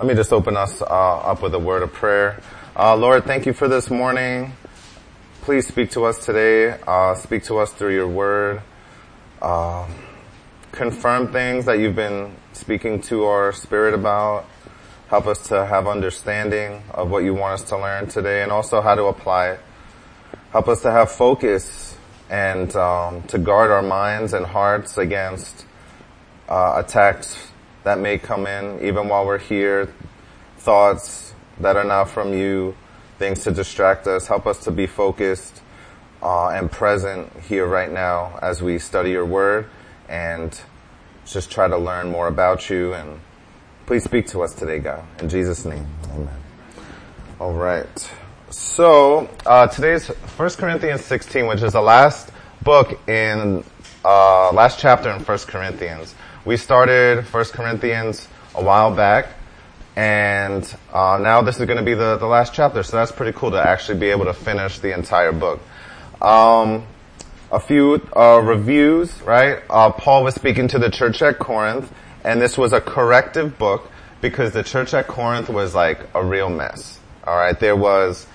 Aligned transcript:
Let 0.00 0.06
me 0.06 0.14
just 0.14 0.32
open 0.32 0.56
us 0.56 0.80
uh, 0.80 0.86
up 0.86 1.42
with 1.42 1.52
a 1.52 1.58
word 1.58 1.82
of 1.82 1.92
prayer. 1.92 2.40
Uh, 2.74 2.96
Lord, 2.96 3.24
thank 3.24 3.44
you 3.44 3.52
for 3.52 3.68
this 3.68 3.90
morning. 3.90 4.54
Please 5.42 5.68
speak 5.68 5.90
to 5.90 6.06
us 6.06 6.24
today. 6.24 6.70
Uh, 6.86 7.14
speak 7.16 7.44
to 7.44 7.58
us 7.58 7.70
through 7.70 7.92
your 7.92 8.08
word. 8.08 8.62
Uh, 9.42 9.86
confirm 10.72 11.30
things 11.30 11.66
that 11.66 11.80
you've 11.80 11.96
been 11.96 12.34
speaking 12.54 13.02
to 13.02 13.24
our 13.24 13.52
spirit 13.52 13.92
about. 13.92 14.46
Help 15.08 15.26
us 15.26 15.48
to 15.48 15.66
have 15.66 15.86
understanding 15.86 16.82
of 16.94 17.10
what 17.10 17.22
you 17.22 17.34
want 17.34 17.60
us 17.60 17.68
to 17.68 17.76
learn 17.76 18.08
today 18.08 18.42
and 18.42 18.50
also 18.50 18.80
how 18.80 18.94
to 18.94 19.04
apply 19.04 19.50
it. 19.50 19.60
Help 20.52 20.68
us 20.68 20.80
to 20.80 20.90
have 20.90 21.12
focus 21.12 21.94
and 22.30 22.74
um, 22.74 23.22
to 23.24 23.36
guard 23.36 23.70
our 23.70 23.82
minds 23.82 24.32
and 24.32 24.46
hearts 24.46 24.96
against 24.96 25.66
uh, 26.48 26.82
attacks 26.82 27.49
that 27.84 27.98
may 27.98 28.18
come 28.18 28.46
in 28.46 28.84
even 28.84 29.08
while 29.08 29.26
we're 29.26 29.38
here, 29.38 29.92
thoughts 30.58 31.34
that 31.58 31.76
are 31.76 31.84
not 31.84 32.04
from 32.04 32.32
you, 32.32 32.74
things 33.18 33.44
to 33.44 33.50
distract 33.50 34.06
us. 34.06 34.26
Help 34.26 34.46
us 34.46 34.58
to 34.64 34.70
be 34.70 34.86
focused 34.86 35.62
uh, 36.22 36.48
and 36.48 36.70
present 36.70 37.30
here 37.48 37.66
right 37.66 37.90
now 37.90 38.38
as 38.42 38.62
we 38.62 38.78
study 38.78 39.10
your 39.10 39.26
word 39.26 39.68
and 40.08 40.60
just 41.26 41.50
try 41.50 41.68
to 41.68 41.78
learn 41.78 42.10
more 42.10 42.28
about 42.28 42.68
you 42.68 42.92
and 42.94 43.20
please 43.86 44.04
speak 44.04 44.26
to 44.28 44.42
us 44.42 44.54
today, 44.54 44.78
God. 44.78 45.04
In 45.20 45.28
Jesus' 45.28 45.64
name, 45.64 45.86
amen. 46.12 46.28
All 47.38 47.52
right. 47.52 48.10
So, 48.50 49.30
uh, 49.46 49.66
today's 49.68 50.08
1 50.08 50.50
Corinthians 50.50 51.04
16, 51.04 51.46
which 51.46 51.62
is 51.62 51.72
the 51.72 51.80
last 51.80 52.30
book 52.62 52.98
in, 53.08 53.64
uh, 54.04 54.52
last 54.52 54.78
chapter 54.78 55.10
in 55.10 55.20
1 55.20 55.38
Corinthians. 55.46 56.14
We 56.42 56.56
started 56.56 57.24
1 57.24 57.44
Corinthians 57.52 58.26
a 58.54 58.64
while 58.64 58.94
back, 58.94 59.28
and 59.94 60.64
uh, 60.90 61.18
now 61.20 61.42
this 61.42 61.60
is 61.60 61.66
going 61.66 61.76
to 61.78 61.84
be 61.84 61.92
the, 61.92 62.16
the 62.16 62.26
last 62.26 62.54
chapter, 62.54 62.82
so 62.82 62.96
that's 62.96 63.12
pretty 63.12 63.36
cool 63.36 63.50
to 63.50 63.60
actually 63.60 63.98
be 63.98 64.06
able 64.06 64.24
to 64.24 64.32
finish 64.32 64.78
the 64.78 64.94
entire 64.94 65.32
book. 65.32 65.60
Um, 66.22 66.86
a 67.52 67.60
few 67.60 68.00
uh, 68.16 68.40
reviews, 68.42 69.20
right? 69.20 69.62
Uh, 69.68 69.90
Paul 69.90 70.24
was 70.24 70.34
speaking 70.34 70.66
to 70.68 70.78
the 70.78 70.88
church 70.88 71.20
at 71.20 71.38
Corinth, 71.38 71.92
and 72.24 72.40
this 72.40 72.56
was 72.56 72.72
a 72.72 72.80
corrective 72.80 73.58
book 73.58 73.90
because 74.22 74.52
the 74.52 74.62
church 74.62 74.94
at 74.94 75.08
Corinth 75.08 75.50
was 75.50 75.74
like 75.74 76.00
a 76.14 76.24
real 76.24 76.48
mess. 76.48 76.98
All 77.24 77.36
right, 77.36 77.58
there 77.60 77.76
was 77.76 78.26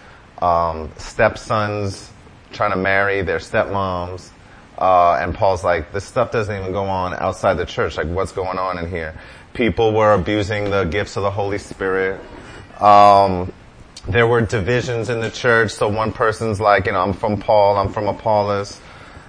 um, 0.43 0.91
stepsons 0.97 2.11
trying 2.51 2.71
to 2.71 2.77
marry 2.77 3.23
their 3.23 3.39
stepmoms. 3.39 4.29
Uh, 4.77 5.13
and 5.21 5.33
Paul's 5.33 5.63
like, 5.63 5.91
this 5.91 6.03
stuff 6.03 6.31
doesn't 6.31 6.55
even 6.55 6.71
go 6.71 6.85
on 6.85 7.13
outside 7.13 7.55
the 7.55 7.65
church. 7.65 7.97
Like, 7.97 8.07
what's 8.07 8.31
going 8.31 8.57
on 8.57 8.77
in 8.77 8.89
here? 8.89 9.19
People 9.53 9.93
were 9.93 10.13
abusing 10.13 10.69
the 10.69 10.83
gifts 10.83 11.15
of 11.15 11.23
the 11.23 11.31
Holy 11.31 11.57
Spirit. 11.57 12.19
Um, 12.81 13.53
there 14.07 14.27
were 14.27 14.41
divisions 14.41 15.09
in 15.09 15.21
the 15.21 15.31
church. 15.31 15.71
So 15.71 15.87
one 15.87 16.11
person's 16.11 16.59
like, 16.59 16.85
you 16.87 16.91
know, 16.91 17.01
I'm 17.01 17.13
from 17.13 17.39
Paul, 17.39 17.77
I'm 17.77 17.91
from 17.91 18.07
Apollos. 18.07 18.79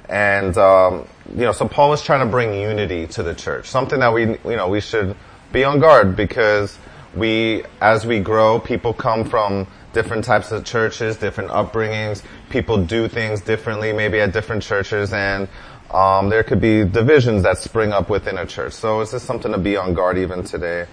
And, 0.08 0.56
um, 0.58 1.06
you 1.30 1.44
know, 1.44 1.52
so 1.52 1.66
Paul 1.66 1.90
was 1.90 2.02
trying 2.02 2.20
to 2.20 2.30
bring 2.30 2.54
unity 2.54 3.06
to 3.08 3.22
the 3.22 3.34
church. 3.34 3.68
Something 3.68 4.00
that 4.00 4.12
we, 4.12 4.22
you 4.22 4.56
know, 4.56 4.68
we 4.68 4.80
should 4.80 5.16
be 5.52 5.64
on 5.64 5.80
guard 5.80 6.16
because 6.16 6.76
we, 7.14 7.64
as 7.80 8.04
we 8.06 8.20
grow, 8.20 8.58
people 8.58 8.92
come 8.92 9.24
from 9.24 9.66
different 9.96 10.26
types 10.26 10.52
of 10.52 10.62
churches, 10.62 11.16
different 11.16 11.50
upbringings. 11.50 12.22
People 12.50 12.84
do 12.84 13.08
things 13.08 13.40
differently, 13.40 13.94
maybe 13.94 14.20
at 14.20 14.30
different 14.30 14.62
churches, 14.62 15.10
and 15.14 15.48
um, 15.90 16.28
there 16.28 16.44
could 16.44 16.60
be 16.60 16.84
divisions 16.84 17.44
that 17.44 17.56
spring 17.56 17.92
up 17.92 18.10
within 18.10 18.36
a 18.36 18.44
church. 18.44 18.74
So 18.74 19.00
it's 19.00 19.12
just 19.12 19.24
something 19.24 19.52
to 19.52 19.58
be 19.58 19.78
on 19.78 19.94
guard 19.94 20.18
even 20.18 20.44
today. 20.44 20.84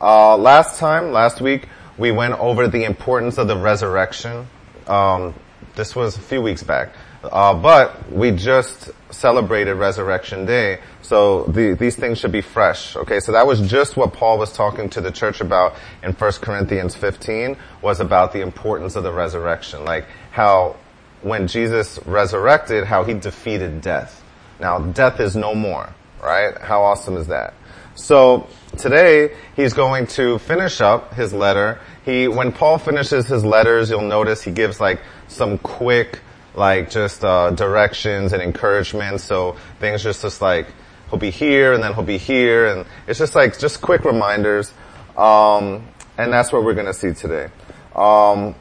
Uh, 0.00 0.38
last 0.38 0.80
time, 0.80 1.12
last 1.12 1.42
week, 1.42 1.68
we 1.98 2.12
went 2.12 2.32
over 2.40 2.66
the 2.66 2.84
importance 2.84 3.36
of 3.36 3.46
the 3.46 3.56
resurrection. 3.58 4.46
Um, 4.86 5.34
this 5.74 5.94
was 5.94 6.16
a 6.16 6.20
few 6.20 6.40
weeks 6.40 6.62
back. 6.62 6.94
Uh, 7.30 7.54
but 7.54 8.10
we 8.12 8.30
just 8.30 8.90
celebrated 9.10 9.74
Resurrection 9.74 10.44
Day, 10.46 10.80
so 11.02 11.44
the, 11.44 11.74
these 11.74 11.96
things 11.96 12.18
should 12.18 12.32
be 12.32 12.40
fresh. 12.40 12.96
Okay, 12.96 13.20
so 13.20 13.32
that 13.32 13.46
was 13.46 13.68
just 13.68 13.96
what 13.96 14.12
Paul 14.12 14.38
was 14.38 14.52
talking 14.52 14.88
to 14.90 15.00
the 15.00 15.10
church 15.10 15.40
about 15.40 15.74
in 16.02 16.12
1 16.12 16.32
Corinthians 16.40 16.94
15, 16.94 17.56
was 17.82 18.00
about 18.00 18.32
the 18.32 18.40
importance 18.40 18.96
of 18.96 19.02
the 19.02 19.12
resurrection, 19.12 19.84
like 19.84 20.06
how 20.30 20.76
when 21.22 21.48
Jesus 21.48 21.98
resurrected, 22.06 22.84
how 22.84 23.04
he 23.04 23.14
defeated 23.14 23.80
death. 23.80 24.22
Now, 24.60 24.78
death 24.78 25.20
is 25.20 25.36
no 25.36 25.54
more, 25.54 25.92
right? 26.22 26.56
How 26.58 26.82
awesome 26.82 27.16
is 27.16 27.26
that? 27.28 27.54
So 27.94 28.46
today 28.76 29.34
he's 29.56 29.72
going 29.72 30.06
to 30.08 30.38
finish 30.38 30.80
up 30.80 31.14
his 31.14 31.32
letter. 31.32 31.80
He, 32.04 32.28
when 32.28 32.52
Paul 32.52 32.78
finishes 32.78 33.26
his 33.26 33.44
letters, 33.44 33.90
you'll 33.90 34.02
notice 34.02 34.42
he 34.42 34.50
gives 34.50 34.80
like 34.80 35.00
some 35.28 35.58
quick 35.58 36.20
like 36.56 36.90
just 36.90 37.24
uh, 37.24 37.50
directions 37.50 38.32
and 38.32 38.42
encouragement. 38.42 39.20
So 39.20 39.56
things 39.78 40.02
just 40.02 40.22
just 40.22 40.40
like 40.40 40.66
he'll 41.10 41.18
be 41.18 41.30
here 41.30 41.72
and 41.72 41.82
then 41.82 41.94
he'll 41.94 42.02
be 42.02 42.18
here, 42.18 42.66
and 42.66 42.86
it's 43.06 43.18
just 43.18 43.34
like 43.34 43.58
just 43.58 43.80
quick 43.80 44.04
reminders. 44.04 44.72
Um, 45.16 45.86
and 46.18 46.32
that's 46.32 46.52
what 46.52 46.64
we're 46.64 46.74
to 46.74 46.94
see 46.94 47.12
today. 47.12 47.48
Um, 47.94 48.54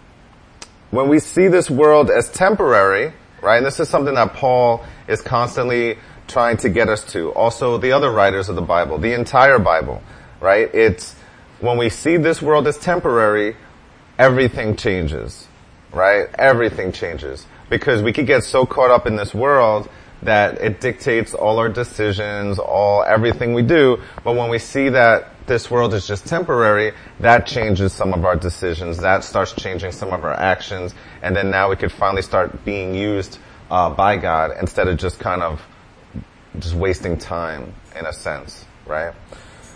when 0.91 1.09
we 1.09 1.19
see 1.19 1.47
this 1.47 1.69
world 1.69 2.09
as 2.09 2.29
temporary, 2.29 3.13
right? 3.41 3.57
And 3.57 3.65
this 3.65 3.79
is 3.79 3.89
something 3.89 4.15
that 4.15 4.33
Paul 4.33 4.85
is 5.07 5.21
constantly 5.21 5.97
trying 6.27 6.57
to 6.57 6.69
get 6.69 6.89
us 6.89 7.03
to. 7.13 7.31
Also, 7.33 7.77
the 7.77 7.91
other 7.91 8.11
writers 8.11 8.49
of 8.49 8.55
the 8.55 8.61
Bible, 8.61 8.97
the 8.97 9.13
entire 9.13 9.59
Bible, 9.59 10.01
right? 10.39 10.69
It's 10.73 11.15
when 11.59 11.77
we 11.77 11.89
see 11.89 12.17
this 12.17 12.41
world 12.41 12.67
as 12.67 12.77
temporary, 12.77 13.55
everything 14.17 14.75
changes, 14.75 15.47
right? 15.91 16.27
Everything 16.37 16.91
changes 16.91 17.45
because 17.69 18.01
we 18.01 18.13
could 18.13 18.27
get 18.27 18.43
so 18.43 18.65
caught 18.65 18.91
up 18.91 19.07
in 19.07 19.15
this 19.15 19.33
world 19.33 19.89
that 20.21 20.59
it 20.61 20.81
dictates 20.81 21.33
all 21.33 21.59
our 21.59 21.69
decisions, 21.69 22.59
all 22.59 23.03
everything 23.03 23.53
we 23.53 23.61
do. 23.61 24.01
But 24.23 24.35
when 24.35 24.49
we 24.49 24.59
see 24.59 24.89
that 24.89 25.29
this 25.45 25.69
world 25.69 25.93
is 25.93 26.07
just 26.07 26.25
temporary, 26.25 26.93
that 27.19 27.45
changes 27.45 27.93
some 27.93 28.13
of 28.13 28.25
our 28.25 28.35
decisions. 28.35 28.97
That 28.97 29.23
starts 29.23 29.53
changing 29.53 29.91
some 29.91 30.11
of 30.11 30.23
our 30.23 30.33
actions, 30.33 30.93
and 31.21 31.35
then 31.35 31.51
now 31.51 31.69
we 31.69 31.75
could 31.75 31.91
finally 31.91 32.23
start 32.23 32.65
being 32.65 32.95
used 32.95 33.37
uh, 33.69 33.89
by 33.89 34.17
God 34.17 34.51
instead 34.59 34.87
of 34.87 34.97
just 34.97 35.19
kind 35.19 35.43
of 35.43 35.61
just 36.59 36.75
wasting 36.75 37.17
time 37.17 37.73
in 37.97 38.05
a 38.05 38.13
sense, 38.13 38.65
right? 38.85 39.13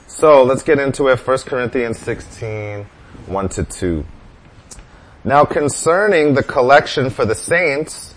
So 0.07 0.43
let's 0.43 0.63
get 0.63 0.79
into 0.79 1.07
it. 1.09 1.17
First 1.17 1.45
Corinthians 1.45 1.99
16, 1.99 2.85
1 3.27 3.49
to 3.49 3.63
2. 3.63 4.05
Now 5.23 5.43
concerning 5.43 6.33
the 6.33 6.43
collection 6.43 7.09
for 7.09 7.25
the 7.25 7.35
saints, 7.35 8.15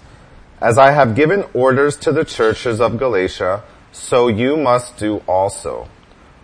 as 0.61 0.79
I 0.79 0.93
have 0.93 1.17
given 1.17 1.45
orders 1.53 1.97
to 1.99 2.13
the 2.13 2.25
churches 2.25 2.81
of 2.81 2.99
Galatia, 2.99 3.65
so 3.91 4.29
you 4.29 4.57
must 4.57 4.97
do 4.99 5.19
also. 5.27 5.89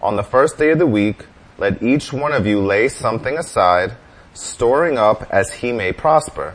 On 0.02 0.16
the 0.16 0.24
first 0.24 0.58
day 0.58 0.70
of 0.70 0.78
the 0.78 0.86
week, 0.86 1.26
let 1.58 1.82
each 1.82 2.12
one 2.12 2.32
of 2.32 2.46
you 2.46 2.60
lay 2.60 2.88
something 2.88 3.38
aside, 3.38 3.92
storing 4.34 4.98
up 4.98 5.26
as 5.30 5.52
he 5.52 5.70
may 5.70 5.92
prosper, 5.92 6.54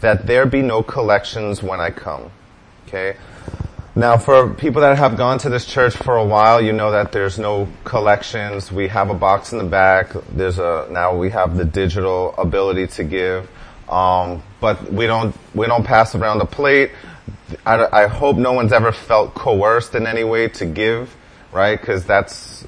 that 0.00 0.26
there 0.26 0.46
be 0.46 0.60
no 0.60 0.82
collections 0.82 1.62
when 1.62 1.80
I 1.80 1.90
come. 1.90 2.30
Okay? 2.88 3.16
Now 3.96 4.18
for 4.18 4.52
people 4.52 4.80
that 4.80 4.98
have 4.98 5.16
gone 5.16 5.38
to 5.38 5.48
this 5.48 5.64
church 5.64 5.94
for 5.94 6.16
a 6.16 6.24
while, 6.24 6.60
you 6.60 6.72
know 6.72 6.90
that 6.90 7.12
there's 7.12 7.38
no 7.38 7.68
collections. 7.84 8.72
We 8.72 8.88
have 8.88 9.08
a 9.08 9.14
box 9.14 9.52
in 9.52 9.58
the 9.58 9.64
back. 9.64 10.10
There's 10.32 10.58
a, 10.58 10.88
now 10.90 11.16
we 11.16 11.30
have 11.30 11.56
the 11.56 11.64
digital 11.64 12.34
ability 12.36 12.88
to 12.88 13.04
give. 13.04 13.48
Um, 13.88 14.42
but 14.60 14.92
we 14.92 15.06
don't, 15.06 15.36
we 15.54 15.68
don't 15.68 15.84
pass 15.84 16.16
around 16.16 16.40
the 16.40 16.44
plate. 16.44 16.90
I, 17.64 17.86
I 18.04 18.06
hope 18.08 18.36
no 18.36 18.52
one's 18.52 18.72
ever 18.72 18.90
felt 18.90 19.32
coerced 19.34 19.94
in 19.94 20.08
any 20.08 20.24
way 20.24 20.48
to 20.48 20.66
give, 20.66 21.14
right? 21.52 21.80
Cause 21.80 22.04
that's 22.04 22.66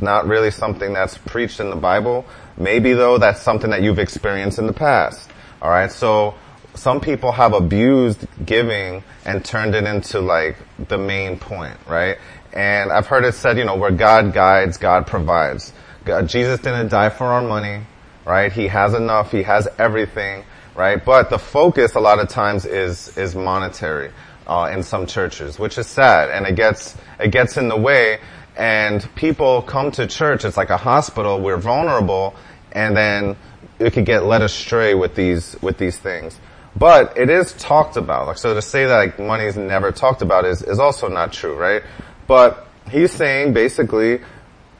not 0.00 0.26
really 0.26 0.50
something 0.50 0.94
that's 0.94 1.18
preached 1.18 1.60
in 1.60 1.68
the 1.68 1.76
Bible. 1.76 2.24
Maybe 2.56 2.94
though 2.94 3.18
that's 3.18 3.42
something 3.42 3.68
that 3.70 3.82
you've 3.82 3.98
experienced 3.98 4.58
in 4.58 4.66
the 4.66 4.72
past. 4.72 5.28
Alright, 5.60 5.92
so 5.92 6.34
some 6.74 7.00
people 7.00 7.32
have 7.32 7.52
abused 7.52 8.26
giving 8.44 9.04
and 9.24 9.44
turned 9.44 9.74
it 9.74 9.84
into 9.84 10.20
like 10.20 10.56
the 10.88 10.98
main 10.98 11.38
point, 11.38 11.76
right? 11.86 12.18
And 12.52 12.92
I've 12.92 13.06
heard 13.06 13.24
it 13.24 13.34
said, 13.34 13.58
you 13.58 13.64
know, 13.64 13.76
where 13.76 13.90
God 13.90 14.32
guides, 14.32 14.78
God 14.78 15.06
provides. 15.06 15.72
God, 16.04 16.28
Jesus 16.28 16.60
didn't 16.60 16.88
die 16.88 17.10
for 17.10 17.24
our 17.24 17.42
money, 17.42 17.84
right? 18.24 18.52
He 18.52 18.68
has 18.68 18.94
enough, 18.94 19.30
He 19.30 19.42
has 19.42 19.68
everything, 19.78 20.44
right? 20.74 21.02
But 21.02 21.30
the 21.30 21.38
focus 21.38 21.94
a 21.94 22.00
lot 22.00 22.18
of 22.18 22.28
times 22.28 22.64
is, 22.64 23.16
is 23.16 23.34
monetary, 23.34 24.10
uh, 24.46 24.70
in 24.72 24.82
some 24.82 25.06
churches, 25.06 25.58
which 25.58 25.78
is 25.78 25.86
sad, 25.86 26.30
and 26.30 26.46
it 26.46 26.56
gets, 26.56 26.96
it 27.20 27.30
gets 27.30 27.56
in 27.56 27.68
the 27.68 27.76
way, 27.76 28.18
and 28.56 29.08
people 29.14 29.62
come 29.62 29.90
to 29.92 30.06
church, 30.06 30.44
it's 30.44 30.56
like 30.56 30.70
a 30.70 30.76
hospital, 30.76 31.40
we're 31.40 31.56
vulnerable, 31.56 32.34
and 32.72 32.96
then 32.96 33.36
it 33.78 33.92
could 33.92 34.04
get 34.04 34.24
led 34.24 34.42
astray 34.42 34.94
with 34.94 35.14
these, 35.14 35.56
with 35.62 35.78
these 35.78 35.98
things. 35.98 36.38
But 36.76 37.18
it 37.18 37.28
is 37.28 37.52
talked 37.54 37.96
about. 37.96 38.26
Like, 38.26 38.38
so 38.38 38.54
to 38.54 38.62
say 38.62 38.86
that 38.86 38.96
like, 38.96 39.18
money 39.18 39.44
is 39.44 39.56
never 39.56 39.92
talked 39.92 40.22
about 40.22 40.44
is, 40.44 40.62
is 40.62 40.78
also 40.78 41.08
not 41.08 41.32
true, 41.32 41.54
right? 41.54 41.82
But 42.26 42.66
he's 42.90 43.12
saying 43.12 43.52
basically 43.52 44.20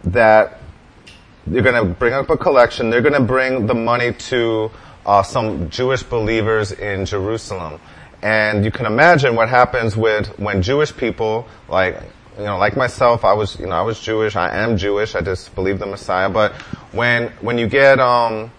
that 0.05 0.59
you're 1.47 1.63
going 1.63 1.87
to 1.87 1.95
bring 1.95 2.15
up 2.15 2.31
a 2.31 2.37
collection. 2.37 2.91
They're 2.91 3.03
going 3.03 3.15
to 3.15 3.21
bring 3.21 3.67
the 3.67 3.75
money 3.75 4.13
to 4.13 4.71
uh, 5.05 5.23
some 5.23 5.69
Jewish 5.71 6.03
believers 6.03 6.73
in 6.73 7.05
Jerusalem. 7.05 7.81
And 8.23 8.65
you 8.65 8.71
can 8.71 8.87
imagine 8.87 9.35
what 9.35 9.49
happens 9.49 9.97
with 9.97 10.39
when 10.39 10.63
Jewish 10.63 10.97
people, 10.97 11.49
like 11.69 12.01
you 12.39 12.45
know, 12.45 12.57
like 12.57 12.77
myself, 12.77 13.25
I 13.25 13.35
was, 13.35 13.59
you 13.59 13.67
know, 13.67 13.75
I 13.75 13.83
was 13.83 14.01
Jewish. 14.01 14.37
I 14.37 14.57
am 14.57 14.77
Jewish. 14.77 15.15
I 15.15 15.21
just 15.21 15.55
believe 15.55 15.79
the 15.79 15.87
Messiah. 15.87 16.31
But 16.31 16.53
when 16.93 17.29
when 17.41 17.59
you 17.59 17.67
get 17.67 17.99
um, 17.99 18.51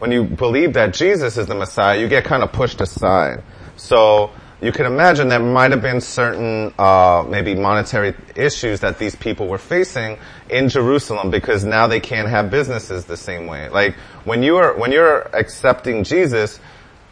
when 0.00 0.10
you 0.10 0.24
believe 0.24 0.72
that 0.72 0.94
Jesus 0.94 1.36
is 1.36 1.46
the 1.46 1.54
Messiah, 1.54 2.00
you 2.00 2.08
get 2.08 2.24
kind 2.24 2.42
of 2.42 2.52
pushed 2.52 2.80
aside. 2.80 3.44
So 3.76 4.30
you 4.62 4.72
can 4.72 4.86
imagine 4.86 5.28
there 5.28 5.38
might 5.38 5.70
have 5.70 5.82
been 5.82 6.00
certain 6.00 6.72
uh, 6.78 7.24
maybe 7.28 7.54
monetary 7.54 8.14
issues 8.34 8.80
that 8.80 8.98
these 8.98 9.14
people 9.14 9.46
were 9.46 9.58
facing 9.58 10.18
in 10.48 10.70
Jerusalem 10.70 11.30
because 11.30 11.64
now 11.64 11.86
they 11.86 12.00
can't 12.00 12.28
have 12.28 12.50
businesses 12.50 13.04
the 13.04 13.16
same 13.16 13.46
way. 13.46 13.68
Like 13.68 13.94
when 14.24 14.42
you 14.42 14.56
are 14.56 14.74
when 14.74 14.90
you're 14.90 15.22
accepting 15.34 16.02
Jesus, 16.02 16.60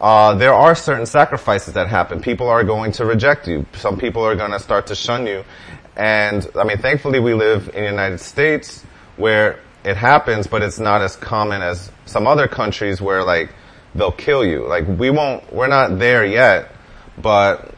uh, 0.01 0.35
there 0.35 0.55
are 0.55 0.75
certain 0.75 1.07
sacrifices 1.07 1.75
that 1.75 1.89
happen. 1.89 2.23
People 2.23 2.49
are 2.49 2.65
going 2.65 2.93
to 2.93 3.05
reject 3.05 3.47
you. 3.47 3.67
Some 3.75 3.99
people 3.99 4.23
are 4.25 4.35
going 4.35 4.53
to 4.53 4.61
start 4.61 4.87
to 4.87 4.95
shun 4.95 5.27
you. 5.27 5.45
And 5.95 6.47
I 6.55 6.65
mean, 6.65 6.79
thankfully, 6.79 7.21
we 7.21 7.35
live 7.35 7.69
in 7.69 7.83
the 7.83 7.91
United 7.91 8.21
States 8.21 8.83
where 9.17 9.59
it 9.85 9.97
happens, 9.97 10.47
but 10.47 10.63
it's 10.63 10.79
not 10.79 11.03
as 11.03 11.17
common 11.17 11.63
as 11.63 11.91
some 12.07 12.27
other 12.27 12.49
countries 12.49 13.01
where 13.01 13.25
like 13.25 13.51
they'll 13.95 14.13
kill 14.13 14.45
you. 14.45 14.67
Like 14.67 14.87
we 14.87 15.11
won't. 15.11 15.53
We're 15.53 15.69
not 15.69 15.99
there 15.99 16.25
yet 16.25 16.73
but 17.21 17.75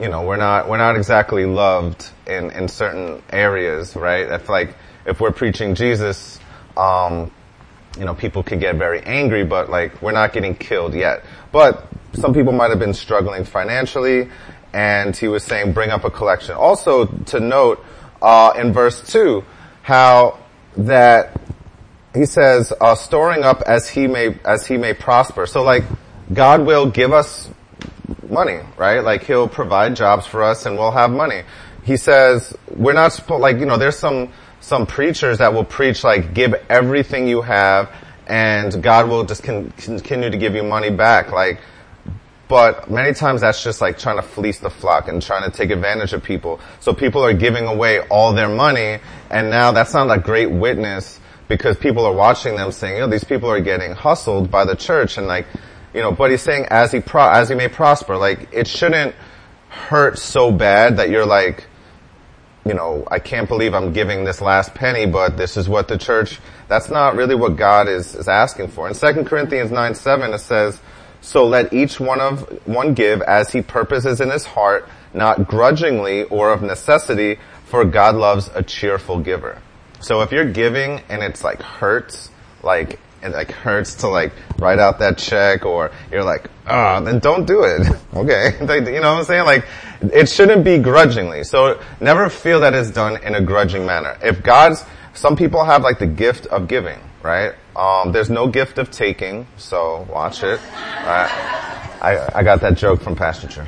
you 0.00 0.08
know, 0.08 0.22
we're 0.22 0.36
not, 0.36 0.68
we're 0.68 0.78
not 0.78 0.96
exactly 0.96 1.44
loved 1.44 2.08
in, 2.26 2.50
in 2.52 2.68
certain 2.68 3.22
areas, 3.30 3.96
right? 3.96 4.30
If 4.30 4.48
like, 4.48 4.76
if 5.06 5.20
we're 5.20 5.32
preaching 5.32 5.74
Jesus, 5.74 6.38
um, 6.76 7.32
you 7.98 8.04
know, 8.04 8.14
people 8.14 8.44
could 8.44 8.60
get 8.60 8.76
very 8.76 9.00
angry, 9.00 9.44
but 9.44 9.70
like, 9.70 10.00
we're 10.00 10.12
not 10.12 10.32
getting 10.32 10.54
killed 10.54 10.94
yet. 10.94 11.24
But 11.50 11.88
some 12.12 12.32
people 12.32 12.52
might 12.52 12.70
have 12.70 12.78
been 12.78 12.94
struggling 12.94 13.44
financially, 13.44 14.28
and 14.72 15.16
he 15.16 15.26
was 15.26 15.42
saying, 15.42 15.72
bring 15.72 15.90
up 15.90 16.04
a 16.04 16.10
collection. 16.10 16.54
Also, 16.54 17.06
to 17.06 17.40
note, 17.40 17.84
uh, 18.22 18.52
in 18.56 18.72
verse 18.72 19.04
2, 19.10 19.42
how 19.82 20.38
that 20.78 21.38
he 22.14 22.24
says, 22.24 22.72
uh, 22.80 22.94
storing 22.94 23.44
up 23.44 23.62
as 23.62 23.88
he 23.88 24.06
may, 24.06 24.38
as 24.44 24.66
he 24.66 24.76
may 24.76 24.94
prosper. 24.94 25.46
So 25.46 25.62
like, 25.62 25.84
God 26.32 26.64
will 26.64 26.86
give 26.90 27.12
us 27.12 27.50
money, 28.28 28.60
right? 28.76 29.00
Like 29.00 29.24
he'll 29.24 29.48
provide 29.48 29.96
jobs 29.96 30.26
for 30.26 30.42
us 30.42 30.66
and 30.66 30.78
we'll 30.78 30.90
have 30.90 31.10
money. 31.10 31.42
He 31.84 31.96
says, 31.96 32.56
we're 32.74 32.92
not 32.92 33.12
supposed, 33.12 33.42
like, 33.42 33.58
you 33.58 33.66
know, 33.66 33.76
there's 33.76 33.98
some, 33.98 34.32
some 34.60 34.86
preachers 34.86 35.38
that 35.38 35.52
will 35.52 35.64
preach 35.64 36.04
like, 36.04 36.34
give 36.34 36.54
everything 36.68 37.28
you 37.28 37.42
have 37.42 37.90
and 38.26 38.82
God 38.82 39.08
will 39.08 39.24
just 39.24 39.42
con- 39.42 39.72
continue 39.76 40.30
to 40.30 40.36
give 40.36 40.54
you 40.54 40.62
money 40.62 40.90
back. 40.90 41.32
Like, 41.32 41.60
but 42.48 42.90
many 42.90 43.12
times 43.12 43.42
that's 43.42 43.62
just 43.62 43.80
like 43.80 43.98
trying 43.98 44.16
to 44.16 44.22
fleece 44.22 44.58
the 44.58 44.70
flock 44.70 45.08
and 45.08 45.20
trying 45.22 45.48
to 45.48 45.56
take 45.56 45.70
advantage 45.70 46.12
of 46.14 46.22
people. 46.22 46.60
So 46.80 46.94
people 46.94 47.22
are 47.22 47.34
giving 47.34 47.66
away 47.66 48.00
all 48.08 48.32
their 48.32 48.48
money 48.48 49.00
and 49.30 49.50
now 49.50 49.72
that's 49.72 49.92
not 49.92 50.10
a 50.10 50.20
great 50.20 50.50
witness 50.50 51.20
because 51.48 51.76
people 51.76 52.04
are 52.06 52.12
watching 52.12 52.56
them 52.56 52.72
saying, 52.72 52.94
you 52.94 53.00
know, 53.00 53.06
these 53.08 53.24
people 53.24 53.50
are 53.50 53.60
getting 53.60 53.92
hustled 53.92 54.50
by 54.50 54.64
the 54.64 54.74
church 54.74 55.18
and 55.18 55.26
like, 55.26 55.46
you 55.92 56.00
know, 56.00 56.12
but 56.12 56.30
he's 56.30 56.42
saying 56.42 56.66
as 56.70 56.90
he 56.90 57.00
pro- 57.00 57.30
as 57.30 57.48
he 57.48 57.54
may 57.54 57.68
prosper, 57.68 58.16
like 58.16 58.48
it 58.52 58.66
shouldn't 58.66 59.14
hurt 59.68 60.18
so 60.18 60.50
bad 60.50 60.96
that 60.98 61.10
you're 61.10 61.26
like, 61.26 61.66
you 62.64 62.74
know, 62.74 63.06
I 63.10 63.18
can't 63.18 63.48
believe 63.48 63.74
I'm 63.74 63.92
giving 63.92 64.24
this 64.24 64.40
last 64.40 64.74
penny, 64.74 65.06
but 65.06 65.36
this 65.36 65.56
is 65.56 65.68
what 65.68 65.88
the 65.88 65.96
church, 65.96 66.38
that's 66.68 66.90
not 66.90 67.16
really 67.16 67.34
what 67.34 67.56
God 67.56 67.88
is, 67.88 68.14
is 68.14 68.28
asking 68.28 68.68
for. 68.68 68.86
In 68.88 68.94
2 68.94 69.24
Corinthians 69.24 69.70
9, 69.70 69.94
7, 69.94 70.34
it 70.34 70.38
says, 70.38 70.78
so 71.20 71.46
let 71.46 71.72
each 71.72 72.00
one 72.00 72.20
of, 72.20 72.40
one 72.66 72.94
give 72.94 73.22
as 73.22 73.52
he 73.52 73.62
purposes 73.62 74.20
in 74.20 74.30
his 74.30 74.44
heart, 74.44 74.88
not 75.12 75.48
grudgingly 75.48 76.24
or 76.24 76.52
of 76.52 76.62
necessity, 76.62 77.38
for 77.64 77.84
God 77.84 78.14
loves 78.14 78.50
a 78.54 78.62
cheerful 78.62 79.20
giver. 79.20 79.60
So 80.00 80.22
if 80.22 80.32
you're 80.32 80.50
giving 80.50 81.02
and 81.08 81.22
it's 81.22 81.42
like 81.42 81.60
hurts, 81.60 82.30
like 82.62 82.98
it 83.22 83.30
like 83.30 83.50
hurts 83.50 83.96
to 83.96 84.08
like 84.08 84.32
write 84.58 84.78
out 84.78 85.00
that 85.00 85.18
check 85.18 85.64
or 85.64 85.90
you're 86.10 86.24
like, 86.24 86.48
ah, 86.66 86.98
oh, 86.98 87.04
then 87.04 87.18
don't 87.18 87.46
do 87.46 87.64
it. 87.64 87.82
okay. 88.14 88.56
you 88.60 89.00
know 89.00 89.12
what 89.12 89.18
I'm 89.18 89.24
saying? 89.24 89.44
Like, 89.44 89.66
it 90.00 90.28
shouldn't 90.28 90.64
be 90.64 90.78
grudgingly. 90.78 91.44
So 91.44 91.80
never 92.00 92.30
feel 92.30 92.60
that 92.60 92.74
it's 92.74 92.90
done 92.90 93.22
in 93.22 93.34
a 93.34 93.40
grudging 93.40 93.84
manner. 93.84 94.16
If 94.22 94.42
God's, 94.42 94.84
some 95.14 95.36
people 95.36 95.64
have 95.64 95.82
like 95.82 95.98
the 95.98 96.06
gift 96.06 96.46
of 96.46 96.68
giving, 96.68 96.98
right? 97.22 97.54
Um, 97.76 98.12
there's 98.12 98.30
no 98.30 98.48
gift 98.48 98.78
of 98.78 98.90
taking, 98.90 99.46
so 99.56 100.06
watch 100.10 100.42
it. 100.42 100.60
I, 102.00 102.30
I 102.34 102.42
got 102.42 102.60
that 102.60 102.76
joke 102.76 103.00
from 103.00 103.16
Pastor 103.16 103.48
True. 103.48 103.66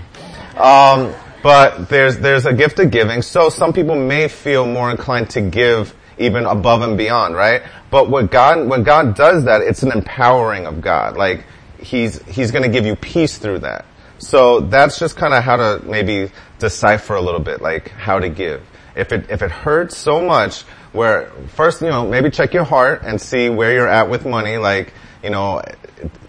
Um, 0.61 1.15
but 1.43 1.89
there's, 1.89 2.19
there's 2.19 2.47
a 2.47 2.53
gift 2.53 2.79
of 2.79 2.91
giving, 2.91 3.23
so 3.23 3.49
some 3.49 3.73
people 3.73 3.97
may 3.97 4.29
feel 4.29 4.67
more 4.67 4.91
inclined 4.91 5.31
to 5.31 5.41
give 5.41 5.95
even 6.19 6.45
above 6.45 6.83
and 6.83 6.99
beyond, 6.99 7.35
right? 7.35 7.63
But 7.91 8.11
what 8.11 8.31
God, 8.31 8.69
when 8.69 8.83
God 8.83 9.15
does 9.17 9.45
that, 9.45 9.63
it's 9.63 9.83
an 9.83 9.91
empowering 9.91 10.67
of 10.67 10.81
God. 10.81 11.17
Like, 11.17 11.45
He's, 11.79 12.23
He's 12.25 12.51
gonna 12.51 12.69
give 12.69 12.85
you 12.85 12.95
peace 12.95 13.39
through 13.39 13.61
that. 13.61 13.87
So 14.19 14.61
that's 14.61 14.99
just 14.99 15.17
kind 15.17 15.33
of 15.33 15.43
how 15.43 15.57
to 15.57 15.83
maybe 15.85 16.31
decipher 16.59 17.15
a 17.15 17.23
little 17.23 17.41
bit, 17.41 17.63
like 17.63 17.89
how 17.89 18.21
to 18.21 18.29
give. 18.29 18.63
If 19.01 19.13
it, 19.13 19.31
if 19.31 19.43
it 19.43 19.51
hurts 19.51 19.97
so 19.97 20.21
much, 20.21 20.63
where 20.93 21.31
first, 21.55 21.81
you 21.83 21.89
know, 21.89 22.07
maybe 22.07 22.31
check 22.31 22.53
your 22.53 22.65
heart 22.65 23.03
and 23.05 23.21
see 23.21 23.49
where 23.49 23.73
you're 23.73 23.89
at 23.89 24.11
with 24.11 24.27
money, 24.27 24.57
like, 24.57 24.93
you 25.23 25.31
know, 25.31 25.63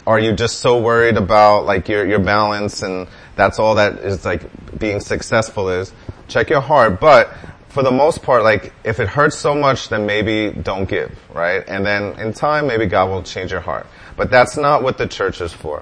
are 0.07 0.19
you 0.19 0.33
just 0.33 0.59
so 0.59 0.81
worried 0.81 1.18
about 1.18 1.65
like 1.65 1.88
your, 1.88 2.06
your 2.07 2.19
balance 2.19 2.81
and 2.81 3.07
that's 3.35 3.59
all 3.59 3.75
that 3.75 4.00
is 4.00 4.25
like 4.25 4.44
being 4.79 5.00
successful 5.00 5.69
is? 5.69 5.94
Check 6.27 6.50
your 6.50 6.62
heart, 6.62 7.00
but 7.00 7.33
for 7.71 7.83
the 7.83 7.91
most 7.91 8.21
part, 8.21 8.44
like, 8.44 8.73
if 8.83 9.00
it 9.00 9.07
hurts 9.07 9.38
so 9.38 9.56
much, 9.56 9.89
then 9.89 10.06
maybe 10.06 10.51
don't 10.51 10.89
give, 10.89 11.18
right? 11.33 11.63
And 11.68 11.85
then 11.85 12.19
in 12.19 12.33
time, 12.33 12.68
maybe 12.68 12.85
God 12.85 13.09
will 13.09 13.23
change 13.23 13.51
your 13.51 13.62
heart. 13.62 13.88
But 14.18 14.29
that's 14.29 14.57
not 14.57 14.83
what 14.83 14.97
the 14.97 15.07
church 15.07 15.39
is 15.39 15.53
for. 15.53 15.81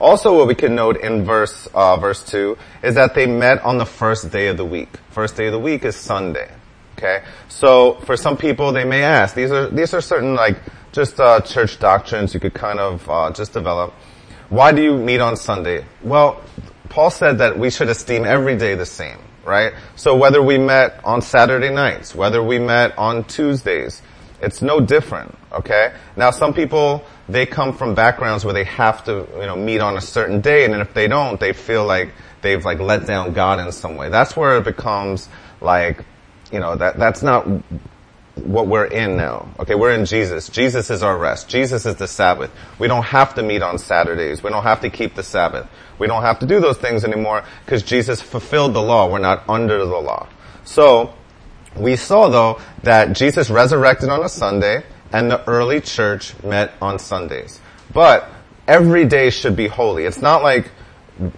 Also, 0.00 0.36
what 0.36 0.46
we 0.46 0.54
can 0.54 0.74
note 0.74 0.96
in 0.98 1.24
verse, 1.24 1.66
uh, 1.74 1.96
verse 1.96 2.22
2 2.24 2.56
is 2.82 2.94
that 2.94 3.14
they 3.14 3.26
met 3.26 3.62
on 3.64 3.78
the 3.78 3.86
first 3.86 4.30
day 4.30 4.48
of 4.48 4.56
the 4.56 4.64
week. 4.64 4.88
First 5.10 5.36
day 5.36 5.46
of 5.46 5.52
the 5.52 5.58
week 5.58 5.84
is 5.84 5.96
Sunday. 5.96 6.50
Okay? 6.96 7.22
So, 7.48 7.94
for 8.04 8.16
some 8.16 8.36
people, 8.36 8.72
they 8.72 8.84
may 8.84 9.02
ask, 9.02 9.34
these 9.34 9.50
are, 9.50 9.68
these 9.68 9.94
are 9.94 10.00
certain, 10.00 10.34
like, 10.34 10.56
just, 10.92 11.18
uh, 11.18 11.40
church 11.40 11.78
doctrines 11.78 12.32
you 12.32 12.40
could 12.40 12.54
kind 12.54 12.78
of, 12.78 13.08
uh, 13.10 13.32
just 13.32 13.52
develop. 13.52 13.92
Why 14.48 14.72
do 14.72 14.82
you 14.82 14.96
meet 14.96 15.20
on 15.20 15.36
Sunday? 15.36 15.84
Well, 16.02 16.42
Paul 16.88 17.10
said 17.10 17.38
that 17.38 17.58
we 17.58 17.70
should 17.70 17.88
esteem 17.88 18.24
every 18.24 18.56
day 18.56 18.74
the 18.74 18.86
same 18.86 19.18
right? 19.48 19.72
So 19.96 20.14
whether 20.14 20.42
we 20.42 20.58
met 20.58 21.00
on 21.04 21.22
Saturday 21.22 21.70
nights, 21.70 22.14
whether 22.14 22.42
we 22.42 22.58
met 22.58 22.96
on 22.98 23.24
Tuesdays, 23.24 24.02
it's 24.42 24.60
no 24.62 24.78
different, 24.78 25.34
okay? 25.50 25.94
Now 26.16 26.30
some 26.30 26.52
people, 26.52 27.04
they 27.28 27.46
come 27.46 27.72
from 27.76 27.94
backgrounds 27.94 28.44
where 28.44 28.54
they 28.54 28.64
have 28.64 29.04
to, 29.04 29.26
you 29.34 29.46
know, 29.46 29.56
meet 29.56 29.80
on 29.80 29.96
a 29.96 30.00
certain 30.00 30.40
day 30.40 30.64
and 30.64 30.72
then 30.72 30.80
if 30.80 30.94
they 30.94 31.08
don't, 31.08 31.38
they 31.38 31.52
feel 31.52 31.84
like 31.84 32.10
they've 32.40 32.64
like 32.64 32.80
let 32.80 33.06
down 33.06 33.32
God 33.32 33.58
in 33.58 33.70
some 33.72 33.96
way. 33.96 34.08
That's 34.08 34.36
where 34.36 34.56
it 34.56 34.64
becomes 34.64 35.28
like, 35.60 36.04
you 36.50 36.60
know, 36.60 36.76
that, 36.76 36.96
that's 36.98 37.22
not 37.22 37.46
what 38.36 38.66
we're 38.66 38.86
in 38.86 39.16
now. 39.16 39.48
Okay, 39.58 39.74
we're 39.74 39.92
in 39.92 40.06
Jesus. 40.06 40.48
Jesus 40.48 40.90
is 40.90 41.02
our 41.02 41.18
rest. 41.18 41.48
Jesus 41.48 41.84
is 41.84 41.96
the 41.96 42.06
Sabbath. 42.06 42.50
We 42.78 42.88
don't 42.88 43.04
have 43.04 43.34
to 43.34 43.42
meet 43.42 43.62
on 43.62 43.78
Saturdays. 43.78 44.42
We 44.42 44.50
don't 44.50 44.62
have 44.62 44.80
to 44.82 44.90
keep 44.90 45.14
the 45.14 45.22
Sabbath. 45.22 45.68
We 45.98 46.06
don't 46.06 46.22
have 46.22 46.38
to 46.38 46.46
do 46.46 46.60
those 46.60 46.78
things 46.78 47.04
anymore 47.04 47.44
because 47.64 47.82
Jesus 47.82 48.22
fulfilled 48.22 48.74
the 48.74 48.82
law. 48.82 49.10
We're 49.10 49.18
not 49.18 49.48
under 49.48 49.78
the 49.78 49.98
law. 49.98 50.28
So, 50.64 51.14
we 51.76 51.96
saw 51.96 52.28
though 52.28 52.60
that 52.82 53.12
Jesus 53.12 53.50
resurrected 53.50 54.08
on 54.08 54.24
a 54.24 54.28
Sunday 54.28 54.84
and 55.12 55.30
the 55.30 55.46
early 55.48 55.80
church 55.80 56.40
met 56.42 56.72
on 56.80 56.98
Sundays. 56.98 57.60
But 57.92 58.30
every 58.66 59.04
day 59.06 59.30
should 59.30 59.56
be 59.56 59.66
holy. 59.66 60.04
It's 60.04 60.20
not 60.20 60.42
like, 60.42 60.70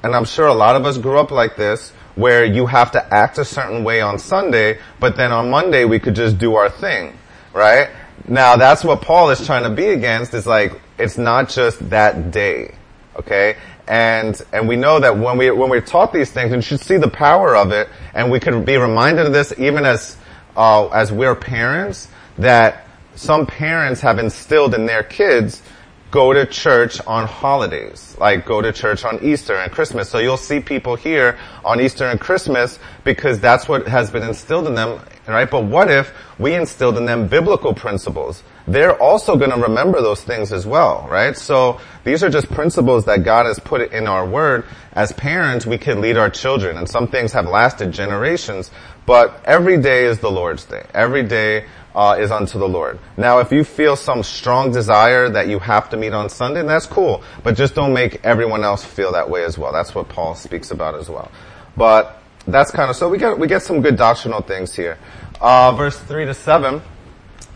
and 0.02 0.14
I'm 0.14 0.24
sure 0.24 0.46
a 0.46 0.54
lot 0.54 0.76
of 0.76 0.84
us 0.84 0.98
grew 0.98 1.18
up 1.18 1.30
like 1.30 1.56
this, 1.56 1.92
where 2.16 2.44
you 2.44 2.66
have 2.66 2.90
to 2.92 3.14
act 3.14 3.38
a 3.38 3.44
certain 3.44 3.84
way 3.84 4.00
on 4.00 4.18
Sunday, 4.18 4.78
but 4.98 5.16
then 5.16 5.32
on 5.32 5.50
Monday 5.50 5.84
we 5.84 5.98
could 5.98 6.14
just 6.14 6.38
do 6.38 6.56
our 6.56 6.68
thing, 6.68 7.16
right? 7.52 7.88
Now 8.28 8.56
that's 8.56 8.84
what 8.84 9.00
Paul 9.00 9.30
is 9.30 9.44
trying 9.46 9.62
to 9.62 9.70
be 9.70 9.86
against 9.86 10.34
is 10.34 10.46
like, 10.46 10.78
it's 10.98 11.16
not 11.16 11.48
just 11.48 11.88
that 11.90 12.30
day, 12.30 12.74
okay? 13.16 13.56
And, 13.86 14.40
and 14.52 14.68
we 14.68 14.76
know 14.76 15.00
that 15.00 15.16
when 15.16 15.38
we, 15.38 15.50
when 15.50 15.70
we're 15.70 15.80
taught 15.80 16.12
these 16.12 16.30
things, 16.30 16.52
and 16.52 16.62
should 16.62 16.80
see 16.80 16.96
the 16.96 17.08
power 17.08 17.56
of 17.56 17.72
it, 17.72 17.88
and 18.14 18.30
we 18.30 18.38
could 18.38 18.64
be 18.64 18.76
reminded 18.76 19.26
of 19.26 19.32
this 19.32 19.52
even 19.58 19.84
as, 19.84 20.16
uh, 20.56 20.88
as 20.88 21.10
we're 21.10 21.34
parents, 21.34 22.08
that 22.38 22.86
some 23.14 23.46
parents 23.46 24.00
have 24.00 24.18
instilled 24.18 24.74
in 24.74 24.86
their 24.86 25.02
kids 25.02 25.62
go 26.10 26.32
to 26.32 26.44
church 26.44 27.00
on 27.06 27.26
holidays, 27.26 28.16
like 28.18 28.44
go 28.44 28.60
to 28.60 28.72
church 28.72 29.04
on 29.04 29.22
Easter 29.22 29.54
and 29.54 29.70
Christmas. 29.70 30.10
So 30.10 30.18
you'll 30.18 30.36
see 30.36 30.58
people 30.58 30.96
here 30.96 31.38
on 31.64 31.80
Easter 31.80 32.06
and 32.06 32.20
Christmas 32.20 32.78
because 33.04 33.38
that's 33.38 33.68
what 33.68 33.86
has 33.86 34.10
been 34.10 34.24
instilled 34.24 34.66
in 34.66 34.74
them, 34.74 35.00
right? 35.28 35.48
But 35.48 35.64
what 35.64 35.90
if 35.90 36.12
we 36.38 36.54
instilled 36.54 36.98
in 36.98 37.04
them 37.04 37.28
biblical 37.28 37.74
principles 37.74 38.42
they're 38.66 38.96
also 39.02 39.36
going 39.36 39.50
to 39.50 39.56
remember 39.56 40.00
those 40.00 40.22
things 40.22 40.52
as 40.52 40.66
well, 40.66 41.06
right? 41.10 41.36
So 41.36 41.80
these 42.04 42.22
are 42.22 42.30
just 42.30 42.48
principles 42.50 43.04
that 43.06 43.24
God 43.24 43.46
has 43.46 43.58
put 43.58 43.92
in 43.92 44.06
our 44.06 44.26
word. 44.26 44.64
As 44.92 45.12
parents, 45.12 45.66
we 45.66 45.78
can 45.78 46.00
lead 46.00 46.16
our 46.16 46.30
children, 46.30 46.76
and 46.76 46.88
some 46.88 47.08
things 47.08 47.32
have 47.32 47.46
lasted 47.46 47.92
generations, 47.92 48.70
but 49.06 49.40
every 49.44 49.78
day 49.78 50.04
is 50.04 50.20
the 50.20 50.30
Lord's 50.30 50.64
day. 50.64 50.86
Every 50.94 51.22
day 51.22 51.66
uh, 51.94 52.16
is 52.18 52.30
unto 52.30 52.58
the 52.58 52.68
Lord. 52.68 52.98
Now, 53.16 53.38
if 53.38 53.50
you 53.52 53.64
feel 53.64 53.96
some 53.96 54.22
strong 54.22 54.72
desire 54.72 55.28
that 55.28 55.48
you 55.48 55.58
have 55.58 55.90
to 55.90 55.96
meet 55.96 56.12
on 56.12 56.28
Sunday, 56.28 56.62
that's 56.62 56.86
cool. 56.86 57.22
But 57.42 57.56
just 57.56 57.74
don't 57.74 57.92
make 57.92 58.24
everyone 58.24 58.64
else 58.64 58.84
feel 58.84 59.12
that 59.12 59.28
way 59.28 59.44
as 59.44 59.58
well. 59.58 59.72
That's 59.72 59.94
what 59.94 60.08
Paul 60.08 60.34
speaks 60.34 60.70
about 60.70 60.94
as 60.94 61.08
well. 61.08 61.30
But 61.76 62.20
that's 62.46 62.70
kind 62.70 62.90
of 62.90 62.96
so 62.96 63.08
we 63.08 63.18
get 63.18 63.38
we 63.38 63.46
get 63.46 63.62
some 63.62 63.82
good 63.82 63.96
doctrinal 63.96 64.40
things 64.40 64.74
here. 64.74 64.98
Uh, 65.40 65.72
verse 65.72 65.98
three 65.98 66.24
to 66.24 66.34
seven. 66.34 66.82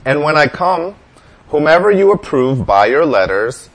And 0.04 0.22
when 0.22 0.36
I 0.36 0.46
come, 0.46 0.96
whomever 1.48 1.90
you 1.90 2.12
approve 2.12 2.66
by 2.66 2.86
your 2.86 3.06
letters, 3.06 3.70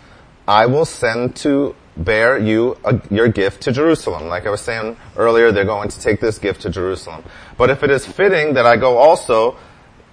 I 0.47 0.67
will 0.67 0.85
send 0.85 1.35
to 1.37 1.75
bear 1.97 2.37
you 2.37 2.77
a, 2.85 2.99
your 3.09 3.27
gift 3.27 3.61
to 3.63 3.71
Jerusalem. 3.71 4.27
Like 4.27 4.45
I 4.45 4.49
was 4.49 4.61
saying 4.61 4.95
earlier, 5.17 5.51
they're 5.51 5.65
going 5.65 5.89
to 5.89 5.99
take 5.99 6.21
this 6.21 6.37
gift 6.37 6.61
to 6.61 6.69
Jerusalem. 6.69 7.23
But 7.57 7.69
if 7.69 7.83
it 7.83 7.89
is 7.89 8.05
fitting 8.05 8.53
that 8.53 8.65
I 8.65 8.77
go 8.77 8.97
also, 8.97 9.57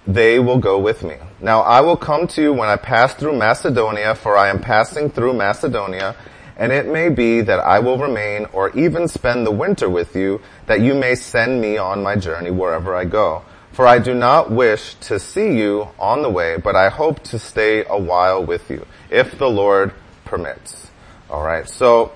they 0.07 0.39
will 0.39 0.57
go 0.57 0.79
with 0.79 1.03
me. 1.03 1.15
Now 1.41 1.61
I 1.61 1.81
will 1.81 1.97
come 1.97 2.27
to 2.27 2.41
you 2.41 2.53
when 2.53 2.69
I 2.69 2.77
pass 2.77 3.13
through 3.13 3.37
Macedonia, 3.37 4.15
for 4.15 4.37
I 4.37 4.47
am 4.47 4.61
passing 4.61 5.09
through 5.09 5.33
Macedonia, 5.33 6.15
and 6.55 6.71
it 6.71 6.87
may 6.87 7.09
be 7.09 7.41
that 7.41 7.59
I 7.59 7.79
will 7.79 7.99
remain 7.99 8.45
or 8.53 8.71
even 8.71 9.07
spend 9.07 9.45
the 9.45 9.51
winter 9.51 9.89
with 9.89 10.15
you, 10.15 10.41
that 10.65 10.79
you 10.79 10.95
may 10.95 11.13
send 11.13 11.61
me 11.61 11.77
on 11.77 12.01
my 12.01 12.15
journey 12.15 12.51
wherever 12.51 12.95
I 12.95 13.03
go. 13.05 13.43
For 13.73 13.85
I 13.85 13.99
do 13.99 14.15
not 14.15 14.49
wish 14.49 14.95
to 15.01 15.19
see 15.19 15.55
you 15.55 15.89
on 15.99 16.23
the 16.23 16.29
way, 16.29 16.57
but 16.57 16.75
I 16.75 16.89
hope 16.89 17.21
to 17.25 17.37
stay 17.37 17.85
a 17.87 17.99
while 17.99 18.43
with 18.43 18.71
you, 18.71 18.87
if 19.11 19.37
the 19.37 19.49
Lord 19.49 19.93
permits. 20.25 20.89
Alright, 21.29 21.69
so, 21.69 22.13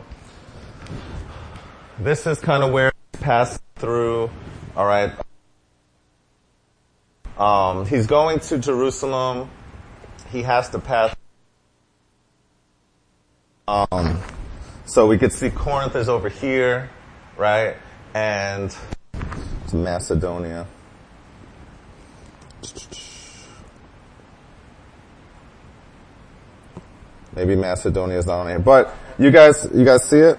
this 1.99 2.25
is 2.25 2.39
kind 2.39 2.63
of 2.63 2.71
where 2.71 2.91
pass 3.19 3.59
through, 3.75 4.31
alright, 4.75 5.11
um, 7.41 7.87
he's 7.87 8.05
going 8.05 8.39
to 8.39 8.59
Jerusalem. 8.59 9.49
He 10.31 10.43
has 10.43 10.69
to 10.69 10.79
pass. 10.79 11.15
Um, 13.67 14.21
so 14.85 15.07
we 15.07 15.17
could 15.17 15.33
see 15.33 15.49
Corinth 15.49 15.95
is 15.95 16.07
over 16.07 16.29
here, 16.29 16.91
right? 17.37 17.77
And 18.13 18.75
Macedonia. 19.73 20.67
Maybe 27.35 27.55
Macedonia 27.55 28.19
is 28.19 28.27
not 28.27 28.41
on 28.41 28.49
here, 28.49 28.59
but 28.59 28.95
you 29.17 29.31
guys, 29.31 29.67
you 29.73 29.83
guys 29.83 30.03
see 30.03 30.19
it? 30.19 30.37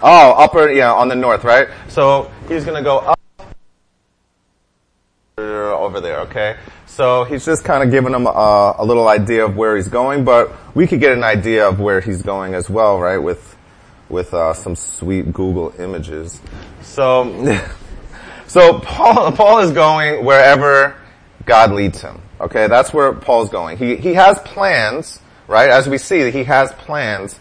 Oh, 0.00 0.32
upper, 0.32 0.70
yeah, 0.70 0.94
on 0.94 1.08
the 1.08 1.14
north, 1.14 1.44
right? 1.44 1.68
So 1.88 2.30
he's 2.48 2.64
gonna 2.64 2.82
go 2.82 3.00
up 3.00 3.18
over 5.84 6.00
there, 6.00 6.20
okay? 6.20 6.56
So 6.86 7.24
he's 7.24 7.44
just 7.44 7.64
kind 7.64 7.82
of 7.82 7.90
giving 7.90 8.12
them 8.12 8.26
a, 8.26 8.74
a, 8.78 8.84
little 8.84 9.08
idea 9.08 9.44
of 9.44 9.56
where 9.56 9.76
he's 9.76 9.88
going, 9.88 10.24
but 10.24 10.52
we 10.74 10.86
could 10.86 11.00
get 11.00 11.12
an 11.12 11.24
idea 11.24 11.68
of 11.68 11.80
where 11.80 12.00
he's 12.00 12.22
going 12.22 12.54
as 12.54 12.68
well, 12.68 12.98
right? 12.98 13.18
With, 13.18 13.56
with, 14.08 14.34
uh, 14.34 14.54
some 14.54 14.76
sweet 14.76 15.32
Google 15.32 15.72
images. 15.78 16.40
So, 16.82 17.60
so 18.46 18.80
Paul, 18.80 19.32
Paul 19.32 19.60
is 19.60 19.70
going 19.72 20.24
wherever 20.24 20.96
God 21.44 21.72
leads 21.72 22.00
him. 22.00 22.20
Okay, 22.40 22.66
that's 22.66 22.92
where 22.92 23.12
Paul's 23.12 23.50
going. 23.50 23.78
He, 23.78 23.96
he 23.96 24.14
has 24.14 24.38
plans, 24.40 25.20
right? 25.46 25.70
As 25.70 25.88
we 25.88 25.98
see, 25.98 26.30
he 26.30 26.44
has 26.44 26.72
plans, 26.72 27.38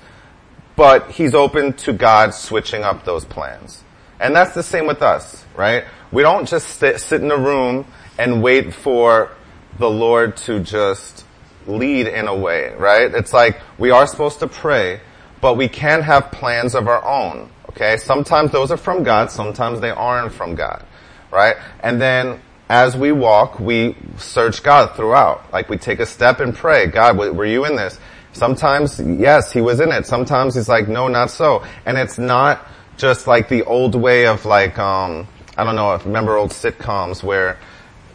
but 0.76 1.12
he's 1.12 1.34
open 1.34 1.74
to 1.74 1.94
God 1.94 2.34
switching 2.34 2.84
up 2.84 3.06
those 3.06 3.26
plans. 3.26 3.84
And 4.24 4.34
that's 4.34 4.54
the 4.54 4.64
same 4.64 4.88
with 4.88 5.02
us, 5.02 5.46
right? 5.56 5.84
We 6.12 6.24
don't 6.24 6.48
just 6.48 6.80
sit, 6.80 7.02
sit 7.02 7.22
in 7.22 7.30
a 7.30 7.38
room 7.38 7.86
and 8.18 8.42
wait 8.42 8.74
for 8.74 9.32
the 9.78 9.90
Lord 9.90 10.38
to 10.38 10.62
just 10.62 11.26
lead 11.68 12.08
in 12.08 12.28
a 12.30 12.36
way, 12.36 12.74
right? 12.76 13.14
It's 13.14 13.34
like 13.34 13.60
we 13.78 13.92
are 13.92 14.08
supposed 14.08 14.40
to 14.40 14.48
pray, 14.48 15.02
but 15.42 15.58
we 15.58 15.68
can 15.68 16.02
have 16.02 16.32
plans 16.32 16.74
of 16.74 16.88
our 16.88 17.04
own, 17.04 17.50
okay? 17.70 17.98
Sometimes 17.98 18.52
those 18.52 18.72
are 18.72 18.78
from 18.78 19.04
God, 19.04 19.30
sometimes 19.30 19.82
they 19.82 19.90
aren't 19.90 20.32
from 20.32 20.56
God, 20.56 20.86
right? 21.30 21.58
And 21.82 22.02
then 22.02 22.40
as 22.70 22.96
we 22.96 23.12
walk, 23.12 23.60
we 23.60 23.98
search 24.18 24.64
God 24.64 24.96
throughout. 24.96 25.52
Like 25.52 25.70
we 25.70 25.78
take 25.78 26.00
a 26.00 26.06
step 26.06 26.40
and 26.40 26.56
pray, 26.56 26.88
God, 26.88 27.18
were 27.18 27.46
you 27.46 27.66
in 27.66 27.76
this? 27.76 28.00
Sometimes, 28.32 29.00
yes, 29.00 29.52
he 29.52 29.60
was 29.60 29.82
in 29.82 29.92
it. 29.92 30.08
Sometimes 30.08 30.56
he's 30.56 30.70
like, 30.70 30.88
no, 30.88 31.10
not 31.10 31.30
so. 31.30 31.64
And 31.86 31.98
it's 31.98 32.18
not 32.18 32.66
just 32.98 33.28
like 33.28 33.50
the 33.50 33.64
old 33.64 33.96
way 33.96 34.28
of 34.28 34.46
like, 34.46 34.78
um, 34.78 35.28
I 35.58 35.64
don't 35.64 35.76
know, 35.76 35.94
if 35.94 36.06
remember 36.06 36.38
old 36.38 36.52
sitcoms 36.52 37.24
where 37.24 37.58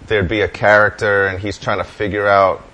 there'd 0.07 0.29
be 0.29 0.41
a 0.41 0.49
character 0.49 1.27
and 1.27 1.39
he's 1.39 1.59
trying 1.59 1.79
to 1.79 1.85
figure 1.85 2.27
out 2.27 2.65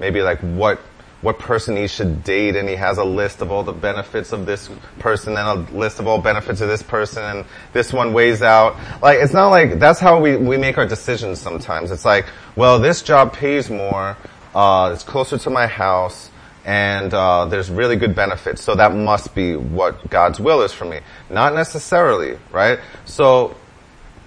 maybe 0.00 0.22
like 0.22 0.40
what 0.40 0.80
what 1.20 1.38
person 1.38 1.76
he 1.76 1.88
should 1.88 2.22
date 2.22 2.54
and 2.54 2.68
he 2.68 2.76
has 2.76 2.98
a 2.98 3.04
list 3.04 3.42
of 3.42 3.50
all 3.50 3.64
the 3.64 3.72
benefits 3.72 4.32
of 4.32 4.46
this 4.46 4.70
person 5.00 5.36
and 5.36 5.48
a 5.48 5.76
list 5.76 5.98
of 5.98 6.06
all 6.06 6.20
benefits 6.20 6.60
of 6.60 6.68
this 6.68 6.82
person 6.82 7.24
and 7.24 7.44
this 7.72 7.92
one 7.92 8.12
weighs 8.12 8.40
out. 8.40 8.76
Like, 9.02 9.18
it's 9.18 9.32
not 9.32 9.48
like, 9.48 9.80
that's 9.80 9.98
how 9.98 10.20
we, 10.20 10.36
we 10.36 10.56
make 10.56 10.78
our 10.78 10.86
decisions 10.86 11.40
sometimes. 11.40 11.90
It's 11.90 12.04
like, 12.04 12.26
well, 12.54 12.78
this 12.78 13.02
job 13.02 13.32
pays 13.32 13.68
more, 13.68 14.16
uh, 14.54 14.90
it's 14.94 15.02
closer 15.02 15.38
to 15.38 15.50
my 15.50 15.66
house, 15.66 16.30
and, 16.68 17.14
uh, 17.14 17.46
there's 17.46 17.70
really 17.70 17.96
good 17.96 18.14
benefits, 18.14 18.62
so 18.62 18.74
that 18.74 18.94
must 18.94 19.34
be 19.34 19.56
what 19.56 20.10
God's 20.10 20.38
will 20.38 20.60
is 20.60 20.70
for 20.70 20.84
me. 20.84 21.00
Not 21.30 21.54
necessarily, 21.54 22.38
right? 22.52 22.78
So, 23.06 23.56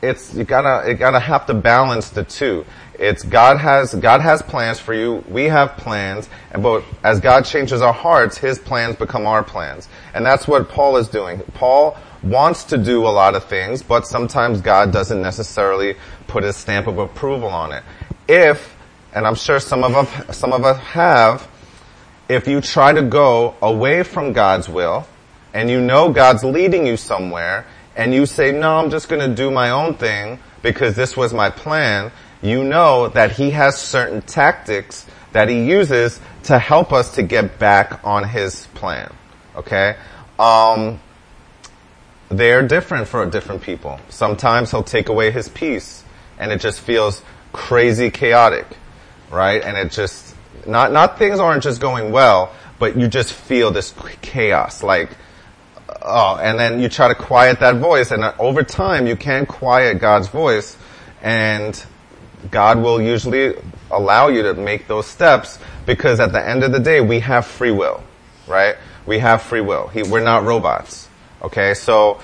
it's 0.01 0.33
you 0.33 0.43
gotta 0.43 0.89
you 0.89 0.95
gotta 0.95 1.19
have 1.19 1.45
to 1.45 1.53
balance 1.53 2.09
the 2.09 2.23
two. 2.23 2.65
It's 2.97 3.21
God 3.21 3.57
has 3.59 3.93
God 3.93 4.21
has 4.21 4.41
plans 4.41 4.79
for 4.79 4.95
you. 4.95 5.23
We 5.29 5.45
have 5.45 5.77
plans, 5.77 6.29
and 6.51 6.63
but 6.63 6.83
as 7.03 7.19
God 7.19 7.45
changes 7.45 7.81
our 7.83 7.93
hearts, 7.93 8.39
His 8.39 8.57
plans 8.57 8.95
become 8.95 9.27
our 9.27 9.43
plans, 9.43 9.87
and 10.15 10.25
that's 10.25 10.47
what 10.47 10.67
Paul 10.67 10.97
is 10.97 11.07
doing. 11.07 11.43
Paul 11.53 11.95
wants 12.23 12.63
to 12.65 12.77
do 12.79 13.05
a 13.05 13.09
lot 13.09 13.35
of 13.35 13.43
things, 13.45 13.83
but 13.83 14.07
sometimes 14.07 14.61
God 14.61 14.91
doesn't 14.91 15.21
necessarily 15.21 15.95
put 16.25 16.43
His 16.43 16.55
stamp 16.55 16.87
of 16.87 16.97
approval 16.97 17.49
on 17.49 17.71
it. 17.71 17.83
If, 18.27 18.75
and 19.13 19.27
I'm 19.27 19.35
sure 19.35 19.59
some 19.59 19.83
of 19.83 19.95
us 19.95 20.35
some 20.35 20.53
of 20.53 20.65
us 20.65 20.79
have, 20.79 21.47
if 22.31 22.47
you 22.47 22.61
try 22.61 22.93
to 22.93 23.01
go 23.01 23.55
away 23.61 24.03
from 24.03 24.31
God's 24.31 24.69
will, 24.69 25.05
and 25.53 25.69
you 25.69 25.81
know 25.81 26.11
God's 26.13 26.45
leading 26.45 26.87
you 26.87 26.95
somewhere, 26.95 27.65
and 27.95 28.13
you 28.13 28.25
say, 28.25 28.53
no, 28.53 28.77
I'm 28.77 28.89
just 28.89 29.09
going 29.09 29.27
to 29.29 29.35
do 29.35 29.51
my 29.51 29.71
own 29.71 29.95
thing 29.95 30.39
because 30.61 30.95
this 30.95 31.17
was 31.17 31.33
my 31.33 31.49
plan, 31.49 32.09
you 32.41 32.63
know 32.63 33.09
that 33.09 33.33
he 33.33 33.51
has 33.51 33.77
certain 33.77 34.21
tactics 34.21 35.05
that 35.33 35.49
he 35.49 35.65
uses 35.65 36.21
to 36.43 36.57
help 36.57 36.93
us 36.93 37.15
to 37.15 37.23
get 37.23 37.59
back 37.59 37.99
on 38.05 38.27
his 38.27 38.65
plan. 38.75 39.13
Okay? 39.55 39.97
Um, 40.39 41.01
they're 42.29 42.65
different 42.65 43.09
for 43.09 43.25
different 43.25 43.61
people. 43.61 43.99
Sometimes 44.07 44.71
he'll 44.71 44.83
take 44.83 45.09
away 45.09 45.31
his 45.31 45.49
peace 45.49 46.03
and 46.39 46.51
it 46.51 46.61
just 46.61 46.79
feels 46.79 47.21
crazy 47.51 48.09
chaotic, 48.09 48.65
right? 49.29 49.61
And 49.61 49.77
it 49.77 49.91
just, 49.91 50.30
not, 50.67 50.91
not 50.91 51.17
things 51.17 51.39
aren't 51.39 51.63
just 51.63 51.81
going 51.81 52.11
well, 52.11 52.53
but 52.79 52.97
you 52.97 53.07
just 53.07 53.33
feel 53.33 53.71
this 53.71 53.93
chaos, 54.21 54.83
like, 54.83 55.09
oh, 56.01 56.37
and 56.41 56.59
then 56.59 56.79
you 56.79 56.89
try 56.89 57.07
to 57.07 57.15
quiet 57.15 57.59
that 57.59 57.75
voice, 57.75 58.11
and 58.11 58.23
over 58.39 58.63
time 58.63 59.07
you 59.07 59.15
can't 59.15 59.47
quiet 59.47 59.99
God's 59.99 60.27
voice, 60.27 60.77
and 61.21 61.83
God 62.49 62.79
will 62.79 63.01
usually 63.01 63.53
allow 63.91 64.29
you 64.29 64.41
to 64.43 64.53
make 64.53 64.87
those 64.87 65.05
steps 65.05 65.59
because 65.85 66.19
at 66.19 66.31
the 66.31 66.43
end 66.43 66.63
of 66.63 66.71
the 66.71 66.79
day 66.79 67.01
we 67.01 67.19
have 67.19 67.45
free 67.45 67.71
will, 67.71 68.03
right? 68.47 68.75
We 69.05 69.19
have 69.19 69.41
free 69.41 69.61
will. 69.61 69.87
He, 69.87 70.03
we're 70.03 70.23
not 70.23 70.43
robots. 70.43 71.07
Okay, 71.43 71.73
so 71.73 72.15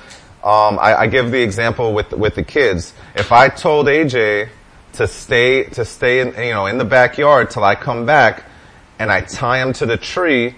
um, 0.43 0.79
I, 0.79 0.95
I 1.01 1.07
give 1.07 1.31
the 1.31 1.41
example 1.41 1.93
with 1.93 2.11
with 2.11 2.35
the 2.35 2.43
kids. 2.43 2.93
If 3.15 3.31
I 3.31 3.49
told 3.49 3.87
AJ 3.87 4.49
to 4.97 5.07
stay 5.07 5.63
to 5.63 5.85
stay 5.85 6.19
in 6.19 6.27
you 6.27 6.53
know 6.53 6.65
in 6.67 6.77
the 6.77 6.85
backyard 6.85 7.49
till 7.49 7.63
I 7.63 7.75
come 7.75 8.05
back, 8.05 8.43
and 8.99 9.11
I 9.11 9.21
tie 9.21 9.61
him 9.61 9.73
to 9.73 9.85
the 9.85 9.97
tree 9.97 10.55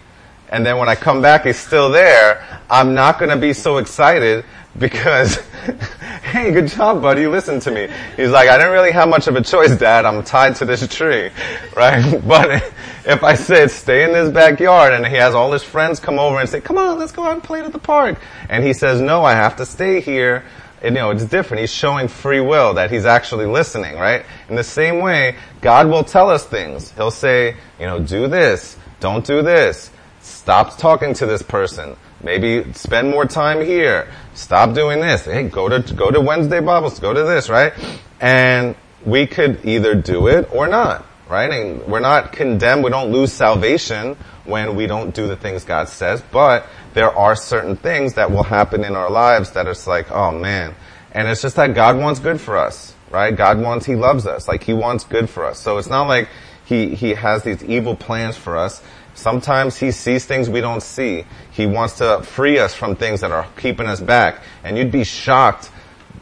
and 0.52 0.66
then 0.66 0.78
when 0.78 0.90
I 0.90 0.96
come 0.96 1.22
back, 1.22 1.46
he's 1.46 1.60
still 1.60 1.90
there, 1.90 2.44
I'm 2.70 2.94
not 2.94 3.20
gonna 3.20 3.38
be 3.38 3.54
so 3.54 3.78
excited 3.78 4.44
because, 4.78 5.36
hey, 6.24 6.52
good 6.52 6.68
job, 6.68 7.02
buddy, 7.02 7.28
listen 7.28 7.60
to 7.62 7.72
me. 7.72 7.88
He's 8.18 8.32
like, 8.32 8.50
I 8.50 8.58
didn't 8.58 8.74
really 8.74 8.92
have 8.92 9.10
much 9.10 9.28
of 9.28 9.36
a 9.36 9.42
choice, 9.42 9.76
dad, 9.78 10.06
I'm 10.06 10.24
tied 10.24 10.56
to 10.58 10.66
this 10.66 10.88
tree, 10.88 11.30
right? 11.76 12.22
But 12.28 12.64
if 13.06 13.24
I 13.24 13.36
said, 13.36 13.70
stay 13.70 14.04
in 14.04 14.14
this 14.14 14.32
backyard, 14.32 14.94
and 14.94 15.06
he 15.06 15.16
has 15.16 15.36
all 15.36 15.52
his 15.52 15.64
friends 15.64 16.00
come 16.00 16.18
over 16.18 16.40
and 16.40 16.50
say, 16.50 16.62
come 16.62 16.78
on, 16.78 16.98
let's 16.98 17.12
go 17.12 17.26
out 17.26 17.34
and 17.34 17.44
play 17.44 17.62
at 17.62 17.72
the 17.72 17.80
park. 17.80 18.20
And 18.50 18.64
he 18.64 18.74
says, 18.74 19.00
no, 19.02 19.24
I 19.24 19.34
have 19.34 19.56
to 19.58 19.66
stay 19.66 20.02
here, 20.02 20.44
you 20.84 20.92
know, 20.92 21.12
it's 21.12 21.26
different. 21.26 21.62
He's 21.62 21.74
showing 21.74 22.08
free 22.08 22.40
will 22.40 22.74
that 22.76 22.92
he's 22.92 23.06
actually 23.06 23.46
listening, 23.46 23.96
right? 23.96 24.26
In 24.50 24.56
the 24.56 24.64
same 24.64 25.00
way, 25.00 25.36
God 25.62 25.88
will 25.88 26.04
tell 26.04 26.30
us 26.30 26.46
things. 26.46 26.92
He'll 26.92 27.12
say, 27.12 27.56
you 27.80 27.86
know, 27.86 28.00
do 28.00 28.28
this, 28.28 28.78
don't 29.00 29.26
do 29.26 29.42
this, 29.42 29.92
stop 30.22 30.78
talking 30.78 31.14
to 31.16 31.26
this 31.26 31.42
person, 31.42 31.96
maybe 32.24 32.72
spend 32.74 33.10
more 33.10 33.26
time 33.26 33.64
here, 33.64 34.10
stop 34.34 34.74
doing 34.74 35.00
this, 35.00 35.26
hey, 35.26 35.44
go 35.48 35.70
to, 35.70 35.94
go 35.94 36.12
to 36.12 36.22
Wednesday 36.22 36.60
Bibles, 36.60 37.00
go 37.00 37.14
to 37.14 37.24
this, 37.24 37.50
right? 37.50 37.74
And 38.20 38.76
we 39.06 39.28
could 39.28 39.66
either 39.66 39.96
do 39.96 40.28
it 40.28 40.50
or 40.54 40.68
not, 40.68 41.06
right? 41.30 41.52
And 41.52 41.86
we're 41.86 42.00
not 42.00 42.34
condemned, 42.34 42.84
we 42.84 42.90
don't 42.90 43.12
lose 43.12 43.32
salvation 43.32 44.18
when 44.46 44.76
we 44.76 44.88
don't 44.88 45.14
do 45.14 45.28
the 45.28 45.36
things 45.36 45.64
God 45.64 45.88
says, 45.88 46.24
but 46.32 46.66
there 46.94 47.12
are 47.12 47.36
certain 47.36 47.76
things 47.76 48.16
that 48.16 48.32
will 48.32 48.44
happen 48.44 48.84
in 48.84 48.96
our 48.96 49.12
lives 49.12 49.52
that 49.52 49.68
it's 49.68 49.86
like, 49.86 50.12
oh 50.12 50.32
man. 50.32 50.74
And 51.12 51.28
it's 51.28 51.42
just 51.42 51.56
that 51.56 51.74
God 51.74 51.98
wants 51.98 52.20
good 52.20 52.42
for 52.42 52.58
us, 52.58 52.94
right? 53.10 53.36
God 53.36 53.60
wants, 53.60 53.86
He 53.86 53.96
loves 53.96 54.26
us, 54.26 54.48
like 54.48 54.64
He 54.64 54.74
wants 54.74 55.04
good 55.04 55.30
for 55.30 55.46
us. 55.46 55.60
So 55.60 55.78
it's 55.78 55.88
not 55.88 56.08
like 56.08 56.30
He, 56.66 56.96
He 56.96 57.14
has 57.14 57.44
these 57.44 57.64
evil 57.64 57.96
plans 57.96 58.36
for 58.36 58.58
us. 58.58 58.82
Sometimes 59.16 59.78
He 59.78 59.92
sees 59.92 60.26
things 60.26 60.50
we 60.50 60.62
don't 60.62 60.84
see. 60.84 61.26
He 61.52 61.66
wants 61.66 61.98
to 61.98 62.22
free 62.24 62.60
us 62.60 62.74
from 62.74 62.96
things 62.96 63.22
that 63.22 63.32
are 63.32 63.48
keeping 63.58 63.88
us 63.88 64.00
back. 64.00 64.42
And 64.64 64.78
you'd 64.78 64.92
be 64.92 65.04
shocked 65.04 65.72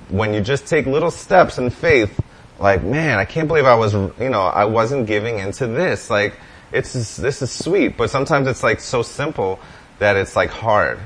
when 0.09 0.33
you 0.33 0.41
just 0.41 0.67
take 0.67 0.85
little 0.85 1.11
steps 1.11 1.57
in 1.57 1.69
faith, 1.69 2.17
like, 2.59 2.83
man, 2.83 3.19
I 3.19 3.25
can't 3.25 3.47
believe 3.47 3.65
I 3.65 3.75
was, 3.75 3.93
you 3.93 4.29
know, 4.29 4.41
I 4.41 4.65
wasn't 4.65 5.07
giving 5.07 5.39
into 5.39 5.67
this. 5.67 6.09
Like, 6.09 6.33
it's 6.71 7.17
this 7.17 7.41
is 7.41 7.51
sweet, 7.51 7.97
but 7.97 8.09
sometimes 8.09 8.47
it's 8.47 8.63
like 8.63 8.79
so 8.79 9.01
simple 9.01 9.59
that 9.99 10.15
it's 10.15 10.35
like 10.35 10.49
hard. 10.49 10.99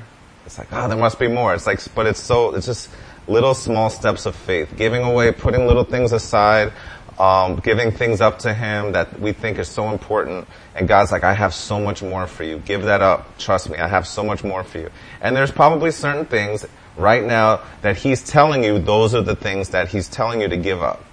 It's 0.46 0.58
like, 0.58 0.68
oh, 0.72 0.88
there 0.88 0.98
must 0.98 1.20
be 1.20 1.28
more. 1.28 1.54
It's 1.54 1.68
like, 1.68 1.80
but 1.94 2.08
it's 2.08 2.20
so, 2.20 2.56
it's 2.56 2.66
just 2.66 2.90
little 3.28 3.54
small 3.54 3.90
steps 3.90 4.26
of 4.26 4.36
faith, 4.36 4.74
giving 4.76 5.04
away, 5.04 5.32
putting 5.32 5.68
little 5.68 5.84
things 5.84 6.12
aside, 6.12 6.74
um, 7.20 7.58
giving 7.58 7.92
things 7.92 8.22
up 8.22 8.40
to 8.40 8.54
Him 8.54 8.94
that 8.94 9.20
we 9.20 9.32
think 9.34 9.60
is 9.60 9.70
so 9.70 9.90
important. 9.90 10.48
And 10.76 10.88
God's 10.88 11.12
like, 11.12 11.24
I 11.24 11.34
have 11.34 11.54
so 11.54 11.80
much 11.80 12.02
more 12.02 12.28
for 12.28 12.44
you. 12.44 12.58
Give 12.60 12.84
that 12.84 13.02
up. 13.02 13.38
Trust 13.38 13.70
me, 13.70 13.78
I 13.78 13.88
have 13.88 14.08
so 14.08 14.24
much 14.24 14.44
more 14.44 14.64
for 14.64 14.80
you. 14.80 14.90
And 15.22 15.36
there's 15.36 15.52
probably 15.52 15.92
certain 15.92 16.26
things 16.26 16.66
right 16.98 17.24
now 17.24 17.62
that 17.82 17.98
He's 17.98 18.24
telling 18.24 18.64
you 18.64 18.80
those 18.80 19.14
are 19.14 19.22
the 19.22 19.36
things 19.36 19.70
that 19.70 19.90
He's 19.90 20.08
telling 20.08 20.42
you 20.42 20.48
to 20.48 20.58
give 20.58 20.82
up. 20.82 21.04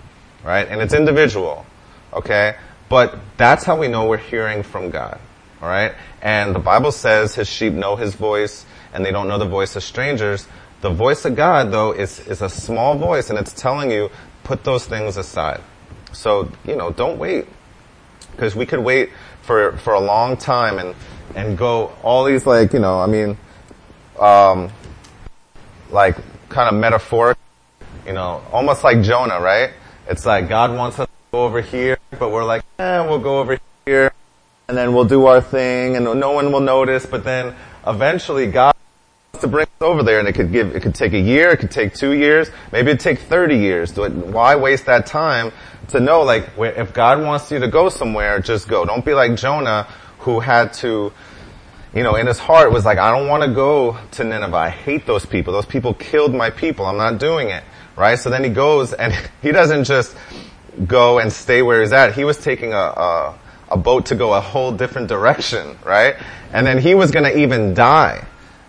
Right? 0.49 0.67
And 0.67 0.81
it's 0.81 0.95
individual. 0.95 1.67
Okay? 2.11 2.57
But 2.89 3.19
that's 3.37 3.65
how 3.65 3.77
we 3.77 3.87
know 3.87 4.09
we're 4.09 4.17
hearing 4.17 4.63
from 4.63 4.89
God. 4.89 5.21
Alright? 5.61 5.93
And 6.23 6.55
the 6.55 6.59
Bible 6.59 6.91
says 6.91 7.35
his 7.35 7.47
sheep 7.47 7.75
know 7.75 7.97
his 7.97 8.15
voice 8.15 8.65
and 8.95 9.05
they 9.05 9.11
don't 9.11 9.29
know 9.29 9.37
the 9.37 9.45
voice 9.45 9.77
of 9.77 9.83
strangers. 9.83 10.49
The 10.81 10.89
voice 10.89 11.27
of 11.27 11.37
God 11.37 11.71
though 11.71 11.93
is, 11.93 12.21
is 12.21 12.41
a 12.41 12.49
small 12.49 12.97
voice 12.97 13.29
and 13.29 13.39
it's 13.39 13.53
telling 13.53 13.91
you, 13.91 14.09
put 14.43 14.65
those 14.65 14.87
things 14.87 15.19
aside. 15.19 15.61
So, 16.13 16.51
you 16.65 16.77
know, 16.77 16.93
don't 16.93 17.19
wait. 17.19 17.47
Because 18.31 18.57
we 18.57 18.65
could 18.65 18.81
wait 18.81 19.11
for, 19.43 19.77
for 19.77 19.93
a 19.93 20.01
long 20.01 20.39
time 20.39 20.79
and, 20.79 20.95
and 21.35 21.59
go 21.59 21.93
all 22.03 22.25
these 22.25 22.47
like, 22.47 22.73
you 22.73 22.79
know, 22.79 23.03
I 23.03 23.07
mean, 23.07 23.37
um, 24.19 24.71
like 25.91 26.17
kind 26.49 26.75
of 26.75 26.81
metaphoric, 26.81 27.37
you 28.07 28.15
know, 28.15 28.43
almost 28.51 28.83
like 28.83 29.03
Jonah, 29.03 29.43
right? 29.43 29.73
It's 30.09 30.25
like 30.25 30.49
God 30.49 30.75
wants 30.75 30.99
us 30.99 31.07
to 31.07 31.13
go 31.33 31.45
over 31.45 31.61
here, 31.61 31.99
but 32.19 32.31
we're 32.31 32.45
like, 32.45 32.65
eh, 32.79 33.07
we'll 33.07 33.19
go 33.19 33.41
over 33.41 33.61
here 33.85 34.11
and 34.67 34.77
then 34.77 34.95
we'll 34.95 35.05
do 35.05 35.27
our 35.27 35.43
thing 35.43 35.97
and 35.97 36.05
no 36.07 36.33
one 36.33 36.51
will 36.51 36.61
notice, 36.61 37.05
but 37.05 37.25
then 37.25 37.55
eventually 37.87 38.47
God 38.47 38.75
wants 39.35 39.43
to 39.43 39.49
bring 39.49 39.67
us 39.67 39.83
over 39.83 40.03
there 40.03 40.19
and 40.19 40.27
it 40.27 40.33
could 40.35 40.51
give, 40.51 40.75
it 40.75 40.83
could 40.83 40.95
take 40.95 41.13
a 41.13 41.19
year, 41.19 41.51
it 41.51 41.59
could 41.59 41.71
take 41.71 41.93
two 41.93 42.13
years, 42.13 42.51
maybe 42.73 42.91
it'd 42.91 43.01
take 43.01 43.19
30 43.19 43.59
years. 43.59 43.95
Why 43.99 44.57
waste 44.57 44.87
that 44.87 45.05
time 45.05 45.53
to 45.89 46.01
know 46.01 46.23
like, 46.23 46.49
if 46.57 46.95
God 46.95 47.23
wants 47.23 47.51
you 47.51 47.59
to 47.59 47.69
go 47.69 47.91
somewhere, 47.91 48.41
just 48.41 48.67
go. 48.67 48.87
Don't 48.87 49.05
be 49.05 49.13
like 49.13 49.37
Jonah 49.37 49.87
who 50.21 50.41
had 50.41 50.73
to, 50.75 51.13
you 51.95 52.03
know, 52.03 52.15
in 52.15 52.27
his 52.27 52.39
heart 52.39 52.73
was 52.73 52.87
like, 52.87 52.97
I 52.97 53.11
don't 53.11 53.29
want 53.29 53.43
to 53.43 53.51
go 53.51 53.99
to 54.13 54.25
Nineveh. 54.25 54.57
I 54.57 54.71
hate 54.71 55.05
those 55.05 55.27
people. 55.27 55.53
Those 55.53 55.67
people 55.67 55.93
killed 55.93 56.35
my 56.35 56.49
people. 56.49 56.87
I'm 56.87 56.97
not 56.97 57.19
doing 57.19 57.51
it. 57.51 57.63
Right? 57.99 58.19
So 58.19 58.31
then 58.31 58.45
he 58.45 58.51
goes 58.51 58.93
and 58.93 59.13
he 59.43 59.53
doesn't 59.53 59.85
just 59.85 60.17
go 60.87 61.19
and 61.19 61.33
stay 61.33 61.61
where 61.63 61.81
he's 61.83 61.93
at. 61.93 62.15
He 62.15 62.25
was 62.25 62.39
taking 62.39 62.73
a, 62.73 62.77
a 62.77 63.39
a 63.71 63.77
boat 63.77 64.07
to 64.07 64.15
go 64.15 64.33
a 64.33 64.41
whole 64.41 64.73
different 64.73 65.09
direction, 65.09 65.79
right? 65.85 66.17
And 66.53 66.67
then 66.67 66.79
he 66.79 66.95
was 66.95 67.11
gonna 67.11 67.31
even 67.31 67.75
die. 67.75 68.27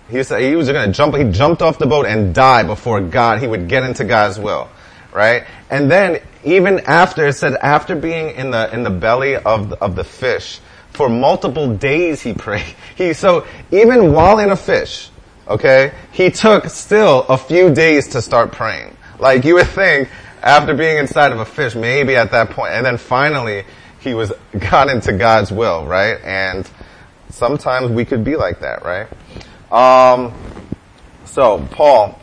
He 0.09 0.23
said 0.23 0.41
he 0.41 0.55
was 0.55 0.67
gonna 0.67 0.91
jump, 0.91 1.15
he 1.15 1.23
jumped 1.25 1.61
off 1.61 1.77
the 1.77 1.85
boat 1.85 2.05
and 2.05 2.33
die 2.33 2.63
before 2.63 3.01
God, 3.01 3.39
he 3.39 3.47
would 3.47 3.67
get 3.67 3.83
into 3.83 4.03
God's 4.03 4.39
will, 4.39 4.69
right? 5.13 5.45
And 5.69 5.89
then 5.89 6.21
even 6.43 6.79
after, 6.81 7.27
it 7.27 7.33
said 7.33 7.55
after 7.55 7.95
being 7.95 8.35
in 8.35 8.51
the, 8.51 8.73
in 8.73 8.83
the 8.83 8.89
belly 8.89 9.35
of 9.35 9.69
the, 9.69 9.77
of 9.77 9.95
the 9.95 10.03
fish, 10.03 10.59
for 10.91 11.07
multiple 11.09 11.75
days 11.75 12.21
he 12.21 12.33
prayed. 12.33 12.75
He, 12.95 13.13
so 13.13 13.45
even 13.71 14.11
while 14.11 14.39
in 14.39 14.49
a 14.49 14.57
fish, 14.57 15.09
okay, 15.47 15.93
he 16.11 16.29
took 16.31 16.65
still 16.65 17.25
a 17.29 17.37
few 17.37 17.73
days 17.73 18.09
to 18.09 18.21
start 18.21 18.51
praying. 18.51 18.97
Like 19.19 19.43
you 19.43 19.55
would 19.55 19.67
think, 19.67 20.10
after 20.41 20.73
being 20.73 20.97
inside 20.97 21.32
of 21.32 21.39
a 21.39 21.45
fish, 21.45 21.75
maybe 21.75 22.15
at 22.15 22.32
that 22.32 22.51
point, 22.51 22.73
and 22.73 22.86
then 22.86 22.97
finally, 22.97 23.65
he 23.99 24.13
was 24.13 24.32
got 24.71 24.89
into 24.89 25.13
God's 25.13 25.51
will, 25.51 25.86
right? 25.86 26.19
And 26.23 26.69
sometimes 27.29 27.91
we 27.91 28.05
could 28.05 28.23
be 28.23 28.36
like 28.36 28.62
that, 28.62 28.84
right? 28.84 29.08
Um, 29.71 30.34
so 31.25 31.67
Paul 31.71 32.19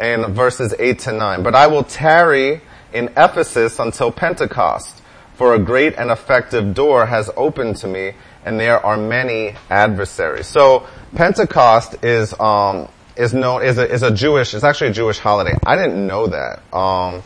in 0.00 0.32
verses 0.34 0.74
eight 0.78 1.00
to 1.00 1.12
nine, 1.12 1.42
but 1.42 1.54
I 1.54 1.66
will 1.66 1.84
tarry 1.84 2.60
in 2.92 3.08
Ephesus 3.16 3.78
until 3.78 4.10
Pentecost, 4.10 5.02
for 5.34 5.54
a 5.54 5.58
great 5.58 5.94
and 5.96 6.10
effective 6.10 6.74
door 6.74 7.06
has 7.06 7.30
opened 7.36 7.76
to 7.78 7.88
me, 7.88 8.12
and 8.44 8.58
there 8.58 8.84
are 8.84 8.96
many 8.96 9.54
adversaries. 9.70 10.46
So 10.46 10.86
Pentecost 11.14 12.04
is 12.04 12.38
um, 12.38 12.88
is 13.16 13.32
known 13.34 13.62
is 13.62 13.78
a 13.78 13.90
is 13.90 14.02
a 14.02 14.10
Jewish. 14.10 14.54
It's 14.54 14.64
actually 14.64 14.90
a 14.90 14.92
Jewish 14.92 15.18
holiday. 15.18 15.56
I 15.64 15.76
didn't 15.76 16.06
know 16.06 16.26
that 16.26 16.62
um, 16.76 17.22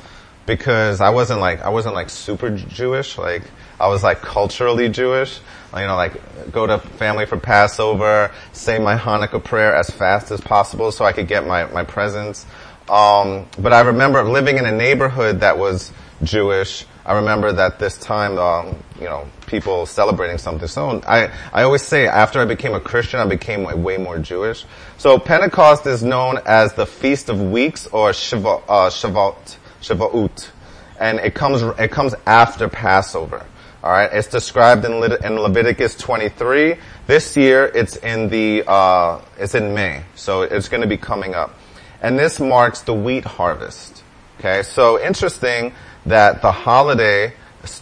because 0.46 1.01
I 1.01 1.11
wasn't 1.11 1.40
like 1.40 1.61
I 1.62 1.70
wasn't 1.70 1.94
like 1.94 2.11
super 2.11 2.51
Jewish. 2.51 3.18
Like 3.18 3.42
I 3.81 3.88
was 3.88 4.03
like 4.03 4.20
culturally 4.20 4.88
Jewish. 4.88 5.40
You 5.74 5.87
know, 5.87 5.96
like 5.96 6.51
go 6.51 6.66
to 6.66 6.79
family 6.79 7.27
for 7.27 7.37
Passover, 7.37 8.33
say 8.53 8.79
my 8.79 8.96
Hanukkah 8.96 9.42
prayer 9.42 9.74
as 9.74 9.90
fast 9.90 10.31
as 10.31 10.40
possible 10.40 10.90
so 10.92 11.05
I 11.05 11.12
could 11.12 11.29
get 11.29 11.46
my, 11.46 11.66
my 11.66 11.85
presents. 11.85 12.46
Um, 12.88 13.46
but 13.59 13.72
I 13.74 13.83
remember 13.83 14.22
living 14.24 14.57
in 14.57 14.64
a 14.64 14.72
neighborhood 14.72 15.40
that 15.40 15.59
was 15.59 15.92
Jewish. 16.22 16.87
I 17.08 17.14
remember 17.14 17.50
that 17.52 17.78
this 17.78 17.96
time, 17.96 18.36
um, 18.36 18.76
you 18.98 19.06
know, 19.06 19.26
people 19.46 19.86
celebrating 19.86 20.36
something. 20.36 20.68
So 20.68 21.00
I, 21.06 21.30
I 21.54 21.62
always 21.62 21.80
say 21.80 22.06
after 22.06 22.38
I 22.38 22.44
became 22.44 22.74
a 22.74 22.80
Christian, 22.80 23.18
I 23.18 23.24
became 23.24 23.64
way 23.82 23.96
more 23.96 24.18
Jewish. 24.18 24.66
So 24.98 25.18
Pentecost 25.18 25.86
is 25.86 26.04
known 26.04 26.38
as 26.44 26.74
the 26.74 26.84
Feast 26.84 27.30
of 27.30 27.40
Weeks 27.40 27.86
or 27.86 28.10
Shavuot, 28.10 28.64
uh, 28.68 28.90
Shavuot, 28.90 29.56
Shavuot. 29.80 30.50
And 31.00 31.18
it 31.20 31.34
comes, 31.34 31.62
it 31.62 31.90
comes 31.90 32.14
after 32.26 32.68
Passover. 32.68 33.46
All 33.82 33.90
right, 33.90 34.12
it's 34.12 34.28
described 34.28 34.84
in, 34.84 35.00
Le- 35.00 35.16
in 35.24 35.38
Leviticus 35.38 35.94
23. 35.96 36.76
This 37.06 37.38
year, 37.38 37.72
it's 37.74 37.96
in 37.96 38.28
the 38.28 38.64
uh, 38.66 39.22
it's 39.38 39.54
in 39.54 39.72
May, 39.72 40.02
so 40.16 40.42
it's 40.42 40.68
going 40.68 40.80
to 40.80 40.88
be 40.88 40.96
coming 40.96 41.34
up, 41.34 41.56
and 42.02 42.18
this 42.18 42.40
marks 42.40 42.80
the 42.80 42.92
wheat 42.92 43.24
harvest. 43.24 44.02
Okay, 44.40 44.64
so 44.64 45.00
interesting 45.00 45.72
that 46.06 46.42
the 46.42 46.52
holiday 46.52 47.32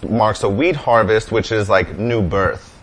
marks 0.09 0.42
a 0.42 0.48
wheat 0.48 0.76
harvest, 0.76 1.31
which 1.33 1.52
is 1.52 1.68
like 1.68 1.98
new 1.98 2.22
birth, 2.22 2.79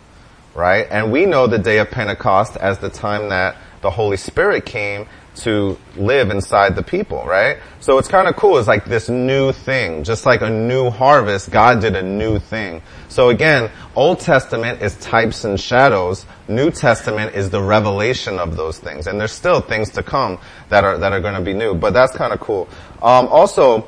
right? 0.56 0.88
And 0.90 1.12
we 1.12 1.26
know 1.26 1.48
the 1.48 1.58
day 1.58 1.80
of 1.80 1.90
Pentecost 1.92 2.58
as 2.58 2.80
the 2.80 2.90
time 2.90 3.30
that 3.30 3.58
the 3.82 3.90
Holy 3.90 4.18
Spirit 4.18 4.66
came 4.66 5.08
to 5.36 5.78
live 5.96 6.30
inside 6.30 6.76
the 6.76 6.84
people, 6.84 7.26
right? 7.26 7.58
So 7.80 7.98
it's 7.98 8.08
kind 8.08 8.28
of 8.28 8.36
cool. 8.36 8.58
It's 8.58 8.68
like 8.68 8.86
this 8.86 9.10
new 9.10 9.52
thing, 9.52 10.04
just 10.04 10.26
like 10.26 10.42
a 10.42 10.50
new 10.50 10.90
harvest. 10.90 11.52
God 11.52 11.82
did 11.82 11.96
a 11.96 12.04
new 12.04 12.40
thing. 12.40 12.82
So 13.10 13.30
again, 13.30 13.72
Old 13.96 14.20
Testament 14.20 14.82
is 14.82 14.96
types 14.98 15.44
and 15.44 15.60
shadows. 15.60 16.26
New 16.48 16.72
Testament 16.72 17.36
is 17.36 17.50
the 17.50 17.62
revelation 17.62 18.40
of 18.40 18.56
those 18.56 18.78
things. 18.78 19.08
And 19.08 19.20
there's 19.20 19.32
still 19.32 19.60
things 19.60 19.90
to 19.92 20.04
come 20.04 20.40
that 20.70 20.84
are, 20.84 20.98
that 20.98 21.12
are 21.14 21.22
going 21.22 21.36
to 21.36 21.42
be 21.42 21.54
new. 21.54 21.74
But 21.74 21.94
that's 21.94 22.16
kind 22.16 22.32
of 22.32 22.40
cool. 22.40 22.70
Um, 23.02 23.28
also, 23.28 23.88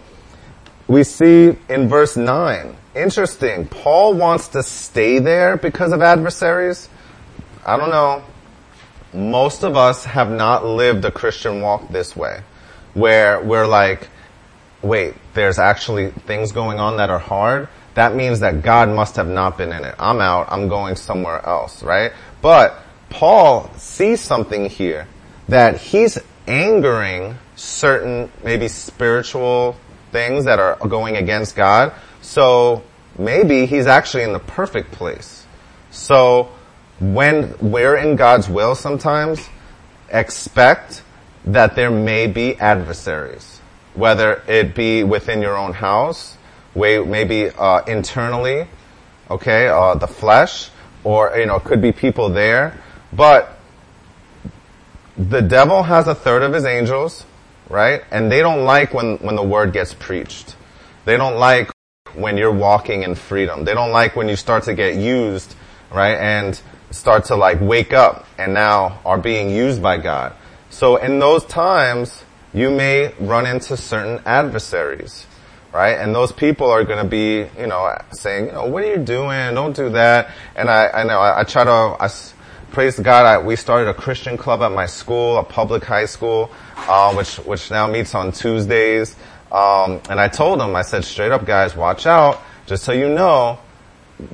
we 0.87 1.03
see 1.03 1.57
in 1.69 1.89
verse 1.89 2.15
9, 2.17 2.75
interesting, 2.95 3.67
Paul 3.67 4.13
wants 4.13 4.49
to 4.49 4.63
stay 4.63 5.19
there 5.19 5.57
because 5.57 5.91
of 5.91 6.01
adversaries. 6.01 6.89
I 7.65 7.77
don't 7.77 7.89
know 7.89 8.23
most 9.15 9.63
of 9.63 9.77
us 9.77 10.05
have 10.05 10.29
not 10.29 10.65
lived 10.65 11.05
a 11.05 11.11
Christian 11.11 11.61
walk 11.61 11.89
this 11.89 12.15
way, 12.15 12.41
where 12.93 13.41
we're 13.41 13.65
like, 13.65 14.09
wait, 14.81 15.15
there's 15.33 15.57
actually 15.57 16.11
things 16.11 16.51
going 16.51 16.79
on 16.79 16.97
that 16.97 17.09
are 17.09 17.19
hard. 17.19 17.69
That 17.95 18.13
means 18.13 18.41
that 18.41 18.61
God 18.61 18.89
must 18.89 19.15
have 19.15 19.27
not 19.27 19.57
been 19.57 19.71
in 19.71 19.85
it. 19.85 19.95
I'm 19.97 20.19
out. 20.19 20.51
I'm 20.51 20.67
going 20.67 20.97
somewhere 20.97 21.43
else, 21.45 21.81
right? 21.81 22.11
But 22.41 22.77
Paul 23.09 23.71
sees 23.77 24.19
something 24.19 24.69
here 24.69 25.07
that 25.47 25.77
he's 25.77 26.17
angering 26.45 27.37
certain 27.55 28.29
maybe 28.43 28.67
spiritual 28.67 29.77
things 30.15 30.45
that 30.45 30.59
are 30.59 30.77
going 30.87 31.17
against 31.17 31.57
God. 31.57 31.91
So 32.21 32.83
maybe 33.19 33.65
he's 33.65 33.85
actually 33.85 34.23
in 34.23 34.31
the 34.31 34.39
perfect 34.39 34.93
place. 34.93 35.45
So 35.91 36.49
when 37.01 37.53
we're 37.59 37.97
in 37.97 38.15
God's 38.15 38.47
will 38.47 38.75
sometimes, 38.75 39.49
expect 40.09 41.03
that 41.43 41.75
there 41.75 41.91
may 41.91 42.27
be 42.27 42.55
adversaries, 42.55 43.59
whether 43.93 44.41
it 44.47 44.73
be 44.73 45.03
within 45.03 45.41
your 45.41 45.57
own 45.57 45.73
house, 45.73 46.37
maybe 46.75 47.49
uh, 47.49 47.83
internally, 47.85 48.67
okay, 49.29 49.67
uh, 49.67 49.95
the 49.95 50.07
flesh, 50.07 50.69
or 51.03 51.35
you 51.37 51.45
know, 51.45 51.59
could 51.59 51.81
be 51.81 51.91
people 51.91 52.29
there. 52.29 52.79
But 53.11 53.59
the 55.17 55.41
devil 55.41 55.83
has 55.83 56.07
a 56.07 56.15
third 56.15 56.41
of 56.41 56.53
his 56.53 56.63
angels, 56.63 57.25
right? 57.69 58.03
And 58.11 58.31
they 58.31 58.41
don't 58.41 58.65
like 58.65 58.93
when 58.93 59.17
when 59.17 59.35
the 59.35 59.43
word 59.43 59.73
gets 59.73 59.93
preached. 59.93 60.55
They 61.05 61.17
don't 61.17 61.37
like 61.37 61.71
when 62.13 62.37
you're 62.37 62.51
walking 62.51 63.03
in 63.03 63.15
freedom. 63.15 63.65
They 63.65 63.73
don't 63.73 63.91
like 63.91 64.15
when 64.15 64.29
you 64.29 64.35
start 64.35 64.63
to 64.63 64.73
get 64.73 64.95
used, 64.95 65.55
right? 65.91 66.15
And 66.15 66.59
start 66.91 67.25
to 67.25 67.35
like 67.35 67.59
wake 67.61 67.93
up 67.93 68.25
and 68.37 68.53
now 68.53 68.99
are 69.05 69.17
being 69.17 69.49
used 69.49 69.81
by 69.81 69.97
God. 69.97 70.33
So 70.69 70.97
in 70.97 71.19
those 71.19 71.45
times, 71.45 72.23
you 72.53 72.69
may 72.69 73.13
run 73.19 73.45
into 73.45 73.75
certain 73.75 74.21
adversaries, 74.25 75.27
right? 75.73 75.93
And 75.93 76.15
those 76.15 76.31
people 76.31 76.69
are 76.69 76.83
going 76.83 77.03
to 77.03 77.09
be, 77.09 77.47
you 77.59 77.67
know, 77.67 77.95
saying, 78.11 78.47
you 78.47 78.51
know, 78.53 78.65
what 78.65 78.83
are 78.83 78.89
you 78.89 78.97
doing? 78.97 79.53
Don't 79.55 79.75
do 79.75 79.89
that. 79.89 80.31
And 80.55 80.69
I, 80.69 80.87
I 80.87 81.03
know 81.03 81.19
I, 81.19 81.41
I 81.41 81.43
try 81.43 81.65
to, 81.65 81.71
I, 81.71 82.09
praise 82.71 82.99
God, 82.99 83.25
I, 83.25 83.37
we 83.37 83.55
started 83.55 83.89
a 83.89 83.93
Christian 83.93 84.37
club 84.37 84.61
at 84.61 84.71
my 84.71 84.85
school, 84.85 85.37
a 85.37 85.43
public 85.43 85.83
high 85.83 86.05
school, 86.05 86.51
uh, 86.77 87.13
which, 87.13 87.37
which 87.37 87.71
now 87.71 87.87
meets 87.87 88.15
on 88.15 88.31
Tuesdays. 88.31 89.15
Um, 89.51 90.01
and 90.09 90.19
I 90.19 90.27
told 90.27 90.59
them, 90.59 90.75
I 90.75 90.81
said 90.81 91.05
straight 91.05 91.31
up, 91.31 91.45
guys, 91.45 91.75
watch 91.75 92.05
out. 92.05 92.41
Just 92.65 92.83
so 92.83 92.91
you 92.91 93.09
know, 93.09 93.59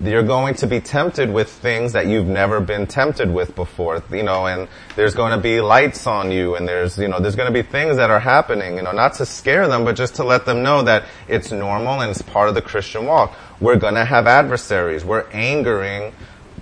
you're 0.04 0.24
going 0.24 0.54
to 0.56 0.68
be 0.68 0.80
tempted 0.80 1.32
with 1.32 1.50
things 1.50 1.94
that 1.94 2.06
you've 2.06 2.28
never 2.28 2.60
been 2.60 2.86
tempted 2.86 3.32
with 3.32 3.56
before, 3.56 4.04
you 4.12 4.24
know, 4.24 4.46
and 4.46 4.68
there's 4.96 5.16
going 5.16 5.32
to 5.32 5.40
be 5.40 5.60
lights 5.60 6.06
on 6.06 6.32
you 6.32 6.56
and 6.56 6.68
there's, 6.68 6.98
you 6.98 7.08
know, 7.08 7.20
there's 7.20 7.36
going 7.36 7.52
to 7.52 7.54
be 7.54 7.68
things 7.68 7.98
that 7.98 8.12
are 8.12 8.20
happening, 8.20 8.78
you 8.78 8.84
know, 8.84 8.92
not 8.92 9.16
to 9.16 9.26
scare 9.26 9.68
them, 9.68 9.84
but 9.84 9.96
just 9.96 10.16
to 10.16 10.24
let 10.24 10.46
them 10.46 10.62
know 10.62 10.84
that 10.84 11.06
it's 11.28 11.52
normal 11.52 12.02
and 12.02 12.12
it's 12.12 12.22
part 12.22 12.48
of 12.48 12.56
the 12.56 12.62
Christian 12.62 13.06
walk. 13.06 13.36
We're 13.60 13.78
going 13.78 13.96
to 13.96 14.06
have 14.06 14.28
adversaries. 14.28 15.04
We're 15.04 15.28
angering 15.32 16.14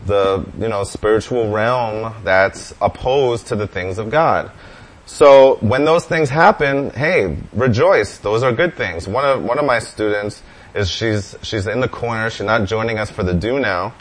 the, 0.06 0.46
you 0.58 0.68
know, 0.68 0.84
spiritual 0.84 1.52
realm 1.52 2.14
that's 2.24 2.74
opposed 2.82 3.48
to 3.48 3.56
the 3.56 3.68
things 3.68 3.98
of 3.98 4.10
God. 4.10 4.52
So 5.06 5.56
when 5.62 5.86
those 5.86 6.06
things 6.06 6.30
happen, 6.30 6.92
hey, 6.92 7.38
rejoice. 7.54 8.20
Those 8.20 8.44
are 8.44 8.52
good 8.52 8.76
things. 8.76 9.08
One 9.08 9.26
of, 9.26 9.44
one 9.44 9.58
of 9.58 9.66
my 9.66 9.80
students, 9.80 10.44
is 10.74 10.90
she's, 10.90 11.36
she's 11.42 11.68
in 11.68 11.80
the 11.80 11.88
corner. 11.88 12.30
She's 12.30 12.46
not 12.46 12.68
joining 12.68 13.00
us 13.00 13.10
for 13.10 13.24
the 13.24 13.34
do 13.34 13.60
now. 13.60 13.94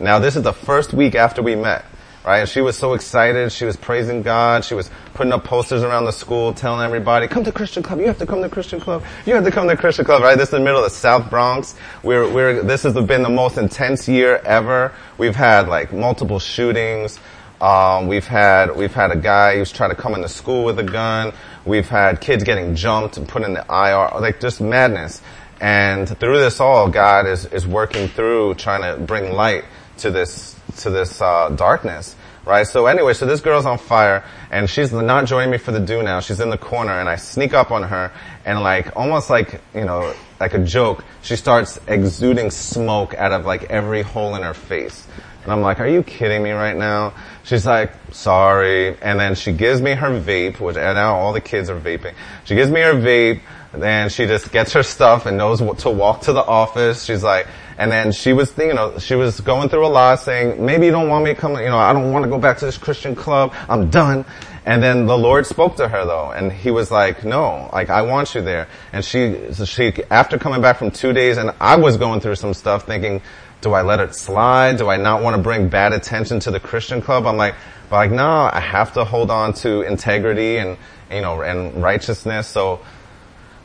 Now 0.00 0.18
this 0.18 0.36
is 0.36 0.42
the 0.42 0.52
first 0.52 0.92
week 0.92 1.14
after 1.14 1.42
we 1.42 1.54
met, 1.54 1.84
right? 2.26 2.48
She 2.48 2.60
was 2.60 2.76
so 2.76 2.94
excited. 2.94 3.52
She 3.52 3.64
was 3.64 3.76
praising 3.76 4.22
God. 4.22 4.64
She 4.64 4.74
was 4.74 4.90
putting 5.14 5.32
up 5.32 5.44
posters 5.44 5.82
around 5.82 6.04
the 6.04 6.12
school 6.12 6.52
telling 6.52 6.84
everybody, 6.84 7.28
come 7.28 7.44
to 7.44 7.52
Christian 7.52 7.82
Club. 7.82 8.00
You 8.00 8.08
have 8.08 8.18
to 8.18 8.26
come 8.26 8.42
to 8.42 8.48
Christian 8.48 8.80
Club. 8.80 9.04
You 9.24 9.34
have 9.34 9.44
to 9.44 9.50
come 9.50 9.68
to 9.68 9.76
Christian 9.76 10.04
Club, 10.04 10.22
right? 10.22 10.36
This 10.36 10.48
is 10.48 10.50
the 10.50 10.60
middle 10.60 10.78
of 10.78 10.84
the 10.84 10.90
South 10.90 11.30
Bronx. 11.30 11.76
We're, 12.02 12.30
we're, 12.30 12.62
this 12.62 12.82
has 12.82 12.94
been 12.94 13.22
the 13.22 13.30
most 13.30 13.56
intense 13.56 14.08
year 14.08 14.42
ever. 14.44 14.92
We've 15.16 15.36
had 15.36 15.68
like 15.68 15.92
multiple 15.92 16.40
shootings. 16.40 17.18
Um, 17.60 18.06
we've 18.06 18.26
had 18.26 18.76
we've 18.76 18.92
had 18.92 19.12
a 19.12 19.16
guy 19.16 19.56
who's 19.56 19.72
trying 19.72 19.88
to 19.88 19.96
come 19.96 20.14
into 20.14 20.28
school 20.28 20.64
with 20.64 20.78
a 20.78 20.82
gun. 20.82 21.32
We've 21.64 21.88
had 21.88 22.20
kids 22.20 22.44
getting 22.44 22.74
jumped 22.74 23.16
and 23.16 23.26
put 23.26 23.42
in 23.44 23.54
the 23.54 23.64
IR, 23.70 24.20
like 24.20 24.40
just 24.40 24.60
madness. 24.60 25.22
And 25.60 26.06
through 26.18 26.38
this 26.38 26.60
all, 26.60 26.88
God 26.90 27.26
is, 27.26 27.46
is 27.46 27.66
working 27.66 28.08
through 28.08 28.56
trying 28.56 28.82
to 28.82 29.02
bring 29.02 29.32
light 29.32 29.64
to 29.98 30.10
this, 30.10 30.55
to 30.78 30.90
this, 30.90 31.20
uh, 31.20 31.50
darkness. 31.50 32.16
Right? 32.44 32.64
So 32.64 32.86
anyway, 32.86 33.12
so 33.14 33.26
this 33.26 33.40
girl's 33.40 33.66
on 33.66 33.76
fire 33.76 34.22
and 34.52 34.70
she's 34.70 34.92
not 34.92 35.26
joining 35.26 35.50
me 35.50 35.58
for 35.58 35.72
the 35.72 35.80
do 35.80 36.00
now. 36.04 36.20
She's 36.20 36.38
in 36.38 36.48
the 36.48 36.58
corner 36.58 36.92
and 36.92 37.08
I 37.08 37.16
sneak 37.16 37.52
up 37.54 37.72
on 37.72 37.82
her 37.82 38.12
and 38.44 38.60
like, 38.60 38.94
almost 38.96 39.30
like, 39.30 39.60
you 39.74 39.84
know, 39.84 40.14
like 40.38 40.54
a 40.54 40.60
joke, 40.60 41.04
she 41.22 41.34
starts 41.34 41.80
exuding 41.88 42.52
smoke 42.52 43.14
out 43.14 43.32
of 43.32 43.46
like 43.46 43.64
every 43.64 44.02
hole 44.02 44.36
in 44.36 44.42
her 44.42 44.54
face. 44.54 45.08
And 45.42 45.52
I'm 45.52 45.60
like, 45.60 45.78
are 45.78 45.86
you 45.86 46.02
kidding 46.02 46.42
me 46.42 46.50
right 46.50 46.76
now? 46.76 47.14
She's 47.44 47.64
like, 47.66 47.92
sorry. 48.10 48.96
And 49.00 49.18
then 49.18 49.36
she 49.36 49.52
gives 49.52 49.80
me 49.80 49.92
her 49.92 50.20
vape, 50.20 50.58
which 50.58 50.74
now 50.74 51.16
all 51.16 51.32
the 51.32 51.40
kids 51.40 51.70
are 51.70 51.78
vaping. 51.78 52.14
She 52.44 52.56
gives 52.56 52.70
me 52.70 52.80
her 52.80 52.94
vape 52.94 53.42
then 53.82 54.08
she 54.08 54.26
just 54.26 54.52
gets 54.52 54.72
her 54.72 54.82
stuff 54.82 55.26
and 55.26 55.36
knows 55.36 55.60
what 55.60 55.78
to 55.78 55.90
walk 55.90 56.22
to 56.22 56.32
the 56.32 56.44
office. 56.44 57.04
She's 57.04 57.22
like, 57.22 57.46
and 57.78 57.92
then 57.92 58.12
she 58.12 58.32
was, 58.32 58.56
you 58.56 58.72
know, 58.72 58.98
she 58.98 59.14
was 59.14 59.40
going 59.40 59.68
through 59.68 59.86
a 59.86 59.88
lot 59.88 60.20
saying, 60.20 60.64
maybe 60.64 60.86
you 60.86 60.92
don't 60.92 61.08
want 61.08 61.24
me 61.24 61.34
to 61.34 61.40
come, 61.40 61.56
you 61.56 61.68
know, 61.68 61.78
I 61.78 61.92
don't 61.92 62.12
want 62.12 62.24
to 62.24 62.30
go 62.30 62.38
back 62.38 62.58
to 62.58 62.64
this 62.64 62.78
Christian 62.78 63.14
club. 63.14 63.54
I'm 63.68 63.90
done. 63.90 64.24
And 64.64 64.82
then 64.82 65.06
the 65.06 65.16
Lord 65.16 65.46
spoke 65.46 65.76
to 65.76 65.86
her 65.86 66.04
though, 66.04 66.32
and 66.32 66.50
he 66.50 66.72
was 66.72 66.90
like, 66.90 67.24
no, 67.24 67.70
like 67.72 67.88
I 67.88 68.02
want 68.02 68.34
you 68.34 68.42
there. 68.42 68.66
And 68.92 69.04
she, 69.04 69.52
so 69.52 69.64
she, 69.64 69.92
after 70.10 70.38
coming 70.38 70.60
back 70.60 70.78
from 70.78 70.90
two 70.90 71.12
days, 71.12 71.36
and 71.36 71.52
I 71.60 71.76
was 71.76 71.96
going 71.96 72.20
through 72.20 72.34
some 72.34 72.52
stuff 72.52 72.84
thinking, 72.84 73.22
do 73.60 73.72
I 73.72 73.82
let 73.82 74.00
it 74.00 74.14
slide? 74.14 74.78
Do 74.78 74.88
I 74.88 74.96
not 74.96 75.22
want 75.22 75.36
to 75.36 75.42
bring 75.42 75.68
bad 75.68 75.92
attention 75.92 76.40
to 76.40 76.50
the 76.50 76.60
Christian 76.60 77.00
club? 77.00 77.26
I'm 77.26 77.36
like, 77.36 77.54
but 77.88 77.96
like, 77.96 78.10
no, 78.10 78.50
I 78.52 78.60
have 78.60 78.92
to 78.94 79.04
hold 79.04 79.30
on 79.30 79.52
to 79.54 79.82
integrity 79.82 80.56
and, 80.56 80.76
you 81.10 81.20
know, 81.20 81.42
and 81.42 81.80
righteousness. 81.80 82.48
So, 82.48 82.80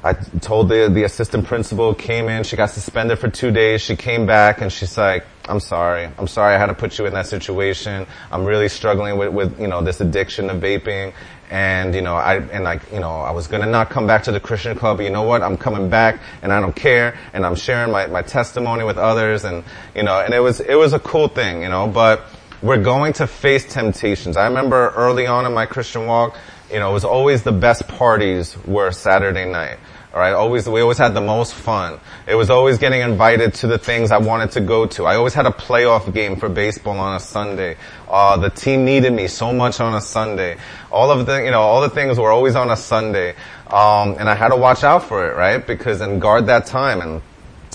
I 0.03 0.13
told 0.13 0.69
the, 0.69 0.89
the 0.91 1.03
assistant 1.03 1.45
principal, 1.45 1.93
came 1.93 2.27
in, 2.27 2.43
she 2.43 2.55
got 2.55 2.71
suspended 2.71 3.19
for 3.19 3.29
two 3.29 3.51
days, 3.51 3.81
she 3.81 3.95
came 3.95 4.25
back 4.25 4.61
and 4.61 4.71
she's 4.71 4.97
like, 4.97 5.25
I'm 5.47 5.59
sorry, 5.59 6.09
I'm 6.17 6.27
sorry 6.27 6.55
I 6.55 6.57
had 6.57 6.67
to 6.67 6.73
put 6.73 6.97
you 6.97 7.05
in 7.05 7.13
that 7.13 7.27
situation. 7.27 8.07
I'm 8.31 8.45
really 8.45 8.67
struggling 8.67 9.17
with, 9.17 9.31
with, 9.31 9.59
you 9.59 9.67
know, 9.67 9.81
this 9.81 10.01
addiction 10.01 10.49
of 10.49 10.61
vaping. 10.61 11.13
And, 11.51 11.93
you 11.93 12.01
know, 12.01 12.15
I, 12.15 12.37
and 12.37 12.63
like, 12.63 12.91
you 12.91 12.99
know, 12.99 13.11
I 13.11 13.31
was 13.31 13.47
gonna 13.47 13.65
not 13.65 13.89
come 13.89 14.07
back 14.07 14.23
to 14.23 14.31
the 14.31 14.39
Christian 14.39 14.75
club, 14.75 14.97
but 14.97 15.03
you 15.03 15.09
know 15.11 15.23
what? 15.23 15.43
I'm 15.43 15.57
coming 15.57 15.89
back 15.89 16.19
and 16.41 16.51
I 16.51 16.61
don't 16.61 16.75
care 16.75 17.17
and 17.33 17.45
I'm 17.45 17.55
sharing 17.55 17.91
my, 17.91 18.07
my 18.07 18.21
testimony 18.21 18.83
with 18.83 18.97
others 18.97 19.43
and, 19.43 19.63
you 19.93 20.03
know, 20.03 20.19
and 20.19 20.33
it 20.33 20.39
was, 20.39 20.61
it 20.61 20.75
was 20.75 20.93
a 20.93 20.99
cool 20.99 21.27
thing, 21.27 21.61
you 21.61 21.69
know, 21.69 21.87
but 21.87 22.25
we're 22.61 22.81
going 22.81 23.13
to 23.13 23.27
face 23.27 23.71
temptations. 23.71 24.37
I 24.37 24.47
remember 24.47 24.89
early 24.95 25.27
on 25.27 25.45
in 25.45 25.53
my 25.53 25.65
Christian 25.65 26.05
walk, 26.05 26.37
you 26.71 26.79
know, 26.79 26.89
it 26.89 26.93
was 26.93 27.05
always 27.05 27.43
the 27.43 27.51
best 27.51 27.88
parties 27.88 28.57
were 28.65 28.91
Saturday 28.91 29.45
night. 29.45 29.77
Alright, 30.13 30.34
always, 30.34 30.67
we 30.67 30.81
always 30.81 30.97
had 30.97 31.13
the 31.13 31.21
most 31.21 31.53
fun. 31.53 31.97
It 32.27 32.36
was 32.36 32.49
always 32.49 32.77
getting 32.77 32.99
invited 32.99 33.53
to 33.55 33.67
the 33.67 33.77
things 33.77 34.12
I 34.12 34.17
wanted 34.17 34.51
to 34.51 34.60
go 34.60 34.86
to. 34.88 35.05
I 35.05 35.15
always 35.15 35.34
had 35.34 35.45
a 35.45 35.51
playoff 35.51 36.13
game 36.13 36.36
for 36.36 36.49
baseball 36.49 36.99
on 36.99 37.15
a 37.15 37.19
Sunday. 37.19 37.77
Uh, 38.10 38.36
the 38.36 38.49
team 38.49 38.84
needed 38.84 39.13
me 39.13 39.27
so 39.27 39.53
much 39.53 39.79
on 39.79 39.93
a 39.93 40.01
Sunday. 40.01 40.57
All 40.91 41.12
of 41.12 41.25
the, 41.25 41.41
you 41.41 41.51
know, 41.51 41.62
all 41.62 41.79
the 41.79 41.89
things 41.89 42.19
were 42.19 42.29
always 42.29 42.55
on 42.55 42.69
a 42.69 42.75
Sunday. 42.75 43.36
Um, 43.67 44.17
and 44.19 44.29
I 44.29 44.36
had 44.36 44.49
to 44.49 44.57
watch 44.57 44.84
out 44.84 45.05
for 45.05 45.31
it, 45.31 45.38
right? 45.38 45.65
Because, 45.65 46.01
and 46.01 46.19
guard 46.19 46.47
that 46.47 46.65
time. 46.65 46.99
And 46.99 47.21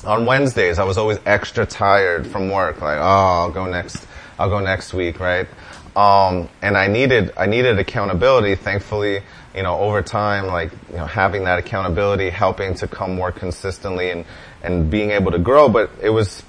on 0.04 0.26
Wednesdays, 0.26 0.78
I 0.78 0.84
was 0.84 0.98
always 0.98 1.18
extra 1.24 1.64
tired 1.64 2.26
from 2.26 2.50
work. 2.50 2.82
Like, 2.82 2.98
oh, 2.98 3.02
I'll 3.02 3.50
go 3.50 3.64
next, 3.64 4.06
I'll 4.38 4.50
go 4.50 4.60
next 4.60 4.92
week, 4.92 5.20
right? 5.20 5.48
Um, 5.96 6.50
and 6.60 6.76
I 6.76 6.88
needed, 6.88 7.32
I 7.38 7.46
needed 7.46 7.78
accountability. 7.78 8.54
Thankfully, 8.54 9.22
you 9.54 9.62
know, 9.62 9.78
over 9.78 10.02
time, 10.02 10.46
like, 10.46 10.70
you 10.90 10.96
know, 10.96 11.06
having 11.06 11.44
that 11.44 11.58
accountability, 11.58 12.28
helping 12.28 12.74
to 12.74 12.86
come 12.86 13.14
more 13.14 13.32
consistently 13.32 14.10
and, 14.10 14.26
and 14.62 14.90
being 14.90 15.12
able 15.12 15.32
to 15.32 15.38
grow. 15.38 15.70
But 15.70 15.90
it 16.02 16.10
was, 16.10 16.42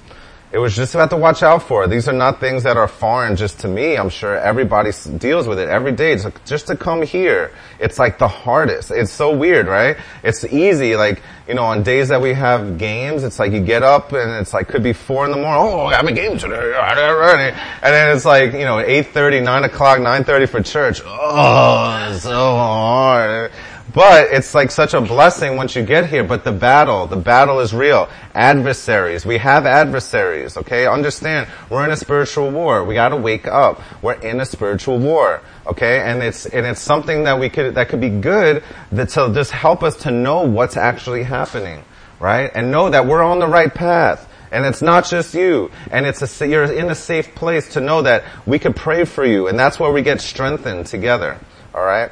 it 0.49 0.59
was 0.59 0.75
just 0.75 0.95
about 0.95 1.09
to 1.09 1.17
watch 1.17 1.43
out 1.43 1.61
for. 1.63 1.87
These 1.87 2.07
are 2.07 2.13
not 2.13 2.39
things 2.39 2.63
that 2.63 2.77
are 2.77 2.87
foreign 2.87 3.35
just 3.35 3.59
to 3.59 3.67
me. 3.67 3.97
I'm 3.97 4.09
sure 4.09 4.37
everybody 4.37 4.91
deals 5.17 5.45
with 5.45 5.59
it 5.59 5.67
every 5.67 5.91
day. 5.91 6.17
Just 6.45 6.67
to 6.67 6.77
come 6.77 7.01
here, 7.01 7.51
it's 7.79 7.99
like 7.99 8.17
the 8.17 8.29
hardest. 8.29 8.89
It's 8.91 9.11
so 9.11 9.35
weird, 9.35 9.67
right? 9.67 9.97
It's 10.23 10.45
easy, 10.45 10.95
like, 10.95 11.21
you 11.49 11.53
know, 11.53 11.63
on 11.63 11.83
days 11.83 12.07
that 12.07 12.21
we 12.21 12.33
have 12.33 12.77
games, 12.77 13.25
it's 13.25 13.39
like 13.39 13.51
you 13.51 13.59
get 13.59 13.83
up 13.83 14.13
and 14.13 14.31
it's 14.31 14.53
like, 14.53 14.69
could 14.69 14.83
be 14.83 14.93
four 14.93 15.25
in 15.25 15.31
the 15.31 15.37
morning. 15.37 15.73
Oh, 15.73 15.85
I 15.87 15.95
have 15.95 16.07
a 16.07 16.13
game 16.13 16.37
today. 16.37 16.73
And 17.87 17.93
then 17.93 18.15
it's 18.15 18.25
like, 18.25 18.53
you 18.53 18.65
know, 18.65 18.77
8.30, 18.77 19.43
9 19.43 19.63
o'clock, 19.65 19.99
9.30 19.99 20.49
for 20.49 20.61
church. 20.61 21.01
Oh, 21.05 22.09
it's 22.11 22.23
so 22.23 22.31
hard. 22.31 23.51
But 23.93 24.27
it's 24.31 24.53
like 24.53 24.69
such 24.71 24.93
a 24.93 25.01
blessing 25.01 25.55
once 25.55 25.75
you 25.75 25.83
get 25.83 26.09
here. 26.09 26.23
But 26.23 26.43
the 26.43 26.51
battle, 26.51 27.07
the 27.07 27.15
battle 27.15 27.59
is 27.61 27.73
real. 27.73 28.09
Adversaries. 28.35 29.25
We 29.25 29.37
have 29.37 29.65
adversaries, 29.65 30.57
okay? 30.57 30.87
Understand, 30.87 31.47
we're 31.69 31.85
in 31.85 31.91
a 31.91 31.95
spiritual 31.95 32.51
war. 32.51 32.83
We 32.83 32.95
gotta 32.95 33.15
wake 33.15 33.47
up. 33.47 33.81
We're 34.01 34.13
in 34.13 34.41
a 34.41 34.45
spiritual 34.45 34.99
war, 34.99 35.41
okay? 35.65 36.01
And 36.01 36.21
it's, 36.21 36.45
and 36.45 36.65
it's 36.65 36.81
something 36.81 37.23
that 37.23 37.39
we 37.39 37.49
could, 37.49 37.75
that 37.75 37.89
could 37.89 38.01
be 38.01 38.09
good 38.09 38.63
that 38.91 39.09
to 39.09 39.31
just 39.33 39.51
help 39.51 39.83
us 39.83 39.95
to 40.03 40.11
know 40.11 40.41
what's 40.41 40.75
actually 40.75 41.23
happening, 41.23 41.83
right? 42.19 42.51
And 42.53 42.71
know 42.71 42.89
that 42.89 43.05
we're 43.05 43.23
on 43.23 43.39
the 43.39 43.47
right 43.47 43.73
path. 43.73 44.29
And 44.51 44.65
it's 44.65 44.81
not 44.81 45.05
just 45.05 45.33
you. 45.33 45.71
And 45.91 46.05
it's 46.05 46.41
a, 46.41 46.47
you're 46.47 46.71
in 46.71 46.89
a 46.89 46.95
safe 46.95 47.35
place 47.35 47.73
to 47.73 47.81
know 47.81 48.01
that 48.01 48.23
we 48.45 48.59
could 48.59 48.75
pray 48.75 49.05
for 49.05 49.25
you. 49.25 49.47
And 49.47 49.57
that's 49.59 49.79
where 49.79 49.91
we 49.91 50.01
get 50.01 50.21
strengthened 50.21 50.85
together. 50.85 51.37
Alright? 51.73 52.11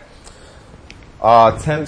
Uh, 1.26 1.58
10, 1.58 1.88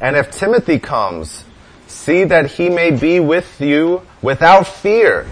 and 0.00 0.14
if 0.14 0.30
Timothy 0.30 0.78
comes, 0.78 1.44
see 1.88 2.22
that 2.22 2.52
he 2.52 2.70
may 2.70 2.92
be 2.92 3.18
with 3.18 3.60
you 3.60 4.02
without 4.22 4.68
fear. 4.68 5.26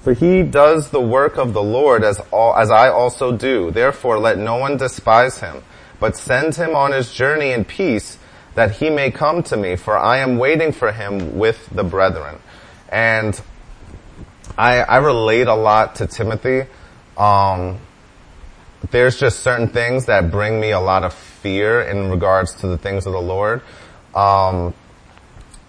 For 0.00 0.12
he 0.12 0.42
does 0.42 0.90
the 0.90 1.00
work 1.00 1.38
of 1.38 1.52
the 1.52 1.62
Lord 1.62 2.02
as 2.02 2.18
all, 2.32 2.56
as 2.56 2.72
I 2.72 2.88
also 2.88 3.36
do. 3.36 3.70
Therefore 3.70 4.18
let 4.18 4.38
no 4.38 4.56
one 4.56 4.76
despise 4.76 5.38
him, 5.38 5.62
but 6.00 6.16
send 6.16 6.56
him 6.56 6.74
on 6.74 6.90
his 6.90 7.12
journey 7.12 7.52
in 7.52 7.64
peace 7.64 8.18
that 8.56 8.72
he 8.72 8.90
may 8.90 9.12
come 9.12 9.44
to 9.44 9.56
me, 9.56 9.76
for 9.76 9.96
I 9.96 10.18
am 10.18 10.36
waiting 10.36 10.72
for 10.72 10.90
him 10.90 11.38
with 11.38 11.70
the 11.70 11.84
brethren. 11.84 12.40
And 12.88 13.40
I, 14.58 14.80
I 14.80 14.96
relate 14.96 15.46
a 15.46 15.54
lot 15.54 15.94
to 15.96 16.08
Timothy. 16.08 16.68
Um, 17.16 17.78
there's 18.90 19.18
just 19.18 19.40
certain 19.40 19.68
things 19.68 20.06
that 20.06 20.32
bring 20.32 20.60
me 20.60 20.72
a 20.72 20.80
lot 20.80 21.04
of 21.04 21.33
fear 21.44 21.82
in 21.82 22.08
regards 22.08 22.54
to 22.54 22.66
the 22.66 22.78
things 22.78 23.04
of 23.04 23.12
the 23.12 23.20
Lord. 23.20 23.60
Um, 24.14 24.72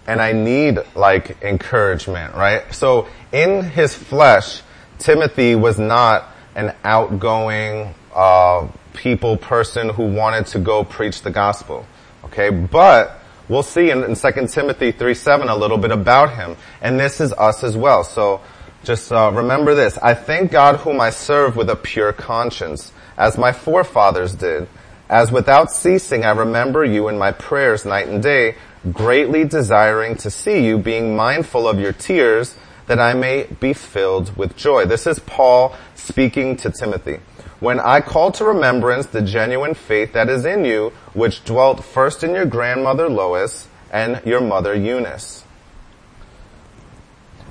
and 0.06 0.22
I 0.22 0.32
need 0.32 0.78
like 0.94 1.42
encouragement, 1.42 2.34
right? 2.34 2.72
So 2.72 3.08
in 3.30 3.62
his 3.62 3.94
flesh, 3.94 4.62
Timothy 4.98 5.54
was 5.54 5.78
not 5.78 6.24
an 6.54 6.74
outgoing, 6.82 7.94
uh, 8.14 8.68
people 8.94 9.36
person 9.36 9.90
who 9.90 10.06
wanted 10.06 10.46
to 10.46 10.58
go 10.58 10.82
preach 10.82 11.20
the 11.20 11.30
gospel. 11.30 11.86
Okay, 12.24 12.48
but 12.48 13.20
we'll 13.50 13.62
see 13.62 13.90
in, 13.90 14.02
in 14.02 14.14
2 14.16 14.46
Timothy 14.48 14.92
3 14.92 15.12
7 15.12 15.48
a 15.48 15.56
little 15.56 15.76
bit 15.76 15.92
about 15.92 16.34
him. 16.34 16.56
And 16.80 16.98
this 16.98 17.20
is 17.20 17.34
us 17.34 17.62
as 17.62 17.76
well. 17.76 18.02
So 18.02 18.40
just 18.84 19.12
uh, 19.12 19.30
remember 19.34 19.74
this. 19.74 19.98
I 19.98 20.14
thank 20.14 20.50
God 20.50 20.76
whom 20.76 21.00
I 21.00 21.10
serve 21.10 21.56
with 21.56 21.68
a 21.68 21.76
pure 21.76 22.14
conscience, 22.14 22.92
as 23.18 23.36
my 23.36 23.52
forefathers 23.52 24.34
did. 24.34 24.68
As 25.08 25.30
without 25.30 25.70
ceasing 25.70 26.24
I 26.24 26.30
remember 26.30 26.84
you 26.84 27.08
in 27.08 27.18
my 27.18 27.32
prayers 27.32 27.84
night 27.84 28.08
and 28.08 28.22
day, 28.22 28.56
greatly 28.92 29.44
desiring 29.44 30.16
to 30.16 30.30
see 30.30 30.66
you, 30.66 30.78
being 30.78 31.14
mindful 31.16 31.68
of 31.68 31.78
your 31.78 31.92
tears, 31.92 32.56
that 32.86 32.98
I 32.98 33.14
may 33.14 33.44
be 33.60 33.72
filled 33.72 34.36
with 34.36 34.56
joy. 34.56 34.84
This 34.86 35.06
is 35.06 35.18
Paul 35.20 35.76
speaking 35.94 36.56
to 36.58 36.70
Timothy. 36.70 37.20
When 37.58 37.80
I 37.80 38.00
call 38.00 38.32
to 38.32 38.44
remembrance 38.44 39.06
the 39.06 39.22
genuine 39.22 39.74
faith 39.74 40.12
that 40.12 40.28
is 40.28 40.44
in 40.44 40.64
you, 40.64 40.92
which 41.14 41.44
dwelt 41.44 41.84
first 41.84 42.22
in 42.22 42.32
your 42.32 42.44
grandmother 42.44 43.08
Lois 43.08 43.68
and 43.90 44.20
your 44.24 44.40
mother 44.40 44.74
Eunice. 44.74 45.44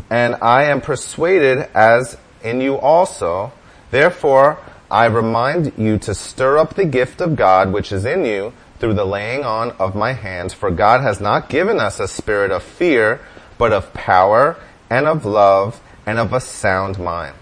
And 0.10 0.36
I 0.36 0.66
am 0.66 0.82
persuaded 0.82 1.70
as 1.74 2.18
in 2.44 2.62
you 2.62 2.78
also, 2.78 3.52
therefore 3.92 4.60
I 4.90 5.06
remind 5.06 5.74
you 5.78 5.98
to 6.00 6.14
stir 6.14 6.58
up 6.58 6.76
the 6.76 6.86
gift 6.86 7.22
of 7.22 7.36
God 7.36 7.74
which 7.74 7.92
is 7.92 8.06
in 8.06 8.26
you 8.26 8.54
through 8.80 8.94
the 8.94 9.06
laying 9.06 9.44
on 9.44 9.72
of 9.72 9.96
my 9.96 10.14
hands, 10.14 10.54
for 10.54 10.70
God 10.70 11.02
has 11.02 11.20
not 11.20 11.50
given 11.50 11.80
us 11.80 12.00
a 12.00 12.08
spirit 12.08 12.52
of 12.52 12.62
fear, 12.62 13.20
but 13.58 13.72
of 13.72 13.94
power 13.94 14.58
and 14.90 15.08
of 15.08 15.26
love 15.26 15.82
and 16.06 16.20
of 16.20 16.34
a 16.34 16.40
sound 16.40 17.00
mind. 17.00 17.36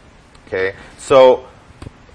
Okay? 0.47 0.75
So, 0.97 1.45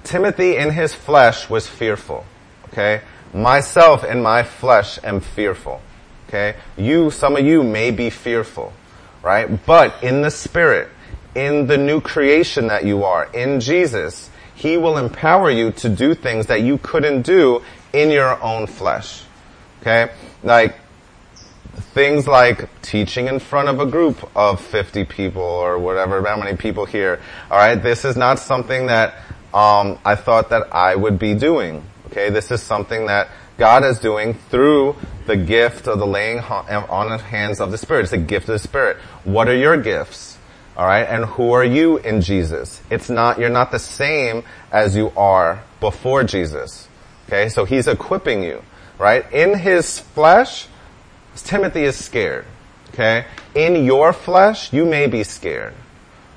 Timothy 0.04 0.56
in 0.56 0.70
his 0.70 0.94
flesh 0.94 1.50
was 1.50 1.66
fearful. 1.66 2.24
Okay? 2.68 3.02
Myself 3.34 4.04
in 4.04 4.22
my 4.22 4.42
flesh 4.42 4.98
am 5.04 5.20
fearful. 5.20 5.80
Okay? 6.28 6.56
You, 6.76 7.10
some 7.10 7.36
of 7.36 7.44
you 7.44 7.62
may 7.62 7.90
be 7.90 8.10
fearful. 8.10 8.72
Right? 9.22 9.64
But 9.66 10.02
in 10.02 10.22
the 10.22 10.30
spirit, 10.30 10.88
in 11.34 11.66
the 11.66 11.76
new 11.76 12.00
creation 12.00 12.68
that 12.68 12.84
you 12.84 13.04
are, 13.04 13.28
in 13.34 13.60
Jesus, 13.60 14.27
He 14.58 14.76
will 14.76 14.98
empower 14.98 15.52
you 15.52 15.70
to 15.70 15.88
do 15.88 16.14
things 16.14 16.46
that 16.46 16.62
you 16.62 16.78
couldn't 16.78 17.22
do 17.22 17.62
in 17.92 18.10
your 18.10 18.42
own 18.42 18.66
flesh. 18.66 19.22
Okay? 19.80 20.10
Like, 20.42 20.74
things 21.94 22.26
like 22.26 22.68
teaching 22.82 23.28
in 23.28 23.38
front 23.38 23.68
of 23.68 23.78
a 23.78 23.86
group 23.86 24.28
of 24.36 24.60
50 24.60 25.04
people 25.04 25.42
or 25.42 25.78
whatever, 25.78 26.26
how 26.26 26.36
many 26.36 26.56
people 26.56 26.86
here. 26.86 27.20
Alright, 27.48 27.84
this 27.84 28.04
is 28.04 28.16
not 28.16 28.40
something 28.40 28.86
that, 28.86 29.14
um, 29.54 29.96
I 30.04 30.16
thought 30.16 30.50
that 30.50 30.74
I 30.74 30.96
would 30.96 31.20
be 31.20 31.34
doing. 31.34 31.84
Okay, 32.06 32.30
this 32.30 32.50
is 32.50 32.60
something 32.60 33.06
that 33.06 33.28
God 33.58 33.84
is 33.84 34.00
doing 34.00 34.34
through 34.34 34.96
the 35.26 35.36
gift 35.36 35.86
of 35.86 36.00
the 36.00 36.06
laying 36.06 36.40
on 36.40 37.12
of 37.12 37.20
hands 37.20 37.60
of 37.60 37.70
the 37.70 37.78
Spirit. 37.78 38.02
It's 38.02 38.12
a 38.12 38.18
gift 38.18 38.48
of 38.48 38.54
the 38.54 38.58
Spirit. 38.58 38.96
What 39.22 39.46
are 39.46 39.56
your 39.56 39.76
gifts? 39.76 40.27
Alright, 40.78 41.08
and 41.08 41.24
who 41.24 41.50
are 41.50 41.64
you 41.64 41.98
in 41.98 42.20
Jesus? 42.20 42.80
It's 42.88 43.10
not, 43.10 43.40
you're 43.40 43.50
not 43.50 43.72
the 43.72 43.80
same 43.80 44.44
as 44.70 44.94
you 44.94 45.12
are 45.16 45.64
before 45.80 46.22
Jesus. 46.22 46.86
Okay, 47.26 47.48
so 47.48 47.64
he's 47.64 47.88
equipping 47.88 48.44
you, 48.44 48.62
right? 48.96 49.30
In 49.32 49.58
his 49.58 49.98
flesh, 49.98 50.68
Timothy 51.34 51.82
is 51.82 51.96
scared. 51.96 52.44
Okay? 52.90 53.26
In 53.56 53.84
your 53.84 54.12
flesh, 54.12 54.72
you 54.72 54.84
may 54.84 55.08
be 55.08 55.24
scared. 55.24 55.74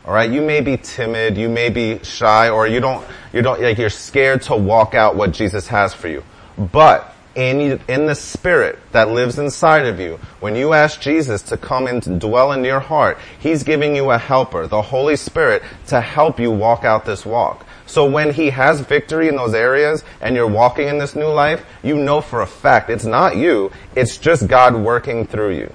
Alright? 0.06 0.32
You 0.32 0.42
may 0.42 0.62
be 0.62 0.76
timid, 0.76 1.38
you 1.38 1.48
may 1.48 1.70
be 1.70 2.04
shy, 2.04 2.50
or 2.50 2.66
you 2.66 2.80
don't, 2.80 3.06
you 3.32 3.44
don't, 3.44 3.62
like 3.62 3.78
you're 3.78 3.92
scared 3.92 4.42
to 4.44 4.56
walk 4.56 4.96
out 4.96 5.16
what 5.16 5.34
Jesus 5.34 5.68
has 5.68 5.94
for 5.94 6.08
you. 6.08 6.24
But, 6.58 7.16
in, 7.36 7.80
in 7.88 8.06
the 8.06 8.16
spirit 8.16 8.80
that 8.92 9.10
lives 9.10 9.40
inside 9.40 9.86
of 9.86 10.00
you, 10.00 10.20
when 10.40 10.56
you 10.56 10.74
ask 10.74 11.00
Jesus 11.00 11.42
to 11.44 11.58
come 11.58 11.88
and 11.88 12.20
dwell 12.20 12.52
in 12.52 12.64
your 12.64 12.80
heart, 12.80 13.18
He's 13.40 13.64
giving 13.64 13.96
you 13.96 14.12
a 14.12 14.18
helper, 14.18 14.68
the 14.68 14.82
Holy 14.82 15.16
Spirit, 15.16 15.64
to 15.88 16.02
help 16.02 16.40
you 16.40 16.52
walk 16.52 16.84
out 16.84 17.06
this 17.06 17.26
walk. 17.26 17.66
So 17.92 18.06
when 18.06 18.34
he 18.34 18.52
has 18.52 18.80
victory 18.80 19.28
in 19.28 19.36
those 19.36 19.54
areas 19.54 20.06
and 20.22 20.34
you're 20.34 20.48
walking 20.48 20.88
in 20.88 20.98
this 20.98 21.14
new 21.14 21.28
life, 21.28 21.66
you 21.84 21.98
know 21.98 22.22
for 22.22 22.42
a 22.42 22.48
fact 22.48 22.90
it's 22.90 23.04
not 23.04 23.36
you, 23.36 23.70
it's 23.98 24.18
just 24.18 24.48
God 24.48 24.76
working 24.76 25.28
through 25.28 25.56
you. 25.56 25.74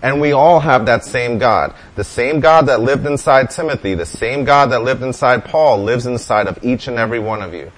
And 0.00 0.20
we 0.20 0.30
all 0.30 0.60
have 0.60 0.86
that 0.86 1.04
same 1.04 1.38
God. 1.38 1.74
The 1.96 2.04
same 2.04 2.38
God 2.38 2.66
that 2.66 2.80
lived 2.80 3.06
inside 3.06 3.50
Timothy, 3.50 3.94
the 3.94 4.06
same 4.06 4.44
God 4.44 4.66
that 4.70 4.84
lived 4.84 5.02
inside 5.02 5.44
Paul 5.44 5.82
lives 5.82 6.06
inside 6.06 6.46
of 6.46 6.62
each 6.62 6.86
and 6.86 6.96
every 6.96 7.18
one 7.18 7.42
of 7.42 7.52
you. 7.52 7.72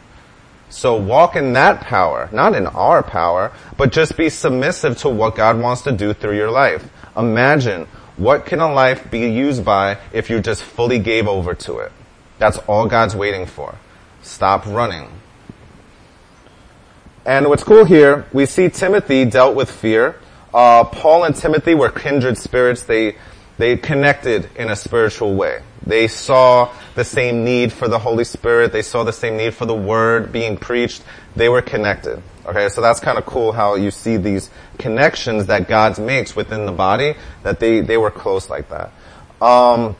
So 0.70 0.96
walk 0.96 1.34
in 1.36 1.52
that 1.54 1.80
power, 1.80 2.28
not 2.32 2.54
in 2.54 2.66
our 2.68 3.02
power, 3.02 3.52
but 3.76 3.92
just 3.92 4.16
be 4.16 4.30
submissive 4.30 4.96
to 4.98 5.08
what 5.08 5.34
God 5.34 5.58
wants 5.58 5.82
to 5.82 5.92
do 5.92 6.14
through 6.14 6.36
your 6.36 6.50
life. 6.50 6.88
Imagine 7.16 7.86
what 8.16 8.46
can 8.46 8.60
a 8.60 8.72
life 8.72 9.10
be 9.10 9.28
used 9.28 9.64
by 9.64 9.98
if 10.12 10.30
you 10.30 10.40
just 10.40 10.62
fully 10.62 10.98
gave 10.98 11.26
over 11.26 11.54
to 11.54 11.78
it. 11.78 11.90
That's 12.38 12.58
all 12.58 12.86
God's 12.86 13.16
waiting 13.16 13.46
for. 13.46 13.74
Stop 14.22 14.64
running. 14.64 15.08
And 17.26 17.48
what's 17.48 17.64
cool 17.64 17.84
here, 17.84 18.26
we 18.32 18.46
see 18.46 18.68
Timothy 18.68 19.24
dealt 19.24 19.56
with 19.56 19.70
fear. 19.70 20.16
Uh, 20.54 20.84
Paul 20.84 21.24
and 21.24 21.34
Timothy 21.34 21.74
were 21.74 21.90
kindred 21.90 22.38
spirits. 22.38 22.82
They, 22.82 23.16
they 23.60 23.76
connected 23.76 24.48
in 24.56 24.70
a 24.70 24.76
spiritual 24.76 25.34
way. 25.34 25.62
They 25.84 26.08
saw 26.08 26.72
the 26.94 27.04
same 27.04 27.44
need 27.44 27.72
for 27.72 27.88
the 27.88 27.98
Holy 27.98 28.24
Spirit. 28.24 28.72
They 28.72 28.82
saw 28.82 29.04
the 29.04 29.12
same 29.12 29.36
need 29.36 29.54
for 29.54 29.66
the 29.66 29.74
Word 29.74 30.32
being 30.32 30.56
preached. 30.56 31.02
They 31.36 31.48
were 31.48 31.62
connected. 31.62 32.22
Okay, 32.46 32.68
so 32.68 32.80
that's 32.80 33.00
kind 33.00 33.18
of 33.18 33.26
cool 33.26 33.52
how 33.52 33.76
you 33.76 33.90
see 33.90 34.16
these 34.16 34.50
connections 34.78 35.46
that 35.46 35.68
God 35.68 35.98
makes 35.98 36.34
within 36.34 36.66
the 36.66 36.72
body, 36.72 37.14
that 37.42 37.60
they, 37.60 37.80
they 37.80 37.96
were 37.96 38.10
close 38.10 38.50
like 38.50 38.68
that. 38.70 38.92
Um, 39.40 39.96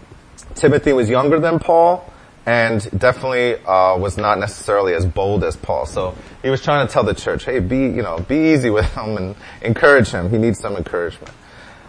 Timothy 0.55 0.93
was 0.93 1.09
younger 1.09 1.39
than 1.39 1.59
Paul 1.59 2.11
and 2.47 2.91
definitely 2.99 3.57
uh, 3.65 3.97
was 3.97 4.17
not 4.17 4.39
necessarily 4.39 4.95
as 4.95 5.07
bold 5.07 5.45
as 5.45 5.57
Paul. 5.57 5.87
So 5.87 6.17
he 6.43 6.51
was 6.51 6.63
trying 6.63 6.87
to 6.87 6.93
tell 6.93 7.05
the 7.05 7.15
church, 7.15 7.45
"Hey, 7.45 7.61
be 7.61 7.79
you 7.79 8.03
know, 8.03 8.19
be 8.19 8.53
easy 8.53 8.71
with 8.71 8.93
him 8.95 9.17
and 9.17 9.37
encourage 9.63 10.09
him. 10.09 10.31
He 10.31 10.39
needs 10.39 10.59
some 10.59 10.77
encouragement." 10.77 11.33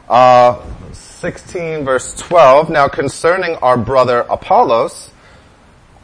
Uh, 0.09 0.61
16 1.21 1.85
verse 1.85 2.15
12. 2.15 2.71
Now 2.71 2.87
concerning 2.87 3.55
our 3.57 3.77
brother 3.77 4.25
Apollos, 4.27 5.11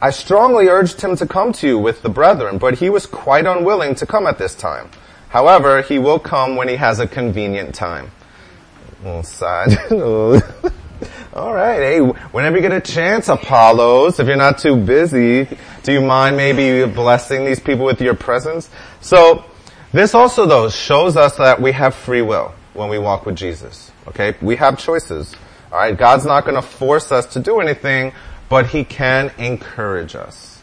I 0.00 0.10
strongly 0.10 0.68
urged 0.68 1.00
him 1.00 1.16
to 1.16 1.26
come 1.26 1.52
to 1.54 1.66
you 1.66 1.76
with 1.76 2.02
the 2.02 2.08
brethren, 2.08 2.58
but 2.58 2.78
he 2.78 2.88
was 2.88 3.04
quite 3.04 3.44
unwilling 3.44 3.96
to 3.96 4.06
come 4.06 4.28
at 4.28 4.38
this 4.38 4.54
time. 4.54 4.90
However, 5.30 5.82
he 5.82 5.98
will 5.98 6.20
come 6.20 6.54
when 6.54 6.68
he 6.68 6.76
has 6.76 7.00
a 7.00 7.08
convenient 7.08 7.74
time. 7.74 8.12
Sad. 9.24 9.76
All 11.34 11.52
right. 11.52 11.80
Hey, 11.80 11.98
whenever 11.98 12.56
you 12.56 12.62
get 12.62 12.72
a 12.72 12.80
chance, 12.80 13.28
Apollos, 13.28 14.20
if 14.20 14.28
you're 14.28 14.36
not 14.36 14.58
too 14.58 14.76
busy, 14.76 15.48
do 15.82 15.92
you 15.92 16.00
mind 16.00 16.36
maybe 16.36 16.88
blessing 16.92 17.44
these 17.44 17.58
people 17.58 17.84
with 17.84 18.00
your 18.00 18.14
presence? 18.14 18.70
So, 19.00 19.44
this 19.92 20.14
also 20.14 20.46
though 20.46 20.70
shows 20.70 21.16
us 21.16 21.36
that 21.38 21.60
we 21.60 21.72
have 21.72 21.96
free 21.96 22.22
will 22.22 22.54
when 22.74 22.88
we 22.88 23.00
walk 23.00 23.26
with 23.26 23.34
Jesus. 23.34 23.87
Okay? 24.08 24.34
We 24.40 24.56
have 24.56 24.78
choices. 24.78 25.34
Alright? 25.70 25.96
God's 25.96 26.24
not 26.24 26.44
gonna 26.44 26.62
force 26.62 27.12
us 27.12 27.26
to 27.34 27.40
do 27.40 27.60
anything, 27.60 28.12
but 28.48 28.66
He 28.66 28.84
can 28.84 29.30
encourage 29.38 30.14
us. 30.14 30.60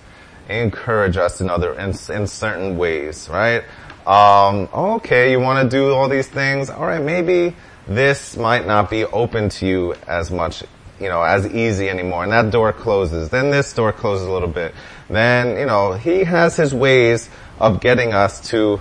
Encourage 0.49 1.17
us 1.17 1.41
in 1.41 1.49
other, 1.49 1.73
in, 1.73 1.89
in 1.89 2.27
certain 2.27 2.77
ways, 2.77 3.29
right? 3.29 3.63
Um, 4.05 4.69
okay, 4.73 5.31
you 5.31 5.39
wanna 5.39 5.69
do 5.69 5.93
all 5.93 6.09
these 6.09 6.27
things? 6.27 6.69
Alright, 6.69 7.03
maybe 7.03 7.55
this 7.87 8.35
might 8.35 8.65
not 8.65 8.89
be 8.89 9.05
open 9.05 9.49
to 9.49 9.67
you 9.67 9.95
as 10.07 10.31
much, 10.31 10.63
you 10.99 11.07
know, 11.07 11.21
as 11.21 11.45
easy 11.47 11.87
anymore. 11.87 12.23
And 12.23 12.31
that 12.31 12.49
door 12.49 12.73
closes. 12.73 13.29
Then 13.29 13.51
this 13.51 13.71
door 13.73 13.91
closes 13.91 14.27
a 14.27 14.31
little 14.31 14.47
bit. 14.47 14.73
Then, 15.07 15.57
you 15.57 15.67
know, 15.67 15.93
he 15.93 16.23
has 16.23 16.55
his 16.55 16.73
ways 16.73 17.29
of 17.59 17.79
getting 17.79 18.13
us 18.13 18.49
to, 18.49 18.79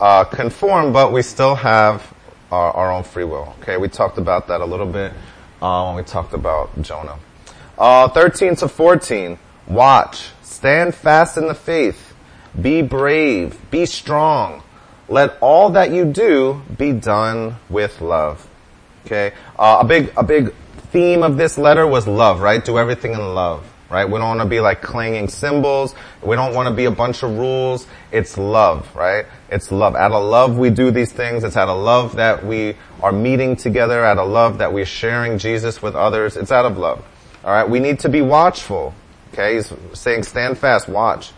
uh, 0.00 0.24
conform, 0.24 0.92
but 0.92 1.12
we 1.12 1.22
still 1.22 1.54
have 1.54 2.12
our, 2.52 2.70
our, 2.72 2.92
own 2.92 3.02
free 3.02 3.24
will. 3.24 3.54
Okay, 3.60 3.76
we 3.76 3.88
talked 3.88 4.18
about 4.18 4.48
that 4.48 4.60
a 4.60 4.64
little 4.64 4.86
bit 4.86 5.12
uh, 5.60 5.84
when 5.86 5.96
we 5.96 6.02
talked 6.02 6.34
about 6.34 6.80
Jonah. 6.82 7.18
Uh, 7.78 8.08
13 8.08 8.56
to 8.56 8.68
14. 8.68 9.38
Watch, 9.66 10.30
stand 10.42 10.94
fast 10.94 11.36
in 11.36 11.48
the 11.48 11.54
faith, 11.54 12.14
be 12.60 12.82
brave, 12.82 13.58
be 13.70 13.86
strong. 13.86 14.62
Let 15.08 15.36
all 15.40 15.70
that 15.70 15.90
you 15.90 16.04
do 16.04 16.62
be 16.76 16.92
done 16.92 17.56
with 17.68 18.00
love. 18.00 18.46
Okay, 19.06 19.32
uh, 19.58 19.78
a 19.80 19.84
big 19.84 20.12
a 20.16 20.22
big 20.22 20.54
theme 20.92 21.22
of 21.22 21.36
this 21.36 21.58
letter 21.58 21.86
was 21.86 22.06
love, 22.06 22.40
right? 22.40 22.64
Do 22.64 22.78
everything 22.78 23.12
in 23.12 23.34
love 23.34 23.71
right? 23.92 24.06
We 24.06 24.18
don't 24.18 24.28
want 24.28 24.40
to 24.40 24.46
be 24.46 24.60
like 24.60 24.80
clanging 24.80 25.28
cymbals. 25.28 25.94
We 26.22 26.34
don't 26.34 26.54
want 26.54 26.68
to 26.68 26.74
be 26.74 26.86
a 26.86 26.90
bunch 26.90 27.22
of 27.22 27.36
rules. 27.36 27.86
It's 28.10 28.38
love, 28.38 28.94
right? 28.96 29.26
It's 29.50 29.70
love. 29.70 29.94
Out 29.94 30.12
of 30.12 30.24
love 30.24 30.56
we 30.56 30.70
do 30.70 30.90
these 30.90 31.12
things. 31.12 31.44
It's 31.44 31.58
out 31.58 31.68
of 31.68 31.78
love 31.78 32.16
that 32.16 32.44
we 32.44 32.74
are 33.02 33.12
meeting 33.12 33.54
together. 33.54 34.02
Out 34.02 34.16
of 34.16 34.30
love 34.30 34.58
that 34.58 34.72
we're 34.72 34.86
sharing 34.86 35.36
Jesus 35.36 35.82
with 35.82 35.94
others. 35.94 36.38
It's 36.38 36.50
out 36.50 36.64
of 36.64 36.78
love. 36.78 37.04
Alright? 37.44 37.68
We 37.68 37.80
need 37.80 37.98
to 38.00 38.08
be 38.08 38.22
watchful. 38.22 38.94
Okay? 39.32 39.56
He's 39.56 39.70
saying 39.92 40.22
stand 40.22 40.56
fast, 40.56 40.88
watch. 40.88 41.32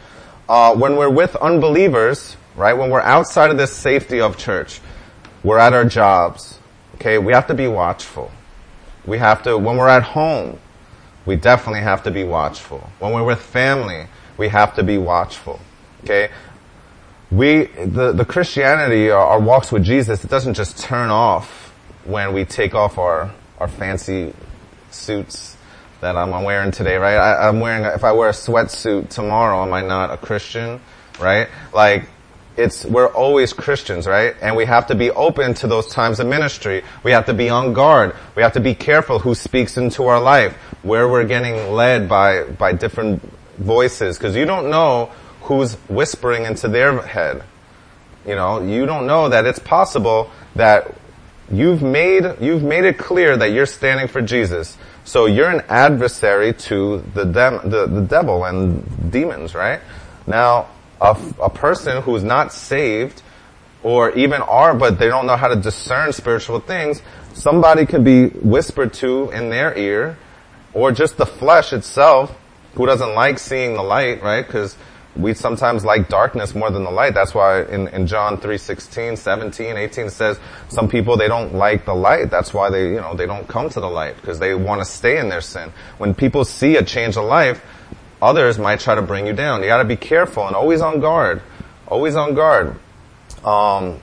Uh, 0.48 0.76
when 0.76 0.94
we're 0.96 1.10
with 1.10 1.34
unbelievers, 1.36 2.36
right? 2.54 2.74
When 2.74 2.88
we're 2.88 3.00
outside 3.00 3.50
of 3.50 3.58
this 3.58 3.72
safety 3.72 4.20
of 4.20 4.38
church, 4.38 4.80
we're 5.42 5.58
at 5.58 5.72
our 5.72 5.84
jobs. 5.84 6.60
Okay? 6.96 7.18
We 7.18 7.32
have 7.32 7.48
to 7.48 7.54
be 7.54 7.66
watchful. 7.66 8.30
We 9.04 9.18
have 9.18 9.42
to, 9.42 9.58
when 9.58 9.76
we're 9.76 9.88
at 9.88 10.04
home, 10.04 10.60
we 11.26 11.36
definitely 11.36 11.80
have 11.80 12.02
to 12.04 12.10
be 12.10 12.24
watchful. 12.24 12.90
When 12.98 13.12
we're 13.12 13.24
with 13.24 13.40
family, 13.40 14.06
we 14.36 14.48
have 14.48 14.74
to 14.76 14.82
be 14.82 14.98
watchful. 14.98 15.60
Okay? 16.02 16.30
We, 17.30 17.64
the, 17.64 18.12
the 18.12 18.24
Christianity, 18.24 19.10
our, 19.10 19.26
our 19.26 19.40
walks 19.40 19.72
with 19.72 19.84
Jesus, 19.84 20.22
it 20.24 20.30
doesn't 20.30 20.54
just 20.54 20.78
turn 20.78 21.10
off 21.10 21.72
when 22.04 22.32
we 22.34 22.44
take 22.44 22.74
off 22.74 22.98
our, 22.98 23.32
our 23.58 23.68
fancy 23.68 24.34
suits 24.90 25.56
that 26.00 26.16
I'm 26.16 26.30
wearing 26.44 26.70
today, 26.70 26.96
right? 26.96 27.16
I, 27.16 27.48
am 27.48 27.60
wearing, 27.60 27.84
if 27.84 28.04
I 28.04 28.12
wear 28.12 28.28
a 28.28 28.32
sweatsuit 28.32 29.08
tomorrow, 29.08 29.62
am 29.62 29.72
I 29.72 29.80
not 29.80 30.10
a 30.10 30.18
Christian, 30.18 30.80
right? 31.18 31.48
Like, 31.72 32.08
it's, 32.56 32.84
we're 32.84 33.08
always 33.08 33.52
Christians, 33.52 34.06
right? 34.06 34.36
And 34.40 34.54
we 34.54 34.64
have 34.64 34.86
to 34.88 34.94
be 34.94 35.10
open 35.10 35.54
to 35.54 35.66
those 35.66 35.88
times 35.88 36.20
of 36.20 36.26
ministry. 36.26 36.84
We 37.02 37.10
have 37.10 37.26
to 37.26 37.34
be 37.34 37.48
on 37.48 37.72
guard. 37.72 38.14
We 38.36 38.42
have 38.42 38.52
to 38.52 38.60
be 38.60 38.74
careful 38.74 39.18
who 39.18 39.34
speaks 39.34 39.76
into 39.76 40.04
our 40.04 40.20
life, 40.20 40.54
where 40.82 41.08
we're 41.08 41.24
getting 41.24 41.72
led 41.72 42.08
by, 42.08 42.44
by 42.44 42.72
different 42.72 43.22
voices, 43.58 44.16
because 44.16 44.36
you 44.36 44.44
don't 44.44 44.70
know 44.70 45.10
who's 45.42 45.74
whispering 45.88 46.44
into 46.44 46.68
their 46.68 47.02
head. 47.02 47.42
You 48.26 48.36
know, 48.36 48.62
you 48.62 48.86
don't 48.86 49.06
know 49.06 49.28
that 49.28 49.46
it's 49.46 49.58
possible 49.58 50.30
that 50.54 50.94
you've 51.50 51.82
made, 51.82 52.24
you've 52.40 52.62
made 52.62 52.84
it 52.84 52.98
clear 52.98 53.36
that 53.36 53.50
you're 53.50 53.66
standing 53.66 54.08
for 54.08 54.22
Jesus. 54.22 54.78
So 55.04 55.26
you're 55.26 55.50
an 55.50 55.62
adversary 55.68 56.54
to 56.54 57.04
the, 57.14 57.24
dem- 57.24 57.68
the, 57.68 57.86
the 57.86 58.00
devil 58.00 58.44
and 58.44 59.12
demons, 59.12 59.54
right? 59.54 59.80
Now, 60.26 60.68
a, 61.04 61.16
a 61.42 61.50
person 61.50 62.02
who's 62.02 62.24
not 62.24 62.52
saved 62.52 63.22
or 63.82 64.10
even 64.12 64.40
are, 64.40 64.74
but 64.74 64.98
they 64.98 65.08
don't 65.08 65.26
know 65.26 65.36
how 65.36 65.48
to 65.48 65.56
discern 65.56 66.12
spiritual 66.12 66.58
things, 66.58 67.02
somebody 67.34 67.84
could 67.84 68.02
be 68.02 68.28
whispered 68.28 68.94
to 68.94 69.30
in 69.30 69.50
their 69.50 69.76
ear, 69.76 70.18
or 70.72 70.90
just 70.90 71.18
the 71.18 71.26
flesh 71.26 71.72
itself, 71.72 72.34
who 72.74 72.86
doesn't 72.86 73.14
like 73.14 73.38
seeing 73.38 73.74
the 73.74 73.82
light, 73.82 74.22
right? 74.22 74.44
Because 74.44 74.76
we 75.16 75.34
sometimes 75.34 75.84
like 75.84 76.08
darkness 76.08 76.54
more 76.54 76.70
than 76.70 76.82
the 76.82 76.90
light. 76.90 77.14
That's 77.14 77.34
why 77.34 77.62
in, 77.64 77.86
in 77.88 78.06
John 78.06 78.40
3, 78.40 78.58
16, 78.58 79.16
17, 79.16 79.76
18 79.76 80.10
says 80.10 80.40
some 80.68 80.88
people, 80.88 81.16
they 81.16 81.28
don't 81.28 81.54
like 81.54 81.84
the 81.84 81.94
light. 81.94 82.30
That's 82.30 82.52
why 82.52 82.70
they, 82.70 82.88
you 82.88 83.00
know, 83.00 83.14
they 83.14 83.26
don't 83.26 83.46
come 83.46 83.68
to 83.68 83.80
the 83.80 83.88
light 83.88 84.16
because 84.16 84.38
they 84.40 84.54
want 84.54 84.80
to 84.80 84.84
stay 84.84 85.18
in 85.18 85.28
their 85.28 85.42
sin. 85.42 85.70
When 85.98 86.14
people 86.14 86.44
see 86.44 86.76
a 86.76 86.82
change 86.82 87.16
of 87.16 87.24
life, 87.24 87.62
Others 88.24 88.58
might 88.58 88.80
try 88.80 88.94
to 88.94 89.02
bring 89.02 89.26
you 89.26 89.34
down. 89.34 89.60
You 89.60 89.66
gotta 89.66 89.84
be 89.84 89.96
careful 89.96 90.46
and 90.46 90.56
always 90.56 90.80
on 90.80 90.98
guard. 90.98 91.42
Always 91.86 92.16
on 92.16 92.32
guard. 92.32 92.74
Um, 93.44 94.00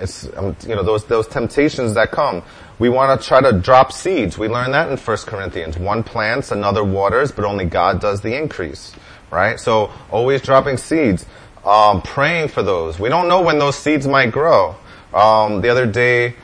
it's, 0.00 0.26
um, 0.38 0.56
you 0.66 0.74
know, 0.74 0.82
those, 0.82 1.04
those 1.04 1.28
temptations 1.28 1.92
that 1.92 2.10
come. 2.10 2.42
We 2.78 2.88
want 2.88 3.20
to 3.20 3.28
try 3.28 3.42
to 3.42 3.52
drop 3.52 3.92
seeds. 3.92 4.38
We 4.38 4.48
learn 4.48 4.70
that 4.70 4.90
in 4.90 4.96
1 4.96 5.16
Corinthians. 5.26 5.76
One 5.76 6.02
plants, 6.02 6.50
another 6.50 6.82
waters, 6.82 7.30
but 7.30 7.44
only 7.44 7.66
God 7.66 8.00
does 8.00 8.22
the 8.22 8.34
increase. 8.34 8.94
Right? 9.30 9.60
So, 9.60 9.90
always 10.10 10.40
dropping 10.40 10.78
seeds. 10.78 11.26
Um, 11.62 12.00
praying 12.00 12.48
for 12.48 12.62
those. 12.62 12.98
We 12.98 13.10
don't 13.10 13.28
know 13.28 13.42
when 13.42 13.58
those 13.58 13.76
seeds 13.76 14.06
might 14.06 14.32
grow. 14.32 14.76
Um, 15.12 15.60
the 15.60 15.68
other 15.68 15.84
day, 15.84 16.36